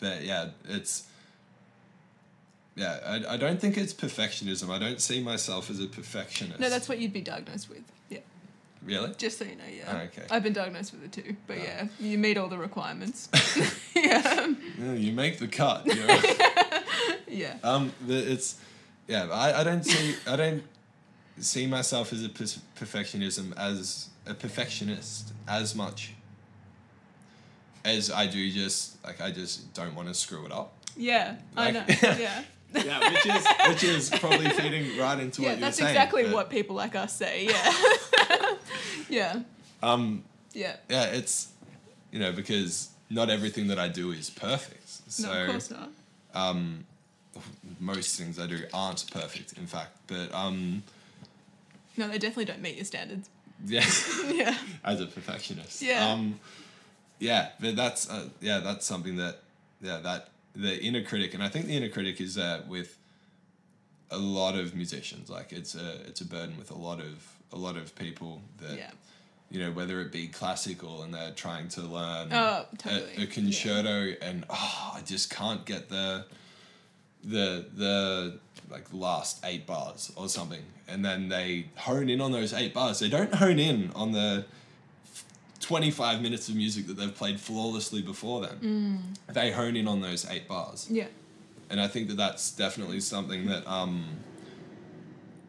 but 0.00 0.22
yeah, 0.24 0.48
it's 0.68 1.06
yeah. 2.76 2.98
I, 3.06 3.34
I 3.34 3.36
don't 3.36 3.60
think 3.60 3.76
it's 3.76 3.94
perfectionism. 3.94 4.70
I 4.70 4.78
don't 4.78 5.00
see 5.00 5.22
myself 5.22 5.70
as 5.70 5.80
a 5.80 5.86
perfectionist. 5.86 6.60
No, 6.60 6.68
that's 6.68 6.88
what 6.88 6.98
you'd 6.98 7.12
be 7.12 7.22
diagnosed 7.22 7.68
with. 7.68 7.82
Yeah. 8.10 8.18
really. 8.84 9.12
Just 9.16 9.38
so 9.38 9.44
you 9.44 9.56
know, 9.56 9.64
yeah. 9.74 9.92
Oh, 9.92 10.04
okay. 10.04 10.22
I've 10.30 10.42
been 10.42 10.52
diagnosed 10.52 10.92
with 10.92 11.04
it 11.04 11.12
too, 11.12 11.36
but 11.46 11.56
Oh. 11.58 11.62
yeah, 11.62 11.88
you 11.98 12.18
meet 12.18 12.36
all 12.36 12.48
the 12.48 12.58
requirements. 12.58 13.28
yeah. 13.96 14.52
Yeah, 14.78 14.92
you 14.92 15.12
make 15.12 15.38
the 15.38 15.48
cut. 15.48 15.86
You 15.96 16.06
know? 16.06 16.20
Yeah. 17.28 17.56
um, 17.64 17.92
the, 18.06 18.32
it's 18.32 18.56
yeah. 19.08 19.28
I, 19.30 19.60
I 19.60 19.64
don't 19.64 19.84
see 19.84 20.14
I 20.26 20.36
don't 20.36 20.62
see 21.38 21.66
myself 21.66 22.12
as 22.12 22.24
a 22.24 22.28
per- 22.28 22.44
perfectionism 22.78 23.56
as 23.58 24.08
a 24.26 24.34
perfectionist 24.34 25.32
as 25.48 25.74
much 25.74 26.12
as 27.84 28.10
I 28.10 28.26
do 28.26 28.50
just 28.50 29.02
like 29.04 29.20
I 29.20 29.30
just 29.30 29.72
don't 29.74 29.94
want 29.94 30.08
to 30.08 30.14
screw 30.14 30.44
it 30.46 30.52
up. 30.52 30.72
Yeah. 30.96 31.36
I 31.56 31.70
know. 31.70 31.84
Yeah. 32.02 32.42
Yeah, 32.74 33.10
which 33.10 33.26
is 33.26 33.46
which 33.68 33.84
is 33.84 34.10
probably 34.10 34.48
feeding 34.50 34.98
right 34.98 35.18
into 35.18 35.40
yeah, 35.42 35.50
what 35.50 35.58
you're 35.58 35.60
saying. 35.60 35.60
that's 35.60 35.78
exactly 35.80 36.24
but- 36.24 36.32
what 36.32 36.50
people 36.50 36.74
like 36.76 36.94
us 36.96 37.12
say. 37.16 37.46
Yeah. 37.46 37.72
yeah. 39.08 39.40
Um, 39.82 40.24
Yeah. 40.52 40.76
yeah, 40.90 41.04
it's 41.06 41.48
you 42.10 42.18
know 42.18 42.32
because 42.32 42.90
not 43.08 43.30
everything 43.30 43.68
that 43.68 43.78
I 43.78 43.88
do 43.88 44.10
is 44.10 44.30
perfect. 44.30 44.88
So 45.10 45.32
no, 45.32 45.44
of 45.44 45.50
course 45.50 45.70
not. 45.70 45.90
um, 46.34 46.84
most 47.80 48.18
things 48.18 48.38
I 48.38 48.46
do 48.46 48.58
aren't 48.72 49.10
perfect, 49.10 49.52
in 49.58 49.66
fact. 49.66 49.96
But 50.06 50.32
um, 50.34 50.82
No, 51.96 52.08
they 52.08 52.18
definitely 52.18 52.44
don't 52.46 52.60
meet 52.62 52.76
your 52.76 52.84
standards. 52.84 53.28
yeah, 53.64 53.84
yeah. 54.32 54.56
as 54.84 55.00
a 55.00 55.06
perfectionist. 55.06 55.82
Yeah. 55.82 56.08
Um, 56.10 56.38
yeah, 57.18 57.50
but 57.60 57.76
that's 57.76 58.10
uh, 58.10 58.28
yeah, 58.40 58.58
that's 58.60 58.84
something 58.86 59.16
that 59.16 59.40
yeah 59.80 59.98
that 60.00 60.28
the 60.54 60.78
inner 60.82 61.02
critic, 61.02 61.34
and 61.34 61.42
I 61.42 61.48
think 61.48 61.66
the 61.66 61.76
inner 61.76 61.88
critic 61.88 62.20
is 62.20 62.36
uh, 62.38 62.62
with 62.68 62.98
a 64.10 64.18
lot 64.18 64.54
of 64.58 64.74
musicians. 64.74 65.30
Like 65.30 65.52
it's 65.52 65.74
a 65.74 66.00
it's 66.06 66.20
a 66.20 66.26
burden 66.26 66.56
with 66.58 66.70
a 66.70 66.76
lot 66.78 67.00
of 67.00 67.26
a 67.52 67.56
lot 67.56 67.76
of 67.76 67.94
people 67.96 68.42
that 68.58 68.76
Yeah. 68.76 68.90
you 69.50 69.60
know 69.60 69.70
whether 69.72 70.00
it 70.00 70.12
be 70.12 70.28
classical 70.28 71.02
and 71.02 71.14
they're 71.14 71.30
trying 71.32 71.68
to 71.68 71.80
learn 71.80 72.28
Oh, 72.32 72.66
a- 72.70 72.76
totally. 72.76 73.22
a, 73.22 73.26
concerto 73.26 74.14
and 74.20 74.44
oh 74.50 74.92
I 74.94 75.00
just 75.02 75.30
can't 75.30 75.64
get 75.64 75.88
the 75.88 76.24
the 77.26 77.66
the 77.74 78.38
like 78.70 78.86
last 78.92 79.44
eight 79.44 79.66
bars 79.66 80.12
or 80.16 80.28
something 80.28 80.62
and 80.88 81.04
then 81.04 81.28
they 81.28 81.66
hone 81.76 82.08
in 82.08 82.20
on 82.20 82.30
those 82.32 82.52
eight 82.52 82.72
bars. 82.72 83.00
They 83.00 83.08
don't 83.08 83.34
hone 83.34 83.58
in 83.58 83.90
on 83.94 84.12
the 84.12 84.44
25 85.60 86.22
minutes 86.22 86.48
of 86.48 86.54
music 86.54 86.86
that 86.86 86.96
they've 86.96 87.14
played 87.14 87.40
flawlessly 87.40 88.02
before 88.02 88.42
then. 88.46 89.16
They 89.32 89.50
hone 89.50 89.74
in 89.76 89.88
on 89.88 90.00
those 90.00 90.24
eight 90.30 90.46
bars. 90.46 90.86
Yeah. 90.90 91.06
and 91.70 91.80
I 91.80 91.88
think 91.88 92.06
that 92.08 92.16
that's 92.16 92.52
definitely 92.52 93.00
something 93.00 93.46
that 93.46 93.66
um, 93.66 94.04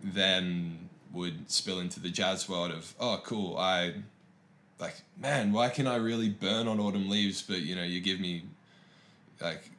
then 0.03 0.89
would 1.13 1.49
spill 1.51 1.80
into 1.80 1.99
the 1.99 2.09
jazz 2.09 2.47
world 2.49 2.71
of 2.71 2.93
oh 2.99 3.21
cool 3.23 3.57
I 3.57 3.93
like 4.80 4.95
man 5.19 5.51
why 5.53 5.69
can 5.69 5.88
I 5.88 5.95
really 5.95 6.30
burn 6.30 6.67
on 6.67 6.80
autumn 6.80 7.09
leaves 7.09 7.41
but 7.41 7.59
you 7.61 7.75
know 7.75 7.84
you 7.84 8.01
give 8.01 8.19
me 8.19 8.43
like 9.41 9.69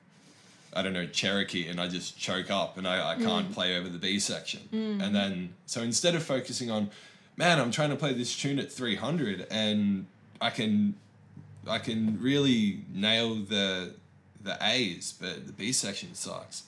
I 0.74 0.82
don't 0.82 0.92
know 0.92 1.06
Cherokee 1.06 1.68
and 1.68 1.80
I 1.80 1.88
just 1.88 2.18
choke 2.18 2.50
up 2.50 2.76
and 2.76 2.86
I, 2.86 3.12
I 3.12 3.16
mm. 3.16 3.24
can't 3.24 3.52
play 3.52 3.76
over 3.76 3.88
the 3.88 3.98
B 3.98 4.18
section 4.18 4.68
mm. 4.72 5.02
and 5.02 5.14
then 5.14 5.54
so 5.66 5.82
instead 5.82 6.14
of 6.14 6.22
focusing 6.22 6.70
on 6.70 6.90
man 7.36 7.58
I'm 7.58 7.70
trying 7.70 7.90
to 7.90 7.96
play 7.96 8.12
this 8.12 8.36
tune 8.36 8.58
at 8.58 8.70
300 8.70 9.46
and 9.50 10.06
I 10.40 10.50
can 10.50 10.94
I 11.66 11.78
can 11.78 12.18
really 12.20 12.80
nail 12.92 13.34
the 13.34 13.94
the 14.42 14.56
A's, 14.62 15.14
but 15.20 15.46
the 15.46 15.52
B 15.52 15.72
section 15.72 16.14
sucks. 16.14 16.64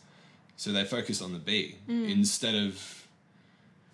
So 0.57 0.73
they 0.73 0.85
focus 0.85 1.23
on 1.23 1.33
the 1.33 1.39
B 1.39 1.77
mm. 1.89 2.11
instead 2.11 2.55
of 2.55 3.07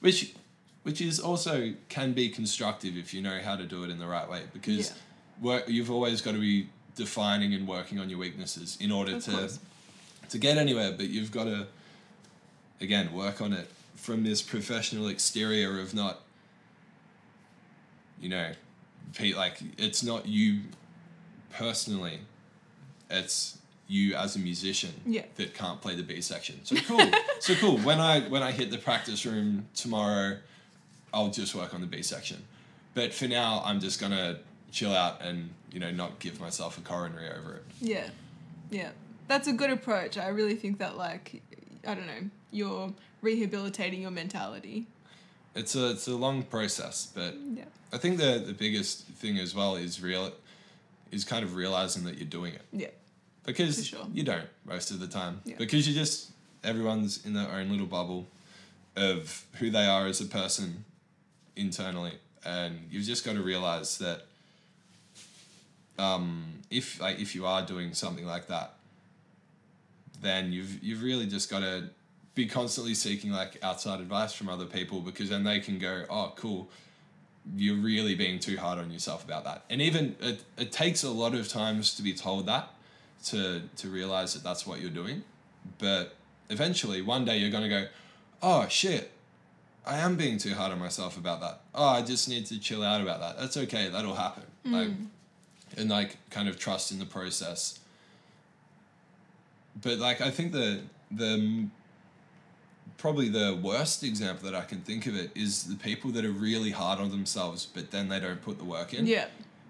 which 0.00 0.34
which 0.82 1.00
is 1.00 1.18
also 1.18 1.74
can 1.88 2.12
be 2.12 2.28
constructive 2.28 2.96
if 2.96 3.12
you 3.12 3.22
know 3.22 3.40
how 3.40 3.56
to 3.56 3.64
do 3.64 3.84
it 3.84 3.90
in 3.90 3.98
the 3.98 4.06
right 4.06 4.28
way 4.28 4.42
because 4.52 4.90
Yeah. 4.90 4.94
work 5.42 5.68
you've 5.68 5.90
always 5.90 6.20
got 6.20 6.32
to 6.32 6.40
be 6.40 6.68
defining 6.94 7.54
and 7.54 7.66
working 7.68 7.98
on 7.98 8.08
your 8.08 8.18
weaknesses 8.18 8.76
in 8.80 8.90
order 8.90 9.16
Of 9.16 9.24
to 9.24 9.30
course. 9.32 9.58
To 10.30 10.38
get 10.38 10.56
anywhere 10.56 10.92
but 10.96 11.08
you've 11.08 11.30
got 11.32 11.44
to 11.44 11.66
again 12.80 13.12
work 13.12 13.40
on 13.40 13.52
it 13.52 13.68
from 13.94 14.22
this 14.24 14.42
professional 14.42 15.08
exterior 15.08 15.80
of 15.80 15.94
not 15.94 16.20
you 18.20 18.28
know 18.28 18.50
like 19.34 19.58
it's 19.78 20.02
not 20.02 20.26
you 20.26 20.60
personally 21.52 22.20
it's 23.10 23.58
you 23.88 24.14
as 24.16 24.34
a 24.36 24.38
musician 24.38 24.92
Yeah. 25.06 25.22
that 25.36 25.54
can't 25.54 25.80
play 25.80 25.94
the 25.94 26.02
B 26.02 26.20
section. 26.20 26.58
So 26.64 26.74
cool. 26.76 27.08
so 27.38 27.54
cool. 27.54 27.78
When 27.78 28.00
I 28.00 28.20
when 28.22 28.42
I 28.42 28.50
hit 28.50 28.72
the 28.72 28.78
practice 28.78 29.24
room 29.24 29.66
tomorrow, 29.76 30.38
I'll 31.14 31.30
just 31.30 31.54
work 31.54 31.72
on 31.72 31.80
the 31.82 31.86
B 31.86 32.02
section. 32.02 32.42
But 32.94 33.14
for 33.14 33.28
now, 33.28 33.62
I'm 33.64 33.78
just 33.78 34.00
gonna 34.00 34.40
chill 34.72 34.92
out 34.92 35.22
and 35.22 35.50
you 35.72 35.78
know 35.78 35.92
not 35.92 36.18
give 36.18 36.40
myself 36.40 36.76
a 36.78 36.80
coronary 36.80 37.30
over 37.30 37.54
it. 37.54 37.64
Yeah. 37.80 38.08
Yeah. 38.70 38.90
That's 39.28 39.48
a 39.48 39.52
good 39.52 39.70
approach. 39.70 40.16
I 40.18 40.28
really 40.28 40.54
think 40.54 40.78
that 40.78 40.96
like 40.96 41.42
I 41.86 41.94
don't 41.94 42.06
know, 42.06 42.30
you're 42.50 42.92
rehabilitating 43.22 44.02
your 44.02 44.10
mentality. 44.10 44.86
It's 45.54 45.74
a 45.74 45.90
it's 45.90 46.06
a 46.06 46.16
long 46.16 46.42
process, 46.42 47.10
but 47.14 47.34
Yeah. 47.54 47.64
I 47.92 47.98
think 47.98 48.18
the 48.18 48.42
the 48.46 48.52
biggest 48.52 49.04
thing 49.04 49.38
as 49.38 49.54
well 49.54 49.76
is 49.76 50.00
real 50.02 50.32
is 51.10 51.24
kind 51.24 51.44
of 51.44 51.54
realizing 51.54 52.04
that 52.04 52.18
you're 52.18 52.28
doing 52.28 52.52
it 52.54 52.62
Yeah. 52.72 52.88
because 53.44 53.86
sure. 53.86 54.06
you 54.12 54.24
don't 54.24 54.48
most 54.64 54.90
of 54.90 54.98
the 54.98 55.06
time 55.06 55.40
Yeah. 55.44 55.54
because 55.56 55.86
you 55.88 55.94
just 55.94 56.30
everyone's 56.64 57.24
in 57.24 57.32
their 57.32 57.48
own 57.48 57.70
little 57.70 57.86
bubble 57.86 58.26
of 58.96 59.44
who 59.58 59.70
they 59.70 59.86
are 59.86 60.06
as 60.06 60.20
a 60.20 60.24
person 60.26 60.84
internally 61.54 62.14
and 62.44 62.88
you've 62.90 63.04
just 63.04 63.24
got 63.24 63.34
to 63.34 63.42
realize 63.42 63.98
that 63.98 64.22
um, 65.98 66.44
if 66.70 67.00
like 67.00 67.18
if 67.20 67.34
you 67.34 67.46
are 67.46 67.64
doing 67.64 67.94
something 67.94 68.26
like 68.26 68.48
that 68.48 68.74
then 70.26 70.52
you've 70.52 70.82
you've 70.82 71.02
really 71.02 71.26
just 71.26 71.50
got 71.50 71.60
to 71.60 71.90
be 72.34 72.46
constantly 72.46 72.94
seeking 72.94 73.30
like 73.30 73.58
outside 73.62 74.00
advice 74.00 74.32
from 74.32 74.48
other 74.48 74.66
people 74.66 75.00
because 75.00 75.30
then 75.30 75.44
they 75.44 75.60
can 75.60 75.78
go 75.78 76.04
oh 76.10 76.32
cool. 76.36 76.68
You're 77.56 77.76
really 77.76 78.16
being 78.16 78.40
too 78.40 78.56
hard 78.56 78.78
on 78.78 78.90
yourself 78.90 79.24
about 79.24 79.44
that. 79.44 79.64
And 79.70 79.80
even 79.80 80.16
it, 80.20 80.42
it 80.58 80.72
takes 80.72 81.04
a 81.04 81.10
lot 81.10 81.34
of 81.34 81.48
times 81.48 81.94
to 81.94 82.02
be 82.02 82.12
told 82.12 82.46
that 82.46 82.70
to 83.26 83.62
to 83.76 83.88
realize 83.88 84.34
that 84.34 84.42
that's 84.42 84.66
what 84.66 84.80
you're 84.80 84.90
doing. 84.90 85.22
But 85.78 86.14
eventually 86.50 87.02
one 87.02 87.24
day 87.24 87.38
you're 87.38 87.50
going 87.50 87.64
to 87.64 87.68
go 87.68 87.86
oh 88.42 88.66
shit. 88.68 89.12
I 89.86 89.98
am 89.98 90.16
being 90.16 90.36
too 90.38 90.54
hard 90.54 90.72
on 90.72 90.80
myself 90.80 91.16
about 91.16 91.40
that. 91.40 91.60
Oh 91.74 91.86
i 91.86 92.02
just 92.02 92.28
need 92.28 92.46
to 92.46 92.58
chill 92.58 92.82
out 92.82 93.00
about 93.00 93.20
that. 93.20 93.38
That's 93.38 93.56
okay. 93.56 93.88
That'll 93.88 94.16
happen. 94.16 94.44
Mm. 94.66 94.72
Like 94.72 94.90
and 95.76 95.90
like 95.90 96.16
kind 96.30 96.48
of 96.48 96.58
trust 96.58 96.92
in 96.92 96.98
the 96.98 97.06
process 97.06 97.80
but 99.82 99.98
like 99.98 100.20
i 100.20 100.30
think 100.30 100.52
the 100.52 100.80
the 101.10 101.66
probably 102.98 103.28
the 103.28 103.58
worst 103.62 104.02
example 104.02 104.50
that 104.50 104.54
i 104.58 104.64
can 104.64 104.80
think 104.80 105.06
of 105.06 105.14
it 105.16 105.30
is 105.34 105.64
the 105.64 105.76
people 105.76 106.10
that 106.10 106.24
are 106.24 106.30
really 106.30 106.70
hard 106.70 106.98
on 106.98 107.10
themselves 107.10 107.66
but 107.66 107.90
then 107.90 108.08
they 108.08 108.18
don't 108.20 108.42
put 108.42 108.58
the 108.58 108.64
work 108.64 108.94
in 108.94 109.06
Yeah. 109.06 109.26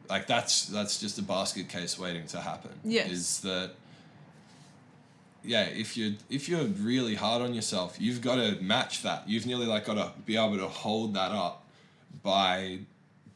like 0.09 0.27
that's 0.27 0.67
that's 0.67 1.01
just 1.01 1.19
a 1.19 1.23
basket 1.23 1.69
case 1.69 1.99
waiting 1.99 2.27
to 2.29 2.41
happen. 2.41 2.71
Yes. 2.85 3.11
Is 3.11 3.41
that 3.41 3.71
yeah, 5.45 5.63
if 5.65 5.97
you 5.97 6.15
if 6.31 6.49
you're 6.49 6.65
really 6.65 7.15
hard 7.15 7.41
on 7.43 7.55
yourself, 7.55 7.97
you've 8.01 8.21
got 8.21 8.35
to 8.37 8.61
match 8.61 9.03
that. 9.03 9.29
You've 9.29 9.47
nearly 9.47 9.67
like 9.67 9.85
got 9.85 9.95
to 9.95 10.13
be 10.25 10.37
able 10.37 10.57
to 10.59 10.67
hold 10.67 11.15
that 11.15 11.31
up 11.33 11.65
by 12.23 12.81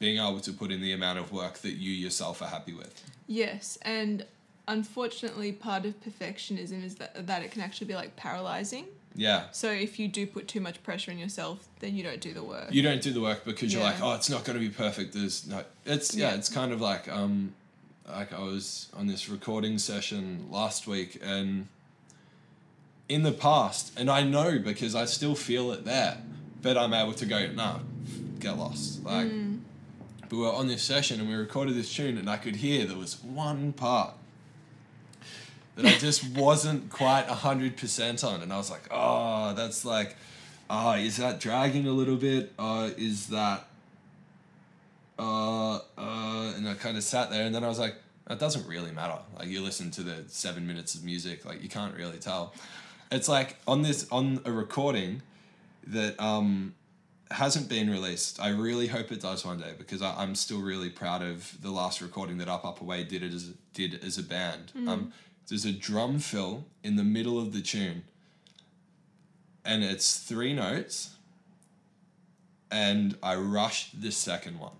being 0.01 0.19
able 0.19 0.41
to 0.41 0.53
put 0.53 0.73
in 0.73 0.81
the 0.81 0.93
amount 0.93 1.19
of 1.21 1.31
work 1.33 1.59
that 1.59 1.73
you 1.75 1.93
yourself 1.93 2.43
are 2.43 2.49
happy 2.49 2.73
with. 2.73 3.03
Yes, 3.29 3.79
and 3.83 4.25
unfortunately 4.71 5.53
part 5.53 5.85
of 5.85 6.01
perfectionism 6.01 6.85
is 6.85 6.95
that 6.97 7.27
that 7.27 7.43
it 7.43 7.51
can 7.51 7.61
actually 7.61 7.89
be 7.89 7.95
like 7.95 8.17
paralyzing. 8.17 8.87
Yeah. 9.15 9.47
So 9.51 9.71
if 9.71 9.99
you 9.99 10.07
do 10.07 10.27
put 10.27 10.47
too 10.47 10.61
much 10.61 10.83
pressure 10.85 11.11
on 11.11 11.19
yourself, 11.19 11.69
then 11.81 11.97
you 11.97 12.05
don't 12.05 12.21
do 12.21 12.33
the 12.33 12.45
work. 12.45 12.69
You 12.71 12.81
don't 12.81 13.03
do 13.03 13.13
the 13.13 13.21
work 13.21 13.45
because 13.45 13.75
you're 13.75 13.83
like, 13.83 14.01
oh, 14.01 14.15
it's 14.15 14.31
not 14.31 14.45
going 14.45 14.59
to 14.59 14.65
be 14.65 14.73
perfect. 14.73 15.13
There's 15.13 15.47
no. 15.49 15.65
It's 15.85 16.15
yeah, 16.15 16.31
Yeah. 16.31 16.37
It's 16.37 16.49
kind 16.49 16.73
of 16.73 16.81
like 16.81 17.09
um, 17.09 17.53
like 18.09 18.33
I 18.33 18.41
was 18.41 18.89
on 18.97 19.09
this 19.09 19.29
recording 19.29 19.79
session 19.79 20.47
last 20.51 20.87
week, 20.87 21.21
and 21.23 21.67
in 23.09 23.25
the 23.25 23.33
past, 23.33 23.93
and 23.99 24.09
I 24.09 24.23
know 24.23 24.61
because 24.61 24.95
I 24.95 25.05
still 25.07 25.35
feel 25.35 25.73
it 25.73 25.85
there, 25.85 26.19
but 26.63 26.79
I'm 26.79 26.95
able 26.95 27.15
to 27.15 27.27
go, 27.27 27.51
nah, 27.53 27.81
get 28.39 28.57
lost. 28.57 29.05
Like, 29.05 29.29
but 30.29 30.37
we 30.37 30.39
were 30.39 30.53
on 30.53 30.69
this 30.69 30.85
session 30.85 31.19
and 31.19 31.29
we 31.29 31.35
recorded 31.35 31.75
this 31.75 31.93
tune, 31.93 32.17
and 32.17 32.31
I 32.31 32.37
could 32.37 32.57
hear 32.57 32.87
there 32.87 32.97
was 32.97 33.21
one 33.25 33.73
part 33.73 34.15
that 35.81 35.95
I 35.95 35.99
just 35.99 36.29
wasn't 36.37 36.91
quite 36.91 37.27
hundred 37.27 37.77
percent 37.77 38.23
on, 38.23 38.43
and 38.43 38.53
I 38.53 38.57
was 38.57 38.71
like, 38.71 38.83
oh, 38.91 39.55
that's 39.55 39.85
like, 39.85 40.17
oh, 40.69 40.93
is 40.93 41.17
that 41.17 41.41
dragging 41.41 41.87
a 41.87 41.93
little 41.93 42.17
bit? 42.17 42.53
Uh, 42.59 42.91
is 42.97 43.29
that, 43.29 43.67
uh, 45.19 45.77
uh, 45.77 46.53
and 46.57 46.69
I 46.69 46.75
kind 46.75 46.97
of 46.97 47.03
sat 47.03 47.31
there, 47.31 47.45
and 47.45 47.55
then 47.55 47.65
I 47.65 47.69
was 47.69 47.79
like, 47.79 47.95
that 48.27 48.39
doesn't 48.39 48.67
really 48.69 48.93
matter. 48.93 49.19
Like 49.39 49.49
you 49.49 49.63
listen 49.63 49.91
to 49.93 50.03
the 50.03 50.25
seven 50.29 50.67
minutes 50.67 50.95
of 50.95 51.05
music, 51.05 51.45
like 51.45 51.63
you 51.63 51.69
can't 51.69 51.97
really 51.97 52.19
tell. 52.19 52.53
It's 53.11 53.29
like 53.29 53.57
on 53.67 53.83
this 53.83 54.07
on 54.13 54.41
a 54.45 54.53
recording 54.53 55.23
that 55.87 56.21
um 56.21 56.75
hasn't 57.31 57.69
been 57.69 57.89
released. 57.89 58.41
I 58.41 58.51
really 58.51 58.89
hope 58.89 59.13
it 59.13 59.21
does 59.21 59.45
one 59.45 59.59
day 59.59 59.73
because 59.79 60.03
I, 60.03 60.15
I'm 60.23 60.35
still 60.35 60.61
really 60.61 60.91
proud 60.91 61.23
of 61.23 61.61
the 61.63 61.71
last 61.71 62.01
recording 62.01 62.39
that 62.39 62.49
Up 62.49 62.65
Up 62.65 62.81
Away 62.81 63.05
did 63.05 63.23
it 63.23 63.33
as 63.33 63.53
did 63.73 64.03
as 64.05 64.19
a 64.19 64.23
band. 64.23 64.73
Um, 64.89 65.13
there's 65.51 65.65
a 65.65 65.73
drum 65.73 66.19
fill 66.19 66.65
in 66.83 66.97
the 66.97 67.05
middle 67.05 67.39
of 67.39 67.53
the 67.53 67.61
tune, 67.61 68.05
and 69.65 69.85
it's 69.85 70.19
three 70.19 70.55
notes. 70.55 71.17
And 72.73 73.17
I 73.21 73.35
rushed 73.35 74.01
the 74.01 74.13
second 74.13 74.61
one. 74.61 74.71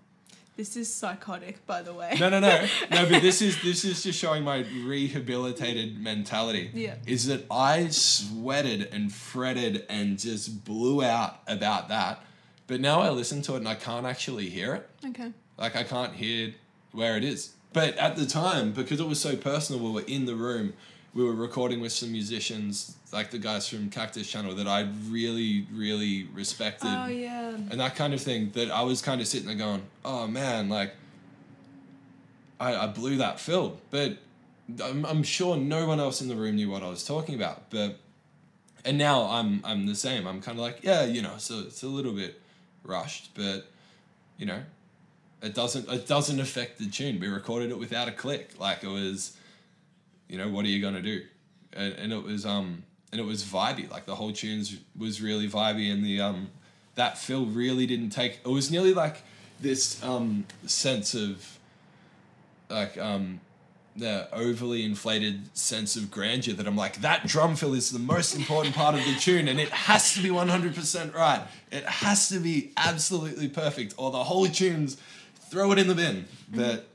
This 0.55 0.77
is 0.77 0.93
psychotic, 0.93 1.65
by 1.65 1.81
the 1.81 1.93
way. 1.93 2.15
No, 2.19 2.29
no, 2.29 2.39
no, 2.39 2.65
no. 2.91 3.09
But 3.09 3.21
this 3.21 3.41
is 3.41 3.61
this 3.63 3.83
is 3.83 4.03
just 4.03 4.17
showing 4.17 4.43
my 4.43 4.59
rehabilitated 4.85 5.99
mentality. 5.99 6.71
Yeah. 6.73 6.95
Is 7.05 7.27
that 7.27 7.45
I 7.51 7.87
sweated 7.89 8.89
and 8.93 9.11
fretted 9.11 9.85
and 9.89 10.17
just 10.17 10.63
blew 10.63 11.03
out 11.03 11.39
about 11.47 11.89
that, 11.89 12.23
but 12.67 12.79
now 12.79 13.01
I 13.01 13.09
listen 13.09 13.41
to 13.43 13.55
it 13.55 13.57
and 13.57 13.67
I 13.67 13.75
can't 13.75 14.05
actually 14.05 14.49
hear 14.49 14.75
it. 14.75 14.89
Okay. 15.07 15.33
Like 15.57 15.75
I 15.75 15.83
can't 15.83 16.13
hear 16.13 16.53
where 16.91 17.17
it 17.17 17.23
is. 17.23 17.51
But 17.73 17.97
at 17.97 18.15
the 18.15 18.25
time, 18.25 18.73
because 18.73 18.99
it 18.99 19.07
was 19.07 19.19
so 19.21 19.35
personal, 19.35 19.81
we 19.81 19.91
were 19.91 20.07
in 20.07 20.25
the 20.25 20.35
room, 20.35 20.73
we 21.13 21.23
were 21.23 21.33
recording 21.33 21.79
with 21.81 21.91
some 21.91 22.11
musicians, 22.11 22.97
like 23.13 23.31
the 23.31 23.37
guys 23.39 23.67
from 23.67 23.89
Cactus 23.89 24.29
Channel 24.29 24.55
that 24.55 24.67
I 24.67 24.89
really, 25.09 25.67
really 25.73 26.27
respected 26.33 26.89
Oh 26.89 27.07
yeah. 27.07 27.49
and 27.49 27.79
that 27.79 27.95
kind 27.95 28.13
of 28.13 28.21
thing 28.21 28.51
that 28.51 28.71
I 28.71 28.81
was 28.83 29.01
kind 29.01 29.21
of 29.21 29.27
sitting 29.27 29.47
there 29.47 29.55
going, 29.55 29.83
oh 30.03 30.27
man, 30.27 30.69
like 30.69 30.93
I, 32.59 32.75
I 32.75 32.87
blew 32.87 33.17
that 33.17 33.39
fill, 33.39 33.79
but 33.89 34.17
I'm, 34.83 35.05
I'm 35.05 35.23
sure 35.23 35.57
no 35.57 35.87
one 35.87 35.99
else 35.99 36.21
in 36.21 36.27
the 36.27 36.35
room 36.35 36.55
knew 36.55 36.69
what 36.69 36.83
I 36.83 36.89
was 36.89 37.03
talking 37.05 37.35
about. 37.35 37.69
But 37.69 37.97
and 38.85 38.97
now 38.97 39.23
I'm 39.23 39.61
I'm 39.63 39.85
the 39.85 39.95
same. 39.95 40.27
I'm 40.27 40.41
kind 40.41 40.57
of 40.57 40.63
like, 40.63 40.79
yeah, 40.83 41.03
you 41.05 41.21
know, 41.21 41.33
so 41.37 41.59
it's 41.59 41.83
a 41.83 41.87
little 41.87 42.13
bit 42.13 42.39
rushed, 42.83 43.31
but 43.35 43.67
you 44.37 44.45
know, 44.45 44.61
it 45.41 45.55
doesn't 45.55 45.89
it 45.89 46.07
doesn't 46.07 46.39
affect 46.39 46.77
the 46.77 46.87
tune. 46.87 47.19
We 47.19 47.27
recorded 47.27 47.71
it 47.71 47.79
without 47.79 48.07
a 48.07 48.11
click. 48.11 48.59
Like 48.59 48.83
it 48.83 48.89
was, 48.89 49.35
you 50.27 50.37
know, 50.37 50.49
what 50.49 50.65
are 50.65 50.69
you 50.69 50.81
gonna 50.81 51.01
do? 51.01 51.23
And, 51.73 51.93
and 51.93 52.13
it 52.13 52.23
was 52.23 52.45
um 52.45 52.83
and 53.11 53.19
it 53.19 53.25
was 53.25 53.43
vibey. 53.43 53.89
Like 53.89 54.05
the 54.05 54.15
whole 54.15 54.31
tunes 54.31 54.77
was 54.97 55.21
really 55.21 55.49
vibey, 55.49 55.91
and 55.91 56.05
the 56.05 56.21
um 56.21 56.49
that 56.95 57.17
fill 57.17 57.45
really 57.45 57.85
didn't 57.85 58.11
take. 58.11 58.39
It 58.45 58.49
was 58.49 58.69
nearly 58.69 58.93
like 58.93 59.23
this 59.59 60.03
um 60.03 60.45
sense 60.65 61.13
of 61.13 61.57
like 62.69 62.97
um 62.97 63.41
the 63.95 64.33
overly 64.33 64.85
inflated 64.85 65.55
sense 65.55 65.97
of 65.97 66.09
grandeur 66.09 66.53
that 66.53 66.65
I'm 66.65 66.77
like 66.77 67.01
that 67.01 67.27
drum 67.27 67.55
fill 67.55 67.73
is 67.73 67.91
the 67.91 67.99
most 67.99 68.35
important 68.35 68.73
part 68.73 68.95
of 68.95 69.03
the 69.03 69.15
tune 69.15 69.49
and 69.49 69.59
it 69.59 69.67
has 69.69 70.13
to 70.13 70.23
be 70.23 70.29
100% 70.29 71.13
right. 71.13 71.41
It 71.71 71.83
has 71.83 72.29
to 72.29 72.39
be 72.39 72.71
absolutely 72.77 73.49
perfect 73.49 73.93
or 73.97 74.11
the 74.11 74.23
whole 74.23 74.47
tune's 74.47 74.95
throw 75.51 75.71
it 75.71 75.77
in 75.77 75.87
the 75.87 75.95
bin. 75.95 76.25
But 76.49 76.87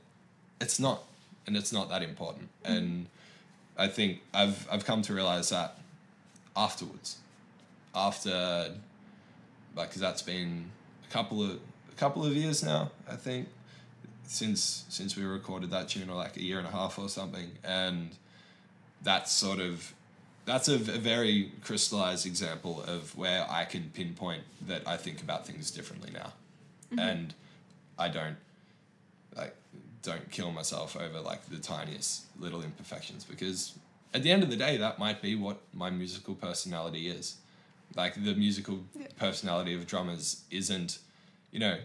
it's 0.59 0.79
not 0.79 1.03
and 1.45 1.55
it's 1.55 1.71
not 1.71 1.89
that 1.89 2.03
important. 2.03 2.49
And 2.65 3.07
I 3.77 3.87
think 3.87 4.21
I've 4.33 4.67
I've 4.69 4.85
come 4.85 5.01
to 5.03 5.13
realize 5.13 5.49
that 5.49 5.77
afterwards. 6.55 7.17
After 7.95 8.73
like 9.75 9.91
cuz 9.91 10.01
that's 10.01 10.21
been 10.21 10.71
a 11.09 11.13
couple 11.13 11.41
of 11.41 11.51
a 11.51 11.95
couple 11.95 12.25
of 12.25 12.35
years 12.35 12.63
now, 12.63 12.91
I 13.07 13.15
think 13.15 13.47
since 14.27 14.83
since 14.89 15.15
we 15.15 15.23
recorded 15.23 15.69
that 15.71 15.87
tune 15.89 16.09
or 16.09 16.15
like 16.15 16.35
a 16.35 16.43
year 16.43 16.57
and 16.59 16.67
a 16.67 16.71
half 16.71 16.99
or 16.99 17.07
something 17.07 17.49
and 17.63 18.09
that's 19.01 19.31
sort 19.31 19.59
of 19.59 19.93
that's 20.45 20.67
a, 20.67 20.75
a 20.75 20.99
very 20.99 21.51
crystallized 21.63 22.25
example 22.25 22.83
of 22.83 23.17
where 23.17 23.45
I 23.49 23.63
can 23.65 23.89
pinpoint 23.93 24.43
that 24.67 24.85
I 24.85 24.97
think 24.97 25.21
about 25.21 25.47
things 25.47 25.71
differently 25.71 26.11
now 26.11 26.33
mm-hmm. 26.91 26.99
and 26.99 27.33
I 27.97 28.09
don't 28.09 28.35
don't 30.03 30.29
kill 30.31 30.51
myself 30.51 30.95
over 30.95 31.19
like 31.19 31.45
the 31.49 31.57
tiniest 31.57 32.25
little 32.39 32.61
imperfections 32.61 33.23
because 33.23 33.73
at 34.13 34.23
the 34.23 34.31
end 34.31 34.43
of 34.43 34.49
the 34.49 34.55
day 34.55 34.77
that 34.77 34.99
might 34.99 35.21
be 35.21 35.35
what 35.35 35.57
my 35.73 35.89
musical 35.89 36.35
personality 36.35 37.09
is 37.09 37.35
like 37.95 38.13
the 38.23 38.33
musical 38.35 38.79
Yeah. 38.99 39.07
personality 39.17 39.73
of 39.73 39.85
drummers 39.87 40.43
isn't 40.51 40.99
you 41.51 41.59
know 41.59 41.77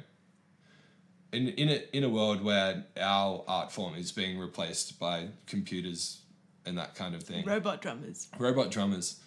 in 1.33 1.49
in 1.49 1.69
a 1.71 1.83
in 1.97 2.05
a 2.05 2.09
world 2.09 2.43
where 2.43 2.85
our 3.01 3.43
art 3.49 3.73
form 3.73 3.95
is 3.95 4.13
being 4.13 4.39
replaced 4.39 4.99
by 5.01 5.29
computers 5.47 6.19
and 6.65 6.79
that 6.79 6.95
kind 6.95 7.15
of 7.17 7.23
thing, 7.25 7.45
Robot 7.45 7.83
drummers. 7.83 8.29
robot 8.39 8.71
drummers, 8.71 9.19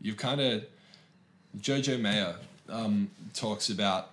you've 0.00 0.16
kind 0.16 0.40
of 0.40 0.64
Jojo 1.58 2.00
Mayer 2.00 2.34
um, 2.68 3.10
talks 3.34 3.68
about 3.70 4.10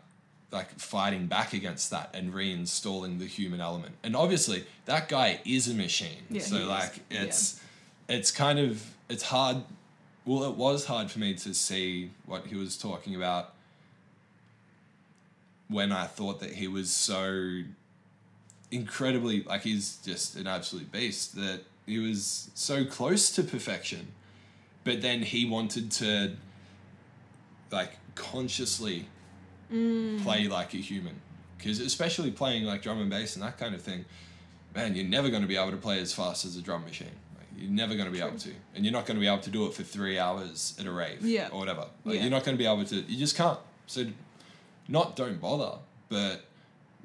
like 0.52 0.70
fighting 0.80 1.28
back 1.28 1.54
against 1.54 1.92
that 1.92 2.10
and 2.14 2.34
reinstalling 2.34 3.20
the 3.20 3.26
human 3.26 3.62
element, 3.62 3.96
and 4.04 4.16
obviously 4.16 4.66
that 4.86 5.10
guy 5.10 5.40
is 5.46 5.68
a 5.68 5.74
machine. 5.74 6.24
Yeah, 6.30 6.42
so 6.42 6.56
he 6.56 6.62
is. 6.62 6.68
like 6.68 7.00
it's 7.10 7.62
it's 8.08 8.32
kind 8.32 8.60
of 8.60 8.84
it's 9.10 9.24
hard. 9.24 9.58
Well, 10.26 10.44
it 10.44 10.56
was 10.56 10.86
hard 10.86 11.10
for 11.10 11.20
me 11.20 11.36
to 11.36 11.54
see 11.54 12.12
what 12.26 12.48
he 12.48 12.56
was 12.56 12.78
talking 12.78 13.16
about 13.16 13.54
when 15.70 15.92
I 15.92 16.06
thought 16.06 16.40
that 16.40 16.54
he 16.54 16.68
was 16.68 16.90
so 16.92 17.62
incredibly 18.72 19.44
like 19.44 19.62
he's 19.62 19.98
just 19.98 20.36
an 20.36 20.48
absolute 20.48 20.92
beast 20.92 21.36
that 21.36 21.62
he 21.86 22.00
was 22.00 22.50
so 22.54 22.84
close 22.84 23.32
to 23.32 23.42
perfection 23.42 24.08
but 24.84 25.02
then 25.02 25.22
he 25.22 25.46
wanted 25.46 25.90
to 25.90 26.34
like 27.72 27.92
consciously 28.16 29.08
Mm. 29.72 30.24
play 30.24 30.48
like 30.48 30.74
a 30.74 30.78
human. 30.78 31.20
Because 31.58 31.80
especially 31.80 32.32
playing 32.32 32.64
like 32.64 32.82
drum 32.84 33.00
and 33.02 33.10
bass 33.10 33.36
and 33.36 33.44
that 33.44 33.58
kind 33.58 33.74
of 33.76 33.82
thing 33.82 34.06
man 34.76 34.96
you're 34.96 35.06
never 35.06 35.30
going 35.30 35.42
to 35.42 35.48
be 35.48 35.58
able 35.58 35.72
to 35.72 35.78
play 35.78 36.00
as 36.00 36.14
fast 36.14 36.46
as 36.46 36.56
a 36.56 36.62
drum 36.62 36.84
machine. 36.86 37.10
Like, 37.36 37.48
you're 37.58 37.72
never 37.72 37.96
going 37.96 38.06
to 38.06 38.12
be 38.12 38.20
able 38.22 38.38
to. 38.38 38.52
And 38.76 38.86
you're 38.86 38.94
not 38.94 39.06
going 39.06 39.16
to 39.18 39.22
be 39.22 39.28
able 39.28 39.40
to 39.40 39.50
do 39.50 39.66
it 39.66 39.74
for 39.74 39.84
three 39.84 40.20
hours 40.20 40.76
at 40.80 40.86
a 40.86 40.92
rave 40.92 41.22
Yeah. 41.26 41.50
or 41.52 41.60
whatever. 41.60 41.88
Like, 42.06 42.16
Yeah. 42.16 42.22
you're 42.22 42.30
not 42.32 42.44
going 42.46 42.56
to 42.56 42.62
be 42.64 42.68
able 42.68 42.86
to 42.86 42.96
you 43.02 43.18
just 43.18 43.36
can't. 43.36 43.60
So 43.88 44.06
not 44.88 45.16
don't 45.16 45.42
bother 45.42 45.80
but 46.10 46.46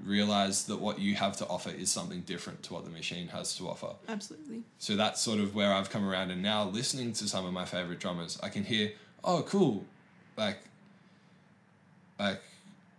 realize 0.05 0.65
that 0.67 0.81
what 0.81 0.99
you 0.99 1.15
have 1.15 1.37
to 1.39 1.47
offer 1.47 1.71
is 1.71 1.91
something 1.91 2.21
different 2.23 2.63
to 2.65 2.75
what 2.75 2.85
the 2.85 2.91
machine 2.91 3.29
has 3.29 3.57
to 3.57 3.69
offer. 3.69 3.89
Absolutely. 4.09 4.63
so 4.79 4.97
that's 4.97 5.21
sort 5.21 5.39
of 5.41 5.55
where 5.55 5.73
I've 5.73 5.91
come 5.91 6.05
around, 6.09 6.31
and 6.31 6.43
now 6.43 6.65
listening 6.65 7.13
to 7.15 7.29
some 7.29 7.45
of 7.47 7.53
my 7.53 7.65
favorite 7.65 8.01
drummers, 8.01 8.39
I 8.43 8.49
can 8.49 8.65
hear, 8.65 8.93
oh, 9.25 9.43
cool, 9.43 9.85
like, 10.37 10.59
like 12.19 12.41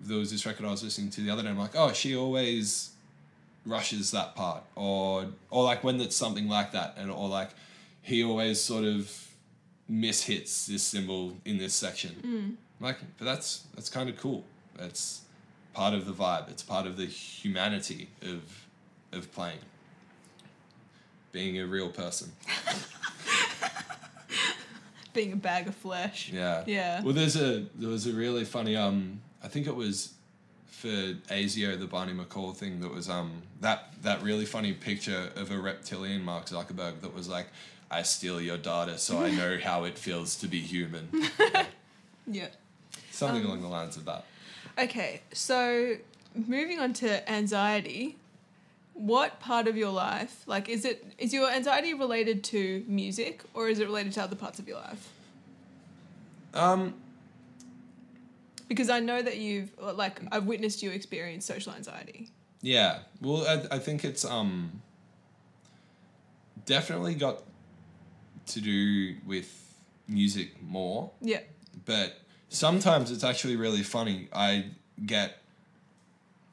there 0.04 0.18
was 0.18 0.32
this 0.32 0.46
record 0.46 0.66
I 0.66 0.72
was 0.72 0.84
listening 0.84 1.10
to 1.12 1.22
the 1.22 1.30
other 1.30 1.44
day. 1.44 1.50
I'm 1.50 1.58
like, 1.58 1.76
oh, 1.76 1.94
she 1.94 2.16
always 2.16 2.92
rushes 3.66 4.12
that 4.12 4.36
part, 4.36 4.64
or 4.76 5.28
or 5.50 5.64
like 5.64 5.84
when 5.84 6.00
it's 6.02 6.16
something 6.16 6.48
like 6.48 6.72
that, 6.74 6.96
and 6.98 7.10
or 7.12 7.28
like 7.30 7.50
he 8.02 8.24
always 8.24 8.60
sort 8.62 8.84
of 8.84 9.12
mishits 9.90 10.66
this 10.68 10.84
cymbal 10.84 11.38
in 11.46 11.58
this 11.58 11.74
section. 11.74 12.58
Like, 12.80 12.98
but 13.18 13.26
that's 13.26 13.66
that's 13.76 13.90
kind 13.90 14.10
of 14.10 14.18
cool. 14.18 14.44
That's 14.78 15.22
part 15.74 15.94
of 15.94 16.06
the 16.06 16.14
vibe. 16.14 16.50
It's 16.50 16.64
part 16.64 16.86
of 16.86 16.98
the 16.98 17.06
humanity 17.06 18.10
of 18.22 18.68
of 19.12 19.32
playing 19.32 19.60
being 21.34 21.60
a 21.60 21.66
real 21.66 21.90
person. 21.90 22.32
Being 25.14 25.34
a 25.34 25.36
bag 25.36 25.68
of 25.68 25.76
flesh. 25.76 26.32
Yeah. 26.34 26.64
Yeah. 26.66 27.04
Well, 27.04 27.14
there's 27.14 27.36
a 27.36 27.66
there 27.76 27.90
was 27.90 28.08
a 28.08 28.14
really 28.14 28.46
funny 28.46 28.76
um 28.76 29.22
I 29.44 29.48
think 29.48 29.68
it 29.68 29.76
was 29.76 30.14
for 30.68 30.88
ASIO 30.88 31.80
the 31.80 31.88
Barney 31.88 32.14
McAll 32.14 32.56
thing 32.56 32.80
that 32.82 32.94
was 32.94 33.10
um 33.10 33.44
that 33.62 33.94
that 34.04 34.22
really 34.22 34.46
funny 34.46 34.74
picture 34.74 35.32
of 35.36 35.52
a 35.52 35.58
reptilian 35.60 36.24
Mark 36.24 36.46
Zuckerberg 36.48 37.02
that 37.02 37.14
was 37.14 37.28
like 37.30 37.48
I 37.92 38.02
steal 38.04 38.42
your 38.42 38.58
data 38.58 38.98
so 38.98 39.24
I 39.24 39.30
know 39.32 39.60
how 39.64 39.84
it 39.84 39.98
feels 39.98 40.36
to 40.38 40.48
be 40.48 40.60
human. 40.60 41.10
Yeah. 42.26 42.48
Something 43.12 43.42
Um, 43.42 43.48
along 43.48 43.62
the 43.64 43.68
lines 43.68 43.98
of 43.98 44.06
that. 44.06 44.24
Okay, 44.80 45.22
so 45.34 45.98
moving 46.34 46.80
on 46.80 46.94
to 46.94 47.30
anxiety, 47.30 48.16
what 48.94 49.42
part 49.42 49.68
of 49.68 49.76
your 49.76 49.92
life, 49.92 50.42
like, 50.48 50.70
is 50.70 50.86
it 50.86 51.06
is 51.18 51.34
your 51.34 51.50
anxiety 51.50 51.94
related 51.94 52.42
to 52.46 52.86
music 52.88 53.44
or 53.54 53.68
is 53.68 53.80
it 53.80 53.86
related 53.88 54.14
to 54.14 54.24
other 54.24 54.38
parts 54.38 54.58
of 54.58 54.68
your 54.70 54.78
life? 54.78 55.10
Um 56.54 56.94
Because 58.74 58.90
I 58.90 59.00
know 59.00 59.22
that 59.22 59.38
you've 59.38 59.72
like 59.80 60.20
I've 60.32 60.46
witnessed 60.46 60.82
you 60.82 60.90
experience 60.90 61.46
social 61.46 61.74
anxiety. 61.74 62.30
Yeah. 62.62 63.00
Well, 63.22 63.46
I, 63.48 63.76
I 63.76 63.80
think 63.80 64.04
it's 64.04 64.26
um 64.26 64.82
definitely 66.66 67.14
got 67.16 67.44
to 68.48 68.62
do 68.62 69.16
with 69.28 69.48
music 70.08 70.62
more, 70.62 71.12
Yeah. 71.22 71.40
but 71.86 72.20
sometimes 72.50 73.12
it's 73.12 73.24
actually 73.24 73.56
really 73.56 73.84
funny. 73.84 74.28
I 74.34 74.66
get 75.06 75.38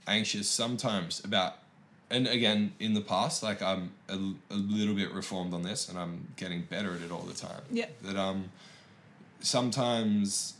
anxious 0.07 0.49
sometimes 0.49 1.25
about 1.25 1.55
and 2.11 2.27
again 2.27 2.73
in 2.81 2.95
the 2.95 3.01
past 3.01 3.43
like 3.43 3.63
I'm 3.63 3.93
a, 4.09 4.17
a 4.51 4.57
little 4.57 4.95
bit 4.95 5.13
reformed 5.13 5.55
on 5.55 5.63
this 5.63 5.89
and 5.89 5.97
I'm 5.99 6.29
getting 6.37 6.63
better 6.63 6.95
at 6.95 7.01
it 7.03 7.11
all 7.13 7.23
the 7.23 7.35
time. 7.35 7.63
Yeah. 7.71 7.87
That 8.03 8.17
um 8.17 8.51
sometimes 9.41 10.55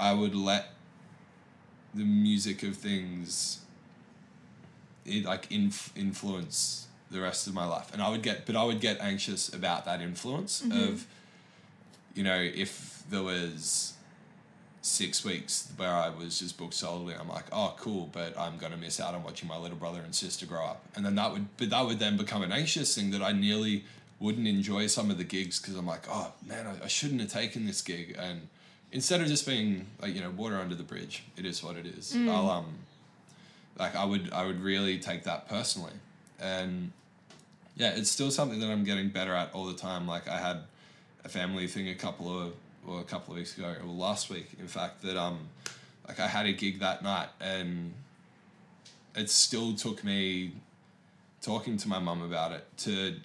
I 0.00 0.12
would 0.12 0.34
let 0.34 0.70
the 1.94 2.04
music 2.04 2.62
of 2.62 2.76
things 2.76 3.60
it 5.04 5.24
like 5.24 5.50
inf- 5.50 5.92
influence 5.96 6.86
the 7.10 7.20
rest 7.20 7.46
of 7.46 7.54
my 7.54 7.66
life. 7.66 7.92
And 7.92 8.02
i 8.02 8.08
would 8.08 8.22
get 8.22 8.46
but 8.46 8.56
i 8.56 8.64
would 8.64 8.80
get 8.80 9.00
anxious 9.00 9.52
about 9.52 9.84
that 9.84 10.00
influence 10.00 10.62
mm-hmm. 10.62 10.72
of 10.72 11.06
you 12.14 12.24
know 12.24 12.36
if 12.36 13.02
there 13.10 13.22
was 13.22 13.92
six 14.82 15.24
weeks 15.24 15.72
where 15.76 15.92
i 15.92 16.10
was 16.10 16.38
just 16.40 16.58
booked 16.58 16.74
solidly 16.74 17.14
i'm 17.14 17.28
like 17.28 17.46
oh 17.52 17.74
cool 17.78 18.10
but 18.12 18.38
i'm 18.38 18.58
going 18.58 18.72
to 18.72 18.76
miss 18.78 19.00
out 19.00 19.14
on 19.14 19.22
watching 19.22 19.48
my 19.48 19.56
little 19.56 19.78
brother 19.78 20.00
and 20.00 20.14
sister 20.14 20.44
grow 20.44 20.64
up. 20.64 20.84
And 20.94 21.06
then 21.06 21.14
that 21.14 21.32
would 21.32 21.46
but 21.56 21.70
that 21.70 21.86
would 21.86 21.98
then 21.98 22.16
become 22.16 22.42
an 22.42 22.52
anxious 22.52 22.94
thing 22.94 23.10
that 23.12 23.22
i 23.22 23.32
nearly 23.32 23.84
wouldn't 24.20 24.46
enjoy 24.46 24.86
some 24.86 25.10
of 25.10 25.18
the 25.18 25.24
gigs 25.24 25.60
because 25.60 25.76
i'm 25.76 25.86
like 25.86 26.06
oh 26.08 26.32
man 26.46 26.66
I, 26.66 26.84
I 26.84 26.88
shouldn't 26.88 27.20
have 27.20 27.30
taken 27.30 27.66
this 27.66 27.82
gig. 27.82 28.16
And 28.18 28.48
instead 28.94 29.20
of 29.20 29.26
just 29.26 29.46
being 29.46 29.86
like 30.00 30.14
you 30.14 30.22
know 30.22 30.30
water 30.30 30.56
under 30.56 30.74
the 30.74 30.82
bridge 30.82 31.24
it 31.36 31.44
is 31.44 31.62
what 31.62 31.76
it 31.76 31.84
is 31.84 32.16
i'll 32.30 32.48
um 32.58 32.66
like 33.78 33.96
I 33.96 34.04
would 34.04 34.32
I 34.32 34.46
would 34.46 34.60
really 34.62 34.98
take 34.98 35.24
that 35.24 35.48
personally. 35.48 35.92
and 36.40 36.92
yeah, 37.76 37.90
it's 37.96 38.08
still 38.08 38.30
something 38.30 38.60
that 38.60 38.70
I'm 38.70 38.84
getting 38.84 39.08
better 39.08 39.34
at 39.34 39.50
all 39.52 39.66
the 39.66 39.74
time. 39.74 40.06
Like 40.06 40.28
I 40.28 40.38
had 40.38 40.58
a 41.24 41.28
family 41.28 41.66
thing 41.66 41.88
a 41.88 41.94
couple 41.96 42.28
of 42.40 42.52
or 42.86 43.00
a 43.00 43.04
couple 43.04 43.32
of 43.34 43.38
weeks 43.38 43.58
ago, 43.58 43.74
or 43.82 43.88
last 43.88 44.30
week, 44.30 44.50
in 44.60 44.68
fact, 44.68 45.02
that 45.02 45.16
um, 45.16 45.38
like 46.06 46.20
I 46.20 46.28
had 46.28 46.46
a 46.46 46.52
gig 46.52 46.78
that 46.80 47.02
night, 47.02 47.30
and 47.40 47.92
it 49.16 49.28
still 49.28 49.74
took 49.74 50.04
me 50.04 50.52
talking 51.42 51.76
to 51.78 51.88
my 51.88 51.98
mum 51.98 52.22
about 52.22 52.52
it 52.52 52.64
to 52.78 53.16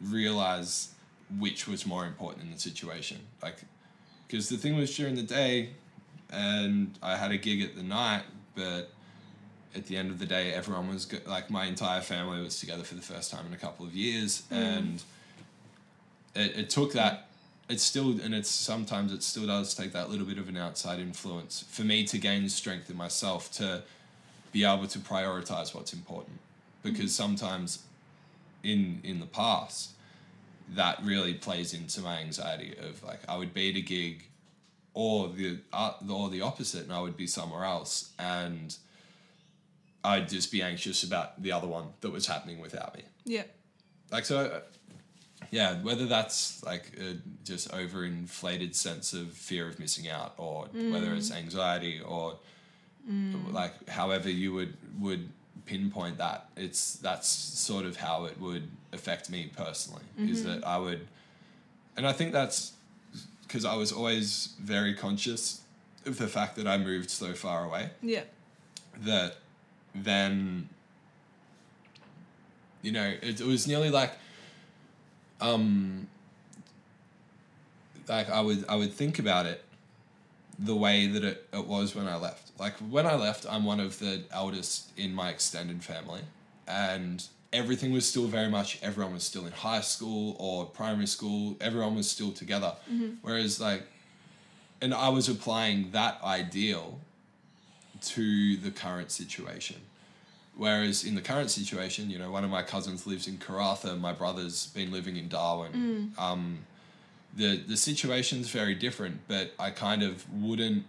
realize 0.00 0.94
which 1.38 1.68
was 1.68 1.84
more 1.84 2.06
important 2.06 2.46
in 2.46 2.52
the 2.52 2.58
situation. 2.58 3.18
Like, 3.42 3.58
because 4.30 4.48
the 4.48 4.56
thing 4.56 4.76
was 4.76 4.94
during 4.94 5.16
the 5.16 5.22
day, 5.22 5.70
and 6.30 6.96
I 7.02 7.16
had 7.16 7.32
a 7.32 7.36
gig 7.36 7.62
at 7.62 7.74
the 7.74 7.82
night, 7.82 8.22
but 8.54 8.90
at 9.74 9.86
the 9.86 9.96
end 9.96 10.10
of 10.10 10.20
the 10.20 10.26
day, 10.26 10.52
everyone 10.52 10.88
was 10.88 11.04
go- 11.04 11.18
like 11.26 11.50
my 11.50 11.64
entire 11.64 12.00
family 12.00 12.40
was 12.40 12.60
together 12.60 12.84
for 12.84 12.94
the 12.94 13.02
first 13.02 13.32
time 13.32 13.46
in 13.46 13.52
a 13.52 13.56
couple 13.56 13.84
of 13.84 13.94
years, 13.94 14.42
hmm. 14.48 14.54
and 14.54 15.02
it, 16.36 16.56
it 16.56 16.70
took 16.70 16.92
that. 16.92 17.26
It's 17.68 17.82
still, 17.84 18.20
and 18.20 18.34
it's 18.34 18.50
sometimes 18.50 19.12
it 19.12 19.22
still 19.22 19.46
does 19.46 19.74
take 19.74 19.92
that 19.92 20.10
little 20.10 20.26
bit 20.26 20.38
of 20.38 20.48
an 20.48 20.56
outside 20.56 20.98
influence 20.98 21.64
for 21.68 21.82
me 21.82 22.04
to 22.04 22.18
gain 22.18 22.48
strength 22.48 22.90
in 22.90 22.96
myself 22.96 23.50
to 23.52 23.82
be 24.50 24.64
able 24.64 24.88
to 24.88 24.98
prioritize 24.98 25.74
what's 25.74 25.92
important, 25.92 26.38
hmm. 26.82 26.92
because 26.92 27.12
sometimes 27.12 27.82
in 28.62 29.00
in 29.02 29.18
the 29.18 29.26
past 29.26 29.90
that 30.74 31.02
really 31.04 31.34
plays 31.34 31.74
into 31.74 32.00
my 32.00 32.18
anxiety 32.18 32.74
of 32.78 33.02
like 33.02 33.20
I 33.28 33.36
would 33.36 33.52
be 33.52 33.70
at 33.70 33.76
a 33.76 33.80
gig 33.80 34.24
or 34.94 35.28
the 35.28 35.58
uh, 35.72 35.92
or 36.08 36.28
the 36.30 36.42
opposite 36.42 36.82
and 36.84 36.92
I 36.92 37.00
would 37.00 37.16
be 37.16 37.26
somewhere 37.26 37.64
else 37.64 38.12
and 38.18 38.76
I'd 40.02 40.28
just 40.28 40.50
be 40.50 40.62
anxious 40.62 41.02
about 41.02 41.42
the 41.42 41.52
other 41.52 41.66
one 41.68 41.88
that 42.00 42.10
was 42.10 42.26
happening 42.26 42.60
without 42.60 42.96
me. 42.96 43.02
Yeah. 43.24 43.44
like 44.10 44.24
so 44.24 44.38
uh, 44.38 44.60
yeah 45.50 45.74
whether 45.82 46.06
that's 46.06 46.62
like 46.64 46.92
a 46.98 47.16
just 47.44 47.70
overinflated 47.72 48.74
sense 48.74 49.12
of 49.12 49.32
fear 49.32 49.68
of 49.68 49.78
missing 49.78 50.08
out 50.08 50.34
or 50.38 50.66
whether 50.72 51.12
it's 51.14 51.30
anxiety 51.32 52.00
or 52.00 52.38
like 53.50 53.88
however 53.88 54.28
you 54.30 54.52
would 54.52 54.76
would 55.00 55.28
pinpoint 55.66 56.18
that 56.18 56.48
it's 56.56 56.94
that's 56.96 57.28
sort 57.28 57.84
of 57.84 57.96
how 57.96 58.24
it 58.24 58.40
would 58.40 58.68
affect 58.92 59.30
me 59.30 59.50
personally 59.56 60.02
is 60.18 60.42
that 60.44 60.66
I 60.66 60.78
would 60.78 61.06
and 61.96 62.06
I 62.06 62.12
think 62.12 62.32
that's 62.32 62.72
because 63.42 63.64
I 63.64 63.74
was 63.76 63.92
always 63.92 64.54
very 64.60 64.94
conscious 64.94 65.60
of 66.06 66.18
the 66.18 66.28
fact 66.28 66.56
that 66.56 66.66
I 66.66 66.78
moved 66.78 67.10
so 67.10 67.34
far 67.34 67.64
away 67.64 67.90
Yeah. 68.02 68.22
that 69.02 69.36
then 69.94 70.68
you 72.82 72.92
know 72.92 73.12
it, 73.22 73.40
it 73.40 73.46
was 73.46 73.66
nearly 73.66 73.90
like 73.90 74.12
um 75.40 76.08
like 78.08 78.28
I 78.30 78.40
would 78.40 78.64
I 78.68 78.76
would 78.76 78.92
think 78.92 79.18
about 79.18 79.46
it 79.46 79.64
the 80.62 80.76
way 80.76 81.06
that 81.06 81.24
it, 81.24 81.48
it 81.52 81.66
was 81.66 81.94
when 81.94 82.06
I 82.06 82.16
left. 82.16 82.52
Like 82.58 82.74
when 82.78 83.06
I 83.06 83.14
left, 83.14 83.46
I'm 83.48 83.64
one 83.64 83.80
of 83.80 83.98
the 83.98 84.22
eldest 84.30 84.90
in 84.96 85.14
my 85.14 85.30
extended 85.30 85.82
family 85.82 86.20
and 86.68 87.26
everything 87.52 87.92
was 87.92 88.06
still 88.06 88.26
very 88.26 88.48
much 88.48 88.78
everyone 88.82 89.12
was 89.14 89.24
still 89.24 89.44
in 89.46 89.52
high 89.52 89.80
school 89.80 90.36
or 90.38 90.66
primary 90.66 91.06
school, 91.06 91.56
everyone 91.60 91.96
was 91.96 92.08
still 92.08 92.30
together. 92.30 92.74
Whereas 93.22 93.60
like 93.60 93.82
and 94.82 94.94
I 94.94 95.08
was 95.08 95.28
applying 95.28 95.90
that 95.92 96.22
ideal 96.22 97.00
to 98.02 98.56
the 98.56 98.70
current 98.70 99.10
situation. 99.10 99.76
Whereas 100.56 101.04
in 101.04 101.14
the 101.14 101.20
current 101.22 101.50
situation, 101.50 102.10
you 102.10 102.18
know, 102.18 102.30
one 102.30 102.44
of 102.44 102.50
my 102.50 102.62
cousins 102.62 103.06
lives 103.06 103.26
in 103.28 103.36
Karratha, 103.38 103.98
my 103.98 104.12
brother's 104.12 104.66
been 104.68 104.90
living 104.90 105.16
in 105.16 105.28
Darwin. 105.28 105.72
Um, 106.18 106.58
the 107.36 107.56
the 107.56 107.76
situation's 107.76 108.50
very 108.50 108.74
different, 108.74 109.20
but 109.28 109.52
I 109.58 109.70
kind 109.70 110.02
of 110.02 110.24
wouldn't 110.32 110.84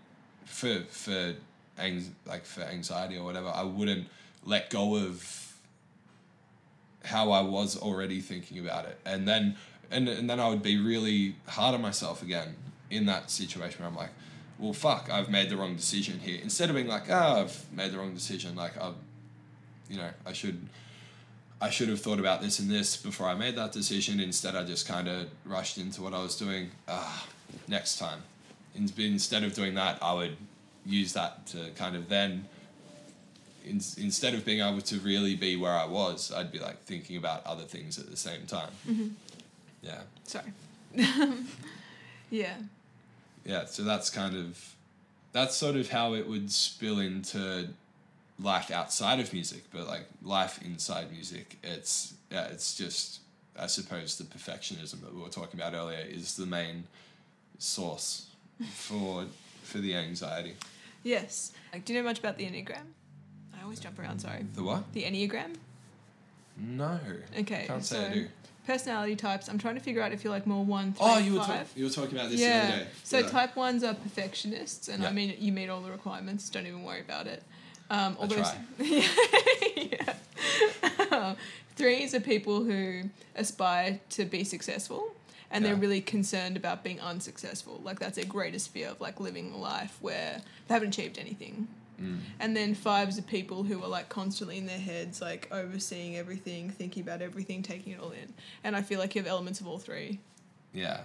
for 0.45 0.81
for 0.89 1.35
anx- 1.77 2.09
like 2.25 2.45
for 2.45 2.61
anxiety 2.61 3.17
or 3.17 3.23
whatever, 3.23 3.47
I 3.47 3.63
wouldn't 3.63 4.07
let 4.45 4.69
go 4.69 4.95
of 4.95 5.53
how 7.03 7.31
I 7.31 7.41
was 7.41 7.77
already 7.77 8.19
thinking 8.19 8.59
about 8.59 8.85
it. 8.85 8.99
And 9.05 9.27
then 9.27 9.55
and 9.89 10.07
and 10.07 10.29
then 10.29 10.39
I 10.39 10.49
would 10.49 10.63
be 10.63 10.77
really 10.77 11.35
hard 11.47 11.75
on 11.75 11.81
myself 11.81 12.21
again 12.21 12.55
in 12.89 13.05
that 13.05 13.31
situation 13.31 13.81
where 13.81 13.89
I'm 13.89 13.95
like, 13.95 14.11
well 14.59 14.73
fuck, 14.73 15.09
I've 15.11 15.29
made 15.29 15.49
the 15.49 15.57
wrong 15.57 15.75
decision 15.75 16.19
here. 16.19 16.39
Instead 16.41 16.69
of 16.69 16.75
being 16.75 16.87
like, 16.87 17.03
ah, 17.09 17.41
I've 17.41 17.71
made 17.71 17.91
the 17.91 17.97
wrong 17.97 18.13
decision, 18.13 18.55
like 18.55 18.77
I 18.77 18.91
you 19.89 19.97
know, 19.97 20.09
I 20.25 20.33
should 20.33 20.67
I 21.61 21.69
should 21.69 21.89
have 21.89 22.01
thought 22.01 22.19
about 22.19 22.41
this 22.41 22.59
and 22.59 22.69
this 22.69 22.97
before 22.97 23.27
I 23.27 23.35
made 23.35 23.55
that 23.55 23.71
decision. 23.71 24.19
Instead, 24.19 24.55
I 24.55 24.63
just 24.63 24.87
kind 24.87 25.07
of 25.07 25.27
rushed 25.45 25.77
into 25.77 26.01
what 26.01 26.13
I 26.13 26.21
was 26.21 26.35
doing. 26.35 26.71
Ah, 26.87 27.27
next 27.67 27.99
time. 27.99 28.19
Instead 28.75 29.43
of 29.43 29.53
doing 29.53 29.75
that, 29.75 29.99
I 30.01 30.13
would 30.13 30.37
use 30.85 31.13
that 31.13 31.45
to 31.47 31.69
kind 31.75 31.95
of 31.95 32.09
then, 32.09 32.45
in, 33.63 33.75
instead 33.97 34.33
of 34.33 34.43
being 34.43 34.61
able 34.61 34.81
to 34.81 34.99
really 35.01 35.35
be 35.35 35.55
where 35.55 35.73
I 35.73 35.85
was, 35.85 36.31
I'd 36.31 36.51
be 36.51 36.57
like 36.57 36.81
thinking 36.83 37.15
about 37.17 37.45
other 37.45 37.63
things 37.63 37.99
at 37.99 38.09
the 38.09 38.17
same 38.17 38.47
time. 38.47 38.71
Yeah. 39.83 40.01
Sorry. 40.23 40.53
yeah. 42.29 42.55
yeah 43.45 43.65
so 43.65 43.83
that's 43.83 44.09
kind 44.09 44.35
of 44.35 44.75
that's 45.33 45.55
sort 45.55 45.75
of 45.75 45.89
how 45.89 46.13
it 46.13 46.27
would 46.27 46.51
spill 46.51 46.99
into 46.99 47.69
life 48.39 48.71
outside 48.71 49.19
of 49.19 49.31
music 49.33 49.63
but 49.71 49.87
like 49.87 50.05
life 50.23 50.59
inside 50.63 51.11
music 51.11 51.57
it's 51.63 52.13
yeah 52.31 52.45
it's 52.47 52.75
just 52.75 53.19
i 53.59 53.67
suppose 53.67 54.17
the 54.17 54.23
perfectionism 54.23 54.99
that 55.01 55.13
we 55.13 55.21
were 55.21 55.29
talking 55.29 55.59
about 55.59 55.73
earlier 55.73 56.03
is 56.09 56.35
the 56.37 56.45
main 56.45 56.83
source 57.59 58.27
for 58.73 59.25
for 59.63 59.77
the 59.79 59.95
anxiety 59.95 60.53
Yes. 61.03 61.51
Like, 61.73 61.83
do 61.83 61.93
you 61.93 61.99
know 61.99 62.05
much 62.07 62.19
about 62.19 62.37
the 62.37 62.43
Enneagram? 62.45 62.85
I 63.59 63.63
always 63.63 63.79
jump 63.79 63.97
around, 63.97 64.19
sorry. 64.19 64.45
the 64.53 64.61
what 64.61 64.93
The 64.93 65.01
Enneagram? 65.03 65.55
no 66.57 66.99
Okay. 67.39 67.65
can't 67.67 67.83
say 67.83 67.95
so 67.95 68.05
i 68.05 68.13
do 68.13 68.27
Personality 68.67 69.15
types. 69.15 69.47
I'm 69.49 69.57
trying 69.57 69.73
to 69.73 69.81
figure 69.81 70.03
out 70.03 70.11
if 70.13 70.23
you're 70.23 70.31
like 70.31 70.45
more 70.45 70.63
one, 70.63 70.93
three, 70.93 71.03
oh 71.03 71.17
you 71.17 71.33
were, 71.33 71.39
five. 71.39 71.67
talk- 71.67 71.75
you 71.77 71.85
were 71.85 71.89
talking 71.89 72.15
about 72.15 72.29
this 72.29 72.39
yeah. 72.39 72.67
the 72.67 72.73
other 72.73 72.83
day 72.83 72.89
So 73.03 73.17
Yeah. 73.17 73.27
type 73.29 73.55
ones 73.55 73.83
are 73.83 73.95
perfectionists, 73.95 74.87
and 74.87 75.03
I 75.03 75.11
mean 75.11 75.35
you 75.39 75.51
meet 75.51 75.67
all 75.69 75.81
the 75.81 75.89
requirements. 75.89 76.47
Don't 76.49 76.67
even 76.67 76.83
worry 76.83 77.01
about 77.01 77.25
it. 77.25 77.41
Um, 77.91 78.17
all 78.19 78.27
those, 78.27 78.39
try. 78.39 78.57
yeah. 81.11 81.35
Threes 81.75 82.15
are 82.15 82.21
people 82.21 82.63
who 82.63 83.03
aspire 83.35 83.99
to 84.11 84.23
be 84.23 84.45
successful, 84.45 85.13
and 85.51 85.65
they're 85.65 85.75
really 85.75 85.99
concerned 85.99 86.55
about 86.55 86.85
being 86.85 87.01
unsuccessful. 87.01 87.81
Like 87.83 87.99
that's 87.99 88.15
their 88.15 88.25
greatest 88.25 88.69
fear 88.69 88.87
of 88.89 89.01
like 89.01 89.19
living 89.19 89.51
a 89.51 89.57
life 89.57 89.97
where 89.99 90.41
they 90.67 90.73
haven't 90.73 90.97
achieved 90.97 91.19
anything. 91.19 91.67
Mm. 92.01 92.19
And 92.39 92.55
then 92.55 92.75
fives 92.75 93.19
are 93.19 93.23
people 93.23 93.63
who 93.63 93.83
are 93.83 93.89
like 93.89 94.07
constantly 94.07 94.57
in 94.57 94.67
their 94.67 94.79
heads, 94.79 95.21
like 95.21 95.49
overseeing 95.51 96.15
everything, 96.15 96.69
thinking 96.69 97.03
about 97.03 97.21
everything, 97.21 97.61
taking 97.61 97.91
it 97.91 97.99
all 97.99 98.11
in. 98.11 98.33
And 98.63 98.73
I 98.73 98.81
feel 98.83 98.99
like 98.99 99.15
you 99.15 99.21
have 99.21 99.29
elements 99.29 99.59
of 99.59 99.67
all 99.67 99.79
three. 99.79 100.19
yeah 100.73 101.01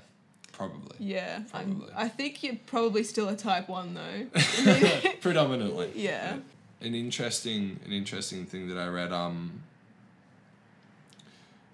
probably 0.56 0.96
Yeah, 0.98 1.42
I'm, 1.52 1.84
I 1.94 2.08
think 2.08 2.42
you're 2.42 2.56
probably 2.66 3.04
still 3.04 3.28
a 3.28 3.36
type 3.36 3.68
one 3.68 3.94
though. 3.94 4.40
predominantly 5.20 5.90
yeah. 5.94 6.38
An 6.80 6.94
interesting 6.94 7.80
an 7.84 7.92
interesting 7.92 8.44
thing 8.46 8.68
that 8.68 8.78
I 8.78 8.86
read 8.88 9.12
um 9.12 9.62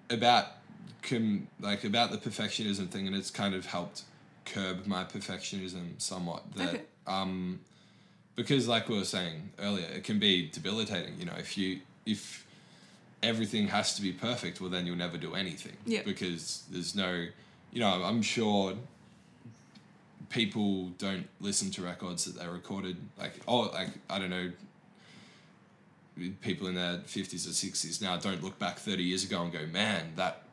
about 0.09 0.47
com, 1.01 1.47
like 1.59 1.83
about 1.83 2.11
the 2.11 2.17
perfectionism 2.17 2.87
thing 2.89 3.07
and 3.07 3.15
it's 3.15 3.31
kind 3.31 3.55
of 3.55 3.65
helped 3.65 4.03
curb 4.45 4.85
my 4.85 5.03
perfectionism 5.03 5.99
somewhat 6.01 6.43
that 6.55 6.69
Okay. 6.75 6.83
um 7.07 7.59
because 8.35 8.67
like 8.67 8.89
we 8.89 8.97
were 8.97 9.05
saying 9.05 9.49
earlier 9.59 9.85
it 9.87 10.03
can 10.03 10.19
be 10.19 10.49
debilitating 10.49 11.13
you 11.17 11.25
know 11.25 11.33
if 11.37 11.57
you 11.57 11.79
if 12.05 12.45
everything 13.21 13.67
has 13.67 13.95
to 13.95 14.01
be 14.01 14.11
perfect 14.11 14.59
well 14.59 14.69
then 14.69 14.85
you'll 14.85 14.95
never 14.97 15.17
do 15.17 15.33
anything 15.33 15.75
Yeah. 15.85 16.01
because 16.03 16.63
there's 16.69 16.93
no 16.95 17.25
you 17.71 17.79
know 17.79 18.03
I'm 18.03 18.21
sure 18.21 18.73
people 20.29 20.89
don't 20.97 21.27
listen 21.39 21.69
to 21.71 21.81
records 21.81 22.25
that 22.25 22.39
they 22.39 22.47
recorded 22.47 22.97
like 23.19 23.33
oh 23.47 23.61
like 23.73 23.89
I 24.09 24.19
don't 24.19 24.29
know 24.29 24.51
people 26.41 26.67
in 26.67 26.75
their 26.75 26.97
50s 26.99 27.47
or 27.47 27.51
60s 27.51 28.01
now 28.01 28.15
don't 28.17 28.43
look 28.43 28.59
back 28.59 28.77
30 28.77 29.03
years 29.03 29.23
ago 29.23 29.41
and 29.41 29.51
go 29.51 29.65
man 29.65 30.11
that 30.15 30.43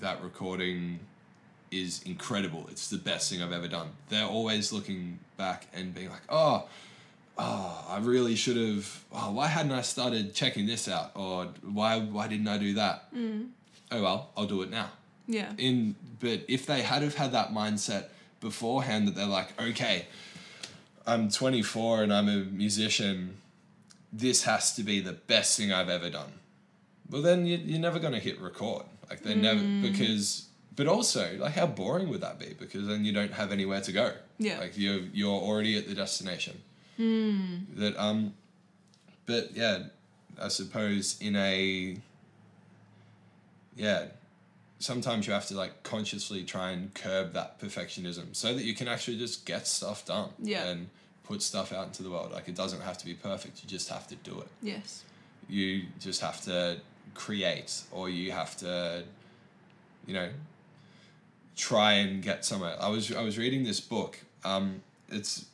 that 0.00 0.22
recording 0.22 1.00
is 1.70 2.02
incredible. 2.04 2.66
It's 2.70 2.88
the 2.88 2.98
best 2.98 3.30
thing 3.30 3.42
I've 3.42 3.52
ever 3.52 3.68
done. 3.68 3.88
They're 4.08 4.26
always 4.26 4.72
looking 4.72 5.18
back 5.36 5.66
and 5.74 5.94
being 5.94 6.10
like 6.10 6.22
oh 6.28 6.66
oh 7.38 7.86
I 7.88 7.98
really 7.98 8.36
should 8.36 8.56
have 8.56 9.04
oh 9.12 9.32
why 9.32 9.46
hadn't 9.48 9.72
I 9.72 9.82
started 9.82 10.34
checking 10.34 10.66
this 10.66 10.88
out? 10.88 11.12
Or 11.14 11.48
why 11.62 11.98
why 11.98 12.28
didn't 12.28 12.48
I 12.48 12.58
do 12.58 12.74
that? 12.74 13.14
Mm. 13.14 13.48
Oh 13.90 14.02
well 14.02 14.30
I'll 14.36 14.46
do 14.46 14.62
it 14.62 14.70
now. 14.70 14.90
Yeah. 15.28 15.52
in 15.58 15.96
but 16.20 16.42
if 16.46 16.66
they 16.66 16.82
had 16.82 17.02
have 17.02 17.16
had 17.16 17.32
that 17.32 17.50
mindset 17.50 18.06
beforehand 18.40 19.08
that 19.08 19.16
they're 19.16 19.26
like 19.26 19.60
okay 19.60 20.06
i'm 21.04 21.28
24 21.28 22.04
and 22.04 22.12
i'm 22.12 22.28
a 22.28 22.44
musician 22.44 23.36
this 24.18 24.44
has 24.44 24.74
to 24.76 24.82
be 24.82 25.00
the 25.00 25.12
best 25.12 25.58
thing 25.58 25.72
i've 25.72 25.88
ever 25.88 26.10
done. 26.10 26.32
Well 27.10 27.22
then 27.22 27.46
you, 27.46 27.56
you're 27.58 27.80
never 27.80 27.98
going 27.98 28.12
to 28.14 28.18
hit 28.18 28.40
record. 28.40 28.84
Like 29.08 29.22
they 29.22 29.34
never 29.34 29.60
because 29.82 30.48
but 30.74 30.86
also 30.86 31.36
like 31.38 31.52
how 31.54 31.66
boring 31.66 32.08
would 32.08 32.20
that 32.22 32.38
be? 32.38 32.54
Because 32.58 32.86
then 32.86 33.04
you 33.04 33.12
don't 33.12 33.32
have 33.32 33.52
anywhere 33.52 33.80
to 33.82 33.92
go. 33.92 34.12
Yeah. 34.38 34.58
like 34.58 34.76
you're 34.76 35.00
you're 35.12 35.40
already 35.48 35.76
at 35.78 35.86
the 35.88 35.94
destination. 35.94 36.62
That 36.98 37.94
um 37.98 38.34
but 39.26 39.52
yeah 39.54 39.84
i 40.40 40.48
suppose 40.48 41.16
in 41.20 41.34
a 41.36 41.96
yeah 43.76 44.06
sometimes 44.78 45.26
you 45.26 45.32
have 45.32 45.46
to 45.46 45.54
like 45.54 45.82
consciously 45.82 46.44
try 46.44 46.70
and 46.70 46.92
curb 46.94 47.32
that 47.32 47.58
perfectionism 47.60 48.34
so 48.36 48.54
that 48.54 48.62
you 48.64 48.74
can 48.74 48.88
actually 48.88 49.18
just 49.18 49.46
get 49.46 49.66
stuff 49.66 50.04
done. 50.04 50.30
Yeah. 50.38 50.64
and 50.66 50.88
put 51.26 51.42
stuff 51.42 51.72
out 51.72 51.86
into 51.86 52.02
the 52.02 52.10
world 52.10 52.30
like 52.32 52.48
it 52.48 52.54
doesn't 52.54 52.80
have 52.82 52.96
to 52.98 53.04
be 53.04 53.14
perfect 53.14 53.62
you 53.62 53.68
just 53.68 53.88
have 53.88 54.06
to 54.06 54.14
do 54.16 54.38
it 54.40 54.48
Yes. 54.62 55.02
you 55.48 55.82
just 56.00 56.20
have 56.20 56.40
to 56.42 56.78
create 57.14 57.82
or 57.90 58.08
you 58.08 58.30
have 58.32 58.56
to 58.58 59.02
you 60.06 60.14
know 60.14 60.28
try 61.56 61.92
and 61.94 62.22
get 62.22 62.44
somewhere 62.44 62.76
i 62.80 62.88
was 62.88 63.12
i 63.14 63.22
was 63.22 63.38
reading 63.38 63.64
this 63.64 63.80
book 63.80 64.18
um 64.44 64.82
it's 65.08 65.46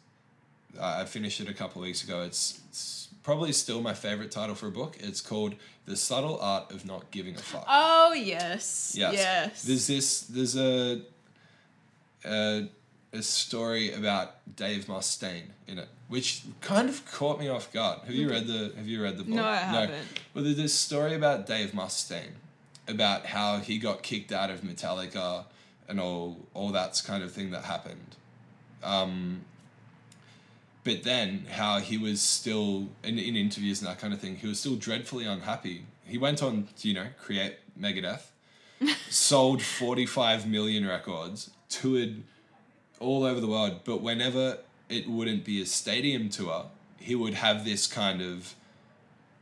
i 0.80 1.04
finished 1.04 1.40
it 1.40 1.48
a 1.48 1.54
couple 1.54 1.80
of 1.80 1.86
weeks 1.86 2.02
ago 2.04 2.22
it's, 2.22 2.60
it's 2.68 3.08
probably 3.22 3.52
still 3.52 3.80
my 3.80 3.94
favorite 3.94 4.30
title 4.30 4.54
for 4.54 4.66
a 4.66 4.70
book 4.72 4.96
it's 5.00 5.20
called 5.20 5.54
the 5.86 5.96
subtle 5.96 6.38
art 6.40 6.70
of 6.72 6.84
not 6.84 7.10
giving 7.10 7.34
a 7.34 7.38
fuck 7.38 7.64
Oh 7.68 8.12
yes. 8.12 8.94
Yes. 8.96 9.14
Yes. 9.14 9.62
There's 9.64 9.86
this. 9.86 10.20
There's 10.22 10.56
a, 10.56 11.00
a 12.24 12.68
a 13.12 13.22
story 13.22 13.92
about 13.92 14.56
Dave 14.56 14.86
Mustaine 14.86 15.50
in 15.66 15.78
it, 15.78 15.88
which 16.08 16.42
kind 16.60 16.88
of 16.88 17.04
caught 17.10 17.38
me 17.38 17.48
off 17.48 17.72
guard. 17.72 18.00
Have 18.06 18.14
you 18.14 18.30
read 18.30 18.46
the 18.46 18.72
Have 18.76 18.86
you 18.86 19.02
read 19.02 19.18
the 19.18 19.24
book? 19.24 19.34
No, 19.34 19.44
I 19.44 19.56
haven't. 19.56 19.94
Well, 20.34 20.44
there's 20.44 20.56
this 20.56 20.74
story 20.74 21.14
about 21.14 21.46
Dave 21.46 21.72
Mustaine, 21.72 22.34
about 22.88 23.26
how 23.26 23.58
he 23.58 23.78
got 23.78 24.02
kicked 24.02 24.32
out 24.32 24.50
of 24.50 24.62
Metallica, 24.62 25.44
and 25.88 26.00
all 26.00 26.38
all 26.54 26.70
that's 26.70 27.00
kind 27.00 27.22
of 27.22 27.32
thing 27.32 27.50
that 27.50 27.64
happened. 27.64 28.16
Um, 28.82 29.42
but 30.84 31.04
then 31.04 31.46
how 31.50 31.78
he 31.78 31.96
was 31.96 32.20
still 32.20 32.88
in, 33.02 33.18
in 33.18 33.36
interviews 33.36 33.80
and 33.80 33.88
that 33.88 33.98
kind 33.98 34.12
of 34.12 34.20
thing 34.20 34.36
he 34.36 34.46
was 34.46 34.58
still 34.60 34.76
dreadfully 34.76 35.24
unhappy 35.24 35.86
he 36.04 36.18
went 36.18 36.42
on 36.42 36.68
to 36.78 36.88
you 36.88 36.94
know 36.94 37.06
create 37.20 37.56
megadeth 37.78 38.30
sold 39.08 39.62
45 39.62 40.46
million 40.46 40.86
records 40.86 41.50
toured 41.68 42.22
all 43.02 43.24
over 43.24 43.40
the 43.40 43.46
world 43.46 43.80
but 43.84 44.00
whenever 44.00 44.58
it 44.88 45.08
wouldn't 45.08 45.44
be 45.44 45.60
a 45.60 45.66
stadium 45.66 46.28
tour 46.28 46.66
he 46.98 47.14
would 47.14 47.34
have 47.34 47.64
this 47.64 47.86
kind 47.86 48.20
of 48.22 48.54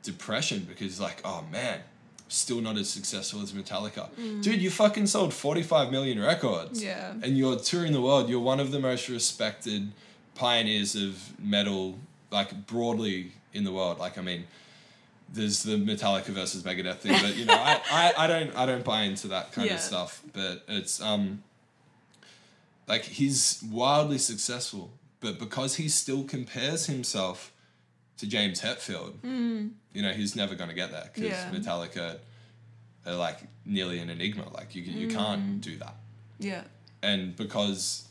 depression 0.02 0.66
because 0.68 1.00
like 1.00 1.20
oh 1.24 1.44
man 1.52 1.80
still 2.28 2.60
not 2.60 2.76
as 2.78 2.88
successful 2.88 3.42
as 3.42 3.52
metallica 3.52 4.08
dude 4.42 4.62
you 4.62 4.70
fucking 4.70 5.06
sold 5.06 5.34
45 5.34 5.90
million 5.90 6.18
records 6.20 6.82
Yeah. 6.82 7.12
and 7.22 7.36
you're 7.36 7.56
touring 7.56 7.92
the 7.92 8.00
world. 8.00 8.28
You're 8.30 8.40
one 8.40 8.60
of 8.60 8.70
the 8.70 8.78
most 8.78 9.08
respected 9.08 9.90
pioneers 10.36 10.94
of 10.94 11.38
metal, 11.40 11.98
like 12.30 12.66
broadly 12.68 13.32
in 13.52 13.64
the 13.64 13.72
world. 13.72 13.98
Like 13.98 14.16
I 14.16 14.22
mean, 14.22 14.44
there's 15.32 15.64
the 15.64 15.72
Metallica 15.76 16.26
versus 16.28 16.62
Megadeth 16.62 16.98
thing, 16.98 17.16
but 17.20 17.36
you 17.36 17.44
know, 17.46 17.54
I, 17.54 17.80
I, 18.16 18.24
I 18.24 18.26
don't 18.28 18.56
I 18.56 18.64
don't 18.64 18.84
buy 18.84 19.02
into 19.02 19.26
that 19.28 19.50
kind 19.52 19.66
Yeah. 19.68 19.74
of 19.74 19.80
stuff. 19.80 20.22
But 20.32 20.62
it's 20.68 21.02
um 21.02 21.42
like 22.88 23.02
he's 23.04 23.62
wildly 23.70 24.18
successful, 24.18 24.92
but 25.20 25.38
because 25.38 25.76
he 25.76 25.88
still 25.88 26.24
compares 26.24 26.86
himself 26.86 27.52
to 28.18 28.26
James 28.26 28.60
Hetfield, 28.62 29.14
you 29.92 30.02
know, 30.02 30.12
he's 30.12 30.34
never 30.36 30.54
going 30.54 30.68
to 30.70 30.74
get 30.76 30.90
there 30.90 31.10
because 31.14 31.30
Yeah. 31.30 31.50
Metallica 31.50 32.18
are 33.06 33.14
like 33.14 33.38
nearly 33.64 33.98
an 33.98 34.10
enigma. 34.10 34.48
Like 34.52 34.74
you 34.74 34.82
you 34.82 35.08
can't 35.08 35.60
do 35.60 35.76
that 35.78 35.94
Yeah. 36.38 36.64
and 37.02 37.34
because 37.36 38.06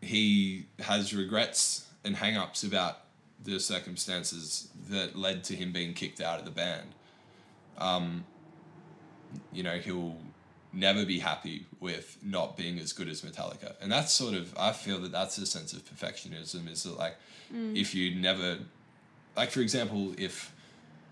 he 0.00 0.66
has 0.80 1.14
regrets 1.14 1.86
and 2.04 2.16
hang-ups 2.16 2.62
about 2.62 3.00
the 3.42 3.58
circumstances 3.58 4.68
that 4.88 5.16
led 5.16 5.44
to 5.44 5.54
him 5.56 5.72
being 5.72 5.94
kicked 5.94 6.20
out 6.20 6.38
of 6.38 6.44
the 6.44 6.50
band 6.50 6.88
um, 7.78 8.24
you 9.52 9.62
know 9.62 9.78
he'll 9.78 10.16
never 10.72 11.04
be 11.04 11.18
happy 11.18 11.66
with 11.80 12.18
not 12.22 12.56
being 12.56 12.78
as 12.78 12.92
good 12.92 13.08
as 13.08 13.22
metallica. 13.22 13.74
And 13.80 13.90
that's 13.90 14.12
sort 14.12 14.34
of 14.34 14.56
i 14.58 14.72
feel 14.72 14.98
that 15.00 15.12
that's 15.12 15.38
a 15.38 15.46
sense 15.46 15.72
of 15.72 15.84
perfectionism 15.84 16.70
is 16.70 16.82
that 16.82 16.98
like 16.98 17.16
mm. 17.54 17.76
if 17.76 17.94
you 17.94 18.14
never 18.14 18.58
like 19.36 19.50
for 19.50 19.60
example 19.60 20.14
if 20.18 20.52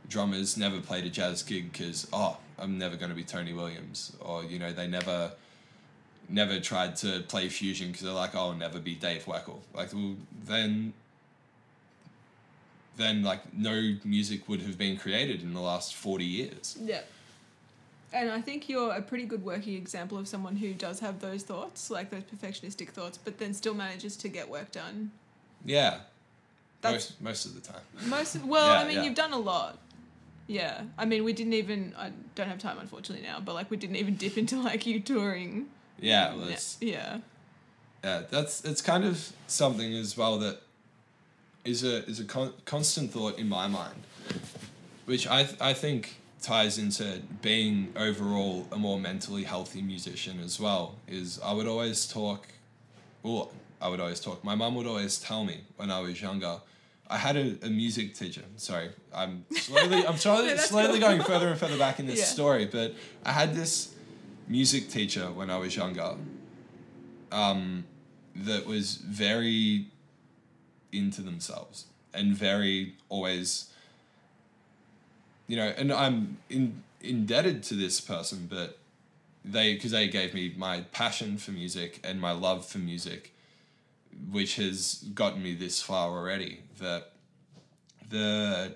drummers 0.08 0.56
never 0.56 0.80
played 0.80 1.04
a 1.04 1.10
jazz 1.10 1.42
gig 1.42 1.72
because 1.72 2.06
oh 2.12 2.36
i'm 2.58 2.78
never 2.78 2.96
going 2.96 3.08
to 3.08 3.16
be 3.16 3.24
tony 3.24 3.52
williams 3.52 4.16
or 4.20 4.44
you 4.44 4.58
know 4.58 4.72
they 4.72 4.86
never 4.86 5.32
never 6.28 6.60
tried 6.60 6.94
to 6.94 7.20
play 7.28 7.48
fusion 7.48 7.88
because 7.88 8.02
they're 8.02 8.12
like 8.12 8.34
oh 8.34 8.50
i'll 8.50 8.54
never 8.54 8.78
be 8.78 8.94
dave 8.94 9.24
weckl 9.24 9.58
like 9.74 9.92
well 9.92 10.14
then 10.44 10.92
then 12.96 13.22
like 13.22 13.54
no 13.54 13.96
music 14.04 14.48
would 14.48 14.60
have 14.62 14.78
been 14.78 14.96
created 14.96 15.42
in 15.42 15.54
the 15.54 15.60
last 15.60 15.94
40 15.94 16.24
years. 16.24 16.76
Yeah. 16.80 17.00
And 18.16 18.30
I 18.30 18.40
think 18.40 18.68
you're 18.68 18.92
a 18.94 19.02
pretty 19.02 19.24
good 19.26 19.44
working 19.44 19.74
example 19.74 20.16
of 20.18 20.26
someone 20.26 20.56
who 20.56 20.72
does 20.72 21.00
have 21.00 21.20
those 21.20 21.42
thoughts, 21.42 21.90
like 21.90 22.10
those 22.10 22.22
perfectionistic 22.24 22.88
thoughts, 22.88 23.18
but 23.18 23.38
then 23.38 23.52
still 23.52 23.74
manages 23.74 24.16
to 24.18 24.28
get 24.28 24.48
work 24.48 24.72
done. 24.72 25.10
yeah 25.64 26.00
That's 26.80 26.94
most, 26.94 27.20
most 27.20 27.46
of 27.46 27.54
the 27.54 27.60
time 27.60 27.82
most. 28.06 28.36
Well, 28.44 28.66
Yeah, 28.72 28.80
I 28.80 28.84
mean, 28.88 28.96
yeah. 28.98 29.02
you've 29.04 29.14
done 29.14 29.32
a 29.32 29.38
lot. 29.38 29.78
Yeah. 30.46 30.82
I 30.96 31.04
mean, 31.04 31.24
we 31.24 31.32
didn't 31.32 31.54
even. 31.54 31.92
I 31.98 32.12
don't 32.36 32.48
have 32.48 32.58
time, 32.58 32.78
unfortunately, 32.78 33.26
now. 33.26 33.40
But 33.40 33.54
like, 33.54 33.70
we 33.70 33.76
didn't 33.76 33.96
even 33.96 34.14
dip 34.16 34.38
into 34.38 34.56
like 34.62 34.86
you 34.86 35.00
touring. 35.00 35.66
yeah 36.00 36.34
well, 36.34 36.48
Yeah. 36.80 37.18
yeah 38.04 38.22
that's 38.30 38.64
it's 38.64 38.80
kind 38.82 39.04
of 39.04 39.32
something 39.48 39.92
as 39.94 40.16
well 40.16 40.38
that 40.38 40.56
is 41.64 41.82
a 41.82 42.04
is 42.08 42.20
a 42.20 42.24
con- 42.24 42.52
constant 42.64 43.10
thought 43.12 43.38
in 43.38 43.48
my 43.48 43.66
mind 43.66 44.00
which 45.06 45.26
I 45.26 45.42
th- 45.44 45.60
I 45.60 45.72
think 45.74 46.02
ties 46.42 46.78
into 46.78 47.20
being 47.42 47.92
overall 47.96 48.66
a 48.70 48.76
more 48.76 48.98
mentally 49.00 49.44
healthy 49.44 49.82
musician 49.82 50.38
as 50.40 50.60
well 50.60 50.96
is 51.08 51.40
I 51.42 51.52
would 51.52 51.66
always 51.66 52.06
talk 52.06 52.46
well 53.22 53.50
I 53.80 53.88
would 53.88 54.00
always 54.00 54.20
talk 54.20 54.44
my 54.44 54.54
mum 54.54 54.74
would 54.76 54.86
always 54.86 55.18
tell 55.18 55.44
me 55.44 55.60
when 55.76 55.90
I 55.90 56.00
was 56.00 56.20
younger 56.20 56.60
I 57.08 57.16
had 57.18 57.36
a, 57.36 57.56
a 57.62 57.70
music 57.70 58.14
teacher 58.14 58.42
sorry 58.56 58.90
I'm 59.14 59.44
slowly 59.52 60.06
I'm 60.06 60.16
slowly, 60.26 60.48
No, 60.48 60.56
slowly 60.56 60.98
cool. 61.00 61.08
going 61.08 61.22
further 61.22 61.48
and 61.48 61.58
further 61.58 61.78
back 61.78 61.98
in 61.98 62.06
this 62.06 62.18
Yeah. 62.20 62.24
story 62.26 62.66
but 62.66 62.94
I 63.24 63.32
had 63.32 63.54
this 63.54 63.94
music 64.46 64.88
teacher 64.90 65.26
when 65.32 65.50
I 65.50 65.56
was 65.58 65.74
younger 65.74 66.14
um, 67.32 67.84
that 68.36 68.66
was 68.66 68.96
very 68.96 69.86
into 70.92 71.22
themselves 71.22 71.86
and 72.14 72.34
very 72.36 72.94
always 73.08 73.70
you 75.46 75.56
know 75.56 75.72
and 75.76 75.92
i'm 75.92 76.38
in, 76.50 76.82
indebted 77.00 77.62
to 77.62 77.74
this 77.74 78.00
person 78.00 78.46
but 78.50 78.78
they 79.44 79.74
because 79.74 79.92
they 79.92 80.08
gave 80.08 80.34
me 80.34 80.52
my 80.56 80.80
passion 80.92 81.36
for 81.36 81.52
music 81.52 82.00
and 82.04 82.20
my 82.20 82.32
love 82.32 82.64
for 82.66 82.78
music 82.78 83.32
which 84.30 84.56
has 84.56 85.04
gotten 85.14 85.42
me 85.42 85.54
this 85.54 85.80
far 85.80 86.10
already. 86.10 86.60
That 86.78 87.12
the 88.08 88.74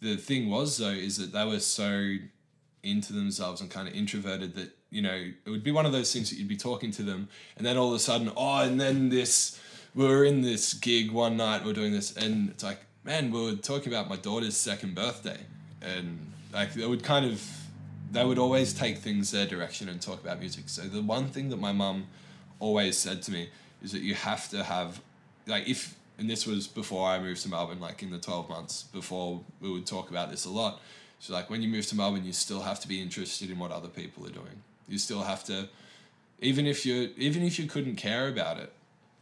the 0.00 0.16
thing 0.16 0.50
was 0.50 0.78
though 0.78 0.88
is 0.88 1.18
that 1.18 1.32
they 1.32 1.44
were 1.44 1.60
so 1.60 2.16
into 2.82 3.12
themselves 3.12 3.60
and 3.60 3.70
kind 3.70 3.86
of 3.86 3.94
introverted 3.94 4.54
that 4.54 4.70
you 4.90 5.02
know 5.02 5.30
it 5.44 5.50
would 5.50 5.62
be 5.62 5.70
one 5.70 5.86
of 5.86 5.92
those 5.92 6.12
things 6.12 6.30
that 6.30 6.36
you'd 6.36 6.48
be 6.48 6.56
talking 6.56 6.90
to 6.90 7.02
them 7.02 7.28
and 7.56 7.66
then 7.66 7.76
all 7.76 7.88
of 7.88 7.94
a 7.94 7.98
sudden 7.98 8.32
oh 8.36 8.58
and 8.62 8.80
then 8.80 9.10
this 9.10 9.60
we 9.94 10.06
were 10.06 10.24
in 10.24 10.40
this 10.40 10.72
gig 10.72 11.10
one 11.10 11.36
night 11.36 11.62
we 11.62 11.70
are 11.70 11.74
doing 11.74 11.92
this 11.92 12.16
and 12.16 12.48
it's 12.48 12.64
like 12.64 12.80
man 13.04 13.30
we 13.30 13.44
were 13.44 13.56
talking 13.56 13.92
about 13.92 14.08
my 14.08 14.16
daughter's 14.16 14.56
second 14.56 14.94
birthday 14.94 15.38
and 15.80 16.32
like 16.52 16.74
they 16.74 16.86
would 16.86 17.02
kind 17.02 17.24
of 17.24 17.42
they 18.12 18.24
would 18.24 18.38
always 18.38 18.74
take 18.74 18.98
things 18.98 19.30
their 19.30 19.46
direction 19.46 19.88
and 19.88 20.00
talk 20.02 20.20
about 20.20 20.38
music 20.38 20.68
so 20.68 20.82
the 20.82 21.00
one 21.02 21.28
thing 21.28 21.48
that 21.48 21.58
my 21.58 21.72
mum 21.72 22.06
always 22.58 22.96
said 22.96 23.22
to 23.22 23.32
me 23.32 23.48
is 23.82 23.92
that 23.92 24.02
you 24.02 24.14
have 24.14 24.48
to 24.48 24.62
have 24.62 25.00
like 25.46 25.68
if 25.68 25.96
and 26.20 26.28
this 26.28 26.46
was 26.46 26.68
before 26.68 27.08
I 27.08 27.18
moved 27.18 27.42
to 27.42 27.48
Melbourne, 27.48 27.80
like 27.80 28.02
in 28.02 28.10
the 28.10 28.18
twelve 28.18 28.48
months 28.48 28.84
before 28.84 29.40
we 29.60 29.72
would 29.72 29.86
talk 29.86 30.10
about 30.10 30.30
this 30.30 30.44
a 30.44 30.50
lot. 30.50 30.80
So 31.18 31.32
like 31.32 31.48
when 31.48 31.62
you 31.62 31.68
move 31.68 31.86
to 31.86 31.96
Melbourne, 31.96 32.24
you 32.24 32.34
still 32.34 32.60
have 32.60 32.78
to 32.80 32.88
be 32.88 33.00
interested 33.00 33.50
in 33.50 33.58
what 33.58 33.72
other 33.72 33.88
people 33.88 34.26
are 34.26 34.30
doing. 34.30 34.62
You 34.86 34.98
still 34.98 35.22
have 35.22 35.44
to, 35.44 35.68
even 36.40 36.66
if 36.66 36.84
you 36.84 37.10
even 37.16 37.42
if 37.42 37.58
you 37.58 37.66
couldn't 37.66 37.96
care 37.96 38.28
about 38.28 38.58
it, 38.58 38.70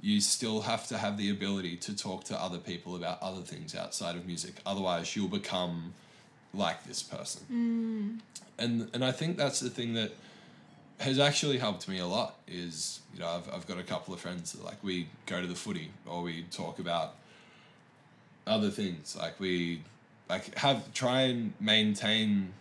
you 0.00 0.20
still 0.20 0.62
have 0.62 0.86
to 0.88 0.98
have 0.98 1.18
the 1.18 1.30
ability 1.30 1.76
to 1.76 1.96
talk 1.96 2.24
to 2.24 2.40
other 2.40 2.58
people 2.58 2.94
about 2.94 3.20
other 3.20 3.42
things 3.42 3.74
outside 3.74 4.16
of 4.16 4.26
music. 4.26 4.54
Otherwise, 4.64 5.16
you'll 5.16 5.28
become 5.28 5.94
like 6.54 6.84
this 6.84 7.02
person. 7.02 7.42
Mm. 7.50 8.20
And 8.58 8.90
and 8.92 9.04
I 9.04 9.12
think 9.12 9.36
that's 9.36 9.60
the 9.60 9.70
thing 9.70 9.94
that 9.94 10.12
has 11.00 11.18
actually 11.18 11.58
helped 11.58 11.88
me 11.88 11.98
a 11.98 12.06
lot 12.06 12.36
is 12.46 13.00
you 13.14 13.20
know 13.20 13.28
I've, 13.28 13.54
I've 13.54 13.66
got 13.66 13.78
a 13.78 13.82
couple 13.82 14.12
of 14.14 14.20
friends 14.20 14.52
that 14.52 14.64
like 14.64 14.82
we 14.82 15.08
go 15.26 15.40
to 15.40 15.46
the 15.46 15.54
footy 15.54 15.90
or 16.06 16.22
we 16.22 16.42
talk 16.50 16.78
about 16.78 17.14
other 18.46 18.70
things 18.70 19.16
like 19.16 19.38
we 19.38 19.82
like 20.28 20.56
have 20.58 20.92
try 20.94 21.22
and 21.22 21.52
maintain 21.60 22.52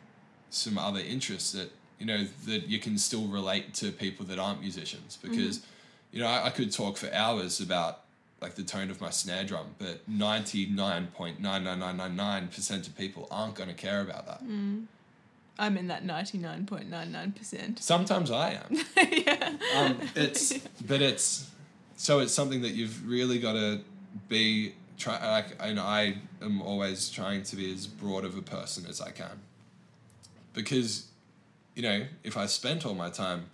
some 0.49 0.77
other 0.77 0.99
interests 0.99 1.51
that 1.53 1.71
you 1.99 2.05
know 2.05 2.25
that 2.45 2.67
you 2.67 2.79
can 2.79 2.97
still 2.97 3.25
relate 3.27 3.73
to 3.73 3.91
people 3.91 4.25
that 4.25 4.38
aren't 4.38 4.61
musicians 4.61 5.17
because 5.21 5.59
mm-hmm. 5.59 5.76
You 6.11 6.19
know 6.21 6.27
I, 6.27 6.47
I 6.47 6.49
could 6.49 6.71
talk 6.71 6.97
for 6.97 7.13
hours 7.13 7.59
about 7.59 8.01
like 8.41 8.55
the 8.55 8.63
tone 8.63 8.89
of 8.91 9.01
my 9.01 9.09
snare 9.09 9.43
drum 9.43 9.75
but 9.79 10.07
99.99999% 10.09 12.87
of 12.87 12.97
people 12.97 13.27
aren't 13.31 13.55
going 13.55 13.69
to 13.69 13.75
care 13.75 14.01
about 14.01 14.25
that. 14.27 14.41
I'm 15.59 15.75
in 15.77 15.87
that 15.87 16.05
99.99%. 16.05 17.79
sometimes 17.79 18.29
i 18.29 18.51
am. 18.51 18.77
Yeah. 19.11 19.53
um, 19.75 19.97
it's 20.15 20.53
but 20.87 21.01
it's 21.01 21.49
so 21.95 22.19
it's 22.19 22.33
something 22.33 22.61
that 22.61 22.75
you've 22.75 23.07
really 23.09 23.39
got 23.39 23.53
to 23.53 23.81
be 24.29 24.73
try 24.97 25.19
like 25.31 25.55
and 25.59 25.79
I 25.79 26.17
am 26.41 26.61
always 26.61 27.09
trying 27.09 27.41
to 27.43 27.55
be 27.55 27.71
as 27.73 27.87
broad 27.87 28.25
of 28.25 28.37
a 28.37 28.41
person 28.41 28.85
as 28.87 29.01
I 29.01 29.09
can. 29.11 29.39
Because 30.53 31.07
you 31.75 31.81
know 31.81 32.05
if 32.23 32.37
I 32.37 32.45
spent 32.45 32.85
all 32.85 32.93
my 32.93 33.09
time 33.09 33.49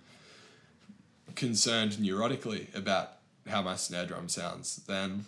concerned 1.34 1.92
neurotically 1.92 2.74
about 2.74 3.12
how 3.48 3.62
my 3.62 3.76
snare 3.76 4.06
drum 4.06 4.28
sounds 4.28 4.76
then 4.86 5.26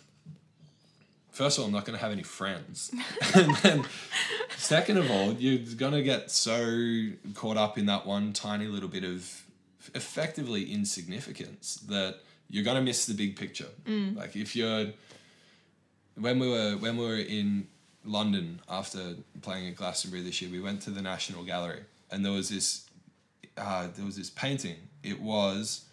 first 1.31 1.59
of 1.59 1.63
all 1.63 1.67
I'm 1.69 1.73
not 1.73 1.85
going 1.85 1.99
to 1.99 2.03
have 2.03 2.13
any 2.13 2.23
friends. 2.23 2.91
And 3.35 3.55
then 3.57 3.85
second 4.57 4.97
of 4.97 5.11
all 5.11 5.33
you're 5.35 5.59
going 5.77 5.93
to 5.93 6.03
get 6.03 6.31
so 6.31 7.09
caught 7.35 7.57
up 7.59 7.77
in 7.77 7.87
that 7.87 8.07
one 8.07 8.33
tiny 8.33 8.67
little 8.67 8.89
bit 8.89 9.05
of 9.05 9.45
effectively 9.95 10.73
insignificance 10.73 11.77
that 11.89 12.17
you're 12.49 12.65
going 12.65 12.77
to 12.77 12.83
miss 12.83 13.07
the 13.07 13.15
big 13.15 13.37
picture. 13.37 13.69
Like 14.17 14.35
if 14.37 14.57
you're 14.57 14.87
when 16.19 16.39
we 16.39 16.49
were 16.49 16.73
when 16.79 16.97
we 16.97 17.05
were 17.05 17.17
in 17.19 17.67
London 18.05 18.61
after 18.69 19.17
playing 19.43 19.69
at 19.69 19.77
Glastonbury 19.77 20.23
this 20.23 20.41
year, 20.41 20.51
we 20.51 20.61
went 20.61 20.81
to 20.83 20.91
the 20.91 21.03
National 21.03 21.43
Gallery, 21.45 21.83
and 22.11 22.25
there 22.25 22.33
was 22.33 22.49
this 22.49 22.89
uh, 23.59 23.89
there 23.95 24.05
was 24.05 24.17
this 24.17 24.31
painting. 24.31 24.77
It 25.03 25.21
was 25.21 25.85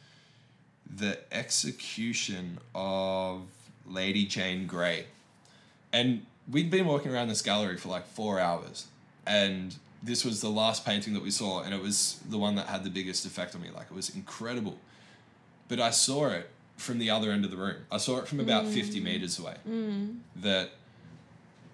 the 0.96 1.18
execution 1.32 2.60
of 2.76 3.41
Lady 3.86 4.26
Jane 4.26 4.68
Grey, 4.68 5.06
and 5.91 6.26
we'd 6.50 6.70
been 6.70 6.86
walking 6.86 7.14
around 7.14 7.28
this 7.30 7.41
gallery 7.41 7.78
for 7.78 7.89
like 7.89 8.08
four 8.08 8.39
hours, 8.39 8.88
and 9.26 9.76
this 10.02 10.26
was 10.26 10.41
the 10.41 10.50
last 10.50 10.86
painting 10.86 11.14
that 11.14 11.24
we 11.24 11.32
saw, 11.32 11.62
and 11.62 11.74
it 11.74 11.82
was 11.82 12.20
the 12.30 12.38
one 12.38 12.56
that 12.56 12.68
had 12.68 12.84
the 12.84 12.89
biggest 12.89 13.26
effect 13.26 13.56
on 13.56 13.62
me. 13.62 13.70
Like 13.74 13.88
it 13.88 13.94
was 13.96 14.14
incredible, 14.16 14.78
but 15.68 15.80
I 15.80 15.91
saw 15.91 16.28
it 16.28 16.50
from 16.78 17.00
the 17.00 17.10
other 17.10 17.32
end 17.32 17.46
of 17.46 17.52
the 17.52 17.58
room. 17.58 17.86
I 17.91 17.98
saw 17.98 18.18
it 18.20 18.28
from 18.28 18.39
about 18.39 18.66
fifty 18.68 19.00
meters 19.00 19.39
away. 19.39 19.56
That 20.38 20.72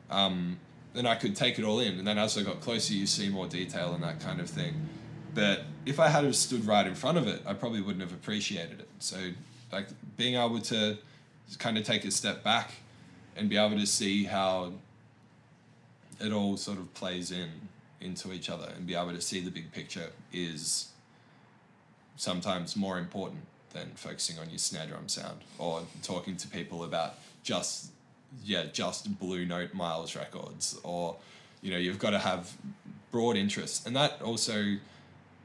um, 0.09 0.59
then 0.93 1.05
I 1.05 1.15
could 1.15 1.35
take 1.35 1.59
it 1.59 1.65
all 1.65 1.79
in. 1.79 1.97
And 1.99 2.07
then 2.07 2.17
as 2.17 2.37
I 2.37 2.43
got 2.43 2.61
closer, 2.61 2.93
you 2.93 3.05
see 3.05 3.29
more 3.29 3.47
detail 3.47 3.93
and 3.93 4.03
that 4.03 4.19
kind 4.19 4.39
of 4.39 4.49
thing. 4.49 4.73
But 5.33 5.63
if 5.85 5.99
I 5.99 6.07
had 6.07 6.33
stood 6.35 6.65
right 6.65 6.85
in 6.85 6.95
front 6.95 7.17
of 7.17 7.27
it, 7.27 7.41
I 7.45 7.53
probably 7.53 7.81
wouldn't 7.81 8.01
have 8.01 8.13
appreciated 8.13 8.79
it. 8.79 8.89
So, 8.99 9.17
like 9.71 9.87
being 10.17 10.35
able 10.35 10.59
to 10.61 10.97
kind 11.57 11.77
of 11.77 11.83
take 11.83 12.05
a 12.05 12.11
step 12.11 12.43
back 12.43 12.71
and 13.35 13.49
be 13.49 13.57
able 13.57 13.77
to 13.77 13.85
see 13.85 14.25
how 14.25 14.73
it 16.19 16.33
all 16.33 16.57
sort 16.57 16.77
of 16.77 16.93
plays 16.93 17.31
in 17.31 17.49
into 18.01 18.31
each 18.31 18.49
other 18.49 18.71
and 18.75 18.87
be 18.87 18.95
able 18.95 19.11
to 19.11 19.21
see 19.21 19.39
the 19.39 19.51
big 19.51 19.71
picture 19.71 20.09
is 20.31 20.89
sometimes 22.15 22.75
more 22.75 22.97
important 22.97 23.41
than 23.71 23.91
focusing 23.95 24.37
on 24.39 24.49
your 24.49 24.57
snare 24.57 24.87
drum 24.87 25.07
sound 25.07 25.39
or 25.57 25.81
talking 26.01 26.35
to 26.35 26.47
people 26.47 26.83
about 26.83 27.15
just 27.43 27.91
yeah 28.43 28.63
just 28.71 29.19
blue 29.19 29.45
note 29.45 29.73
miles 29.73 30.15
records 30.15 30.79
or 30.83 31.15
you 31.61 31.71
know 31.71 31.77
you've 31.77 31.99
got 31.99 32.11
to 32.11 32.19
have 32.19 32.55
broad 33.11 33.35
interests 33.35 33.85
and 33.85 33.95
that 33.95 34.21
also 34.21 34.75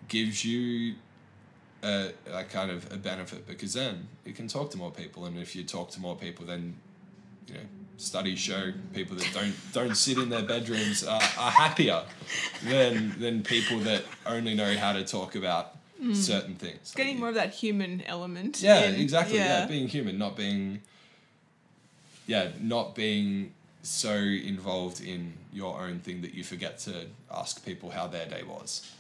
gives 0.09 0.45
you 0.45 0.95
a, 1.83 2.11
a 2.33 2.45
kind 2.45 2.71
of 2.71 2.91
a 2.93 2.97
benefit 2.97 3.47
because 3.47 3.75
then 3.75 4.09
you 4.25 4.33
can 4.33 4.49
talk 4.49 4.71
to 4.71 4.79
more 4.79 4.91
people 4.91 5.25
and 5.25 5.39
if 5.39 5.55
you 5.55 5.65
talk 5.65 5.91
to 5.91 6.01
more 6.01 6.17
people 6.17 6.47
then 6.47 6.75
you 7.47 7.55
know 7.55 7.61
studies 7.97 8.39
show 8.39 8.73
people 8.93 9.17
that 9.17 9.31
don't 9.33 9.55
don't 9.73 9.97
sit 9.97 10.19
in 10.19 10.29
their 10.29 10.43
bedrooms 10.43 11.05
are, 11.05 11.23
are 11.39 11.51
happier 11.51 12.03
than 12.65 13.15
than 13.19 13.43
people 13.43 13.79
that 13.81 14.03
only 14.27 14.55
know 14.55 14.77
how 14.77 14.93
to 14.93 15.05
talk 15.05 15.35
about 15.35 15.75
mm. 16.03 16.15
certain 16.15 16.55
things 16.55 16.93
Getting 16.95 17.19
more 17.19 17.29
of 17.29 17.35
that 17.35 17.53
human 17.55 18.03
element. 18.03 18.61
yeah, 18.63 18.85
in- 18.85 19.01
exactly. 19.01 19.37
Yeah. 19.37 19.67
being 19.67 19.89
human, 19.89 20.19
not 20.19 20.37
being. 20.37 20.81
Yeah, 22.27 22.49
not 22.61 22.95
being 22.95 23.53
so 23.83 24.15
involved 24.15 25.03
in 25.03 25.35
your 25.53 25.79
own 25.79 25.99
thing 25.99 26.23
that 26.23 26.33
you 26.33 26.43
forget 26.43 26.79
to 26.79 27.07
ask 27.31 27.63
people 27.65 27.91
how 27.91 28.07
their 28.07 28.27
day 28.27 28.43
was. 28.43 28.91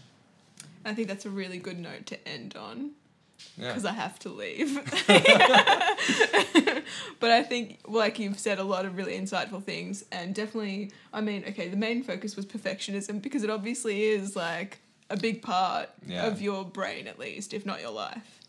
I 0.85 0.95
think 0.95 1.09
that's 1.09 1.25
a 1.27 1.31
really 1.31 1.59
good 1.59 1.79
note 1.79 2.07
to 2.07 2.29
end 2.29 2.57
on. 2.57 2.93
Yeah. 3.59 3.69
because 3.69 3.85
I 3.85 3.93
have 3.93 4.19
to 4.21 4.29
leave. 4.31 4.75
but 7.21 7.31
I 7.31 7.43
think, 7.43 7.81
like 7.87 8.19
you've 8.19 8.39
said, 8.39 8.59
a 8.59 8.65
lot 8.65 8.85
of 8.87 8.97
really 8.97 9.19
insightful 9.19 9.63
things, 9.63 10.05
and 10.13 10.35
definitely, 10.35 10.93
I 11.13 11.21
mean, 11.21 11.45
okay, 11.49 11.69
the 11.69 11.77
main 11.77 12.03
focus 12.03 12.37
was 12.37 12.47
perfectionism 12.47 13.21
because 13.23 13.43
it 13.43 13.51
obviously 13.51 14.03
is 14.05 14.37
like 14.37 14.79
a 15.11 15.17
big 15.17 15.43
part 15.43 15.91
Yeah. 16.07 16.27
of 16.27 16.41
your 16.41 16.65
brain, 16.65 17.07
at 17.07 17.19
least, 17.19 17.53
if 17.53 17.67
not 17.67 17.81
your 17.81 17.91
life. 17.91 18.41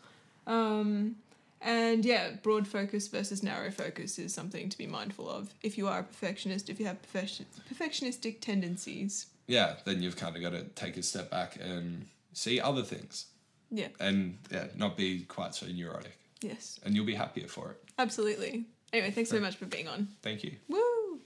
Um, 0.46 1.16
and 1.60 2.04
yeah, 2.04 2.30
broad 2.42 2.66
focus 2.68 3.08
versus 3.08 3.42
narrow 3.42 3.70
focus 3.70 4.18
is 4.18 4.32
something 4.32 4.68
to 4.68 4.78
be 4.78 4.86
mindful 4.86 5.28
of 5.28 5.52
if 5.62 5.76
you 5.76 5.88
are 5.88 6.00
a 6.00 6.04
perfectionist, 6.04 6.70
if 6.70 6.78
you 6.78 6.86
have 6.86 7.00
perfection, 7.02 7.46
perfectionistic 7.72 8.40
tendencies. 8.40 9.26
yeah, 9.46 9.74
then 9.84 10.02
you've 10.02 10.16
kind 10.16 10.36
of 10.36 10.42
got 10.42 10.50
to 10.52 10.62
take 10.74 10.96
a 10.96 11.02
step 11.02 11.30
back 11.30 11.56
and 11.60 12.06
see 12.36 12.60
other 12.60 12.82
things 12.82 13.26
Yeah, 13.70 13.88
and 13.98 14.38
yeah, 14.52 14.66
not 14.76 14.96
be 14.96 15.22
quite 15.24 15.54
so 15.54 15.66
neurotic. 15.66 16.18
yes, 16.42 16.78
And 16.84 16.94
you'll 16.94 17.06
be 17.06 17.14
happier 17.14 17.48
for 17.48 17.70
it. 17.72 17.82
absolutely. 17.98 18.66
Anyway, 18.92 19.10
thanks 19.10 19.30
so 19.30 19.40
much 19.40 19.56
for 19.56 19.66
being 19.66 19.88
on. 19.88 20.08
Thank 20.22 20.44
you. 20.44 20.52
Woo! 20.68 21.20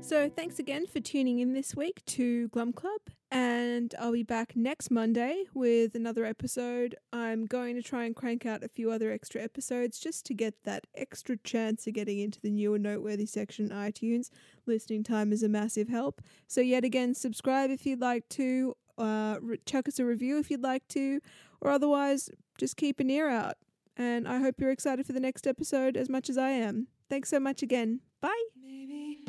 So, 0.00 0.30
thanks 0.30 0.58
again 0.58 0.86
for 0.86 1.00
tuning 1.00 1.38
in 1.40 1.52
this 1.52 1.74
week 1.76 2.02
to 2.06 2.48
Glum 2.48 2.72
Club, 2.72 3.00
and 3.30 3.94
I'll 3.98 4.12
be 4.12 4.22
back 4.22 4.56
next 4.56 4.90
Monday 4.90 5.44
with 5.52 5.94
another 5.94 6.24
episode. 6.24 6.94
I'm 7.12 7.46
going 7.46 7.74
to 7.76 7.82
try 7.82 8.04
and 8.04 8.16
crank 8.16 8.46
out 8.46 8.62
a 8.62 8.68
few 8.68 8.90
other 8.90 9.12
extra 9.12 9.42
episodes 9.42 10.00
just 10.00 10.24
to 10.26 10.34
get 10.34 10.64
that 10.64 10.86
extra 10.94 11.36
chance 11.36 11.86
of 11.86 11.94
getting 11.94 12.18
into 12.18 12.40
the 12.40 12.50
New 12.50 12.74
and 12.74 12.82
Noteworthy 12.82 13.26
section 13.26 13.70
on 13.70 13.90
iTunes. 13.90 14.30
Listening 14.66 15.02
time 15.02 15.32
is 15.32 15.42
a 15.42 15.48
massive 15.48 15.88
help. 15.88 16.22
So, 16.46 16.60
yet 16.60 16.84
again, 16.84 17.14
subscribe 17.14 17.70
if 17.70 17.84
you'd 17.84 18.00
like 18.00 18.28
to, 18.30 18.74
uh, 18.96 19.38
chuck 19.66 19.88
us 19.88 19.98
a 19.98 20.04
review 20.04 20.38
if 20.38 20.50
you'd 20.50 20.62
like 20.62 20.88
to, 20.88 21.20
or 21.60 21.70
otherwise, 21.70 22.30
just 22.56 22.76
keep 22.76 22.98
an 22.98 23.10
ear 23.10 23.28
out. 23.28 23.56
And 23.96 24.26
I 24.26 24.38
hope 24.38 24.60
you're 24.60 24.70
excited 24.70 25.06
for 25.06 25.12
the 25.12 25.20
next 25.20 25.46
episode 25.46 25.96
as 25.96 26.08
much 26.08 26.30
as 26.30 26.38
I 26.38 26.50
am. 26.50 26.86
Thanks 27.10 27.28
so 27.28 27.40
much 27.40 27.62
again. 27.62 28.00
Bye. 28.20 28.44
Maybe 28.60 29.24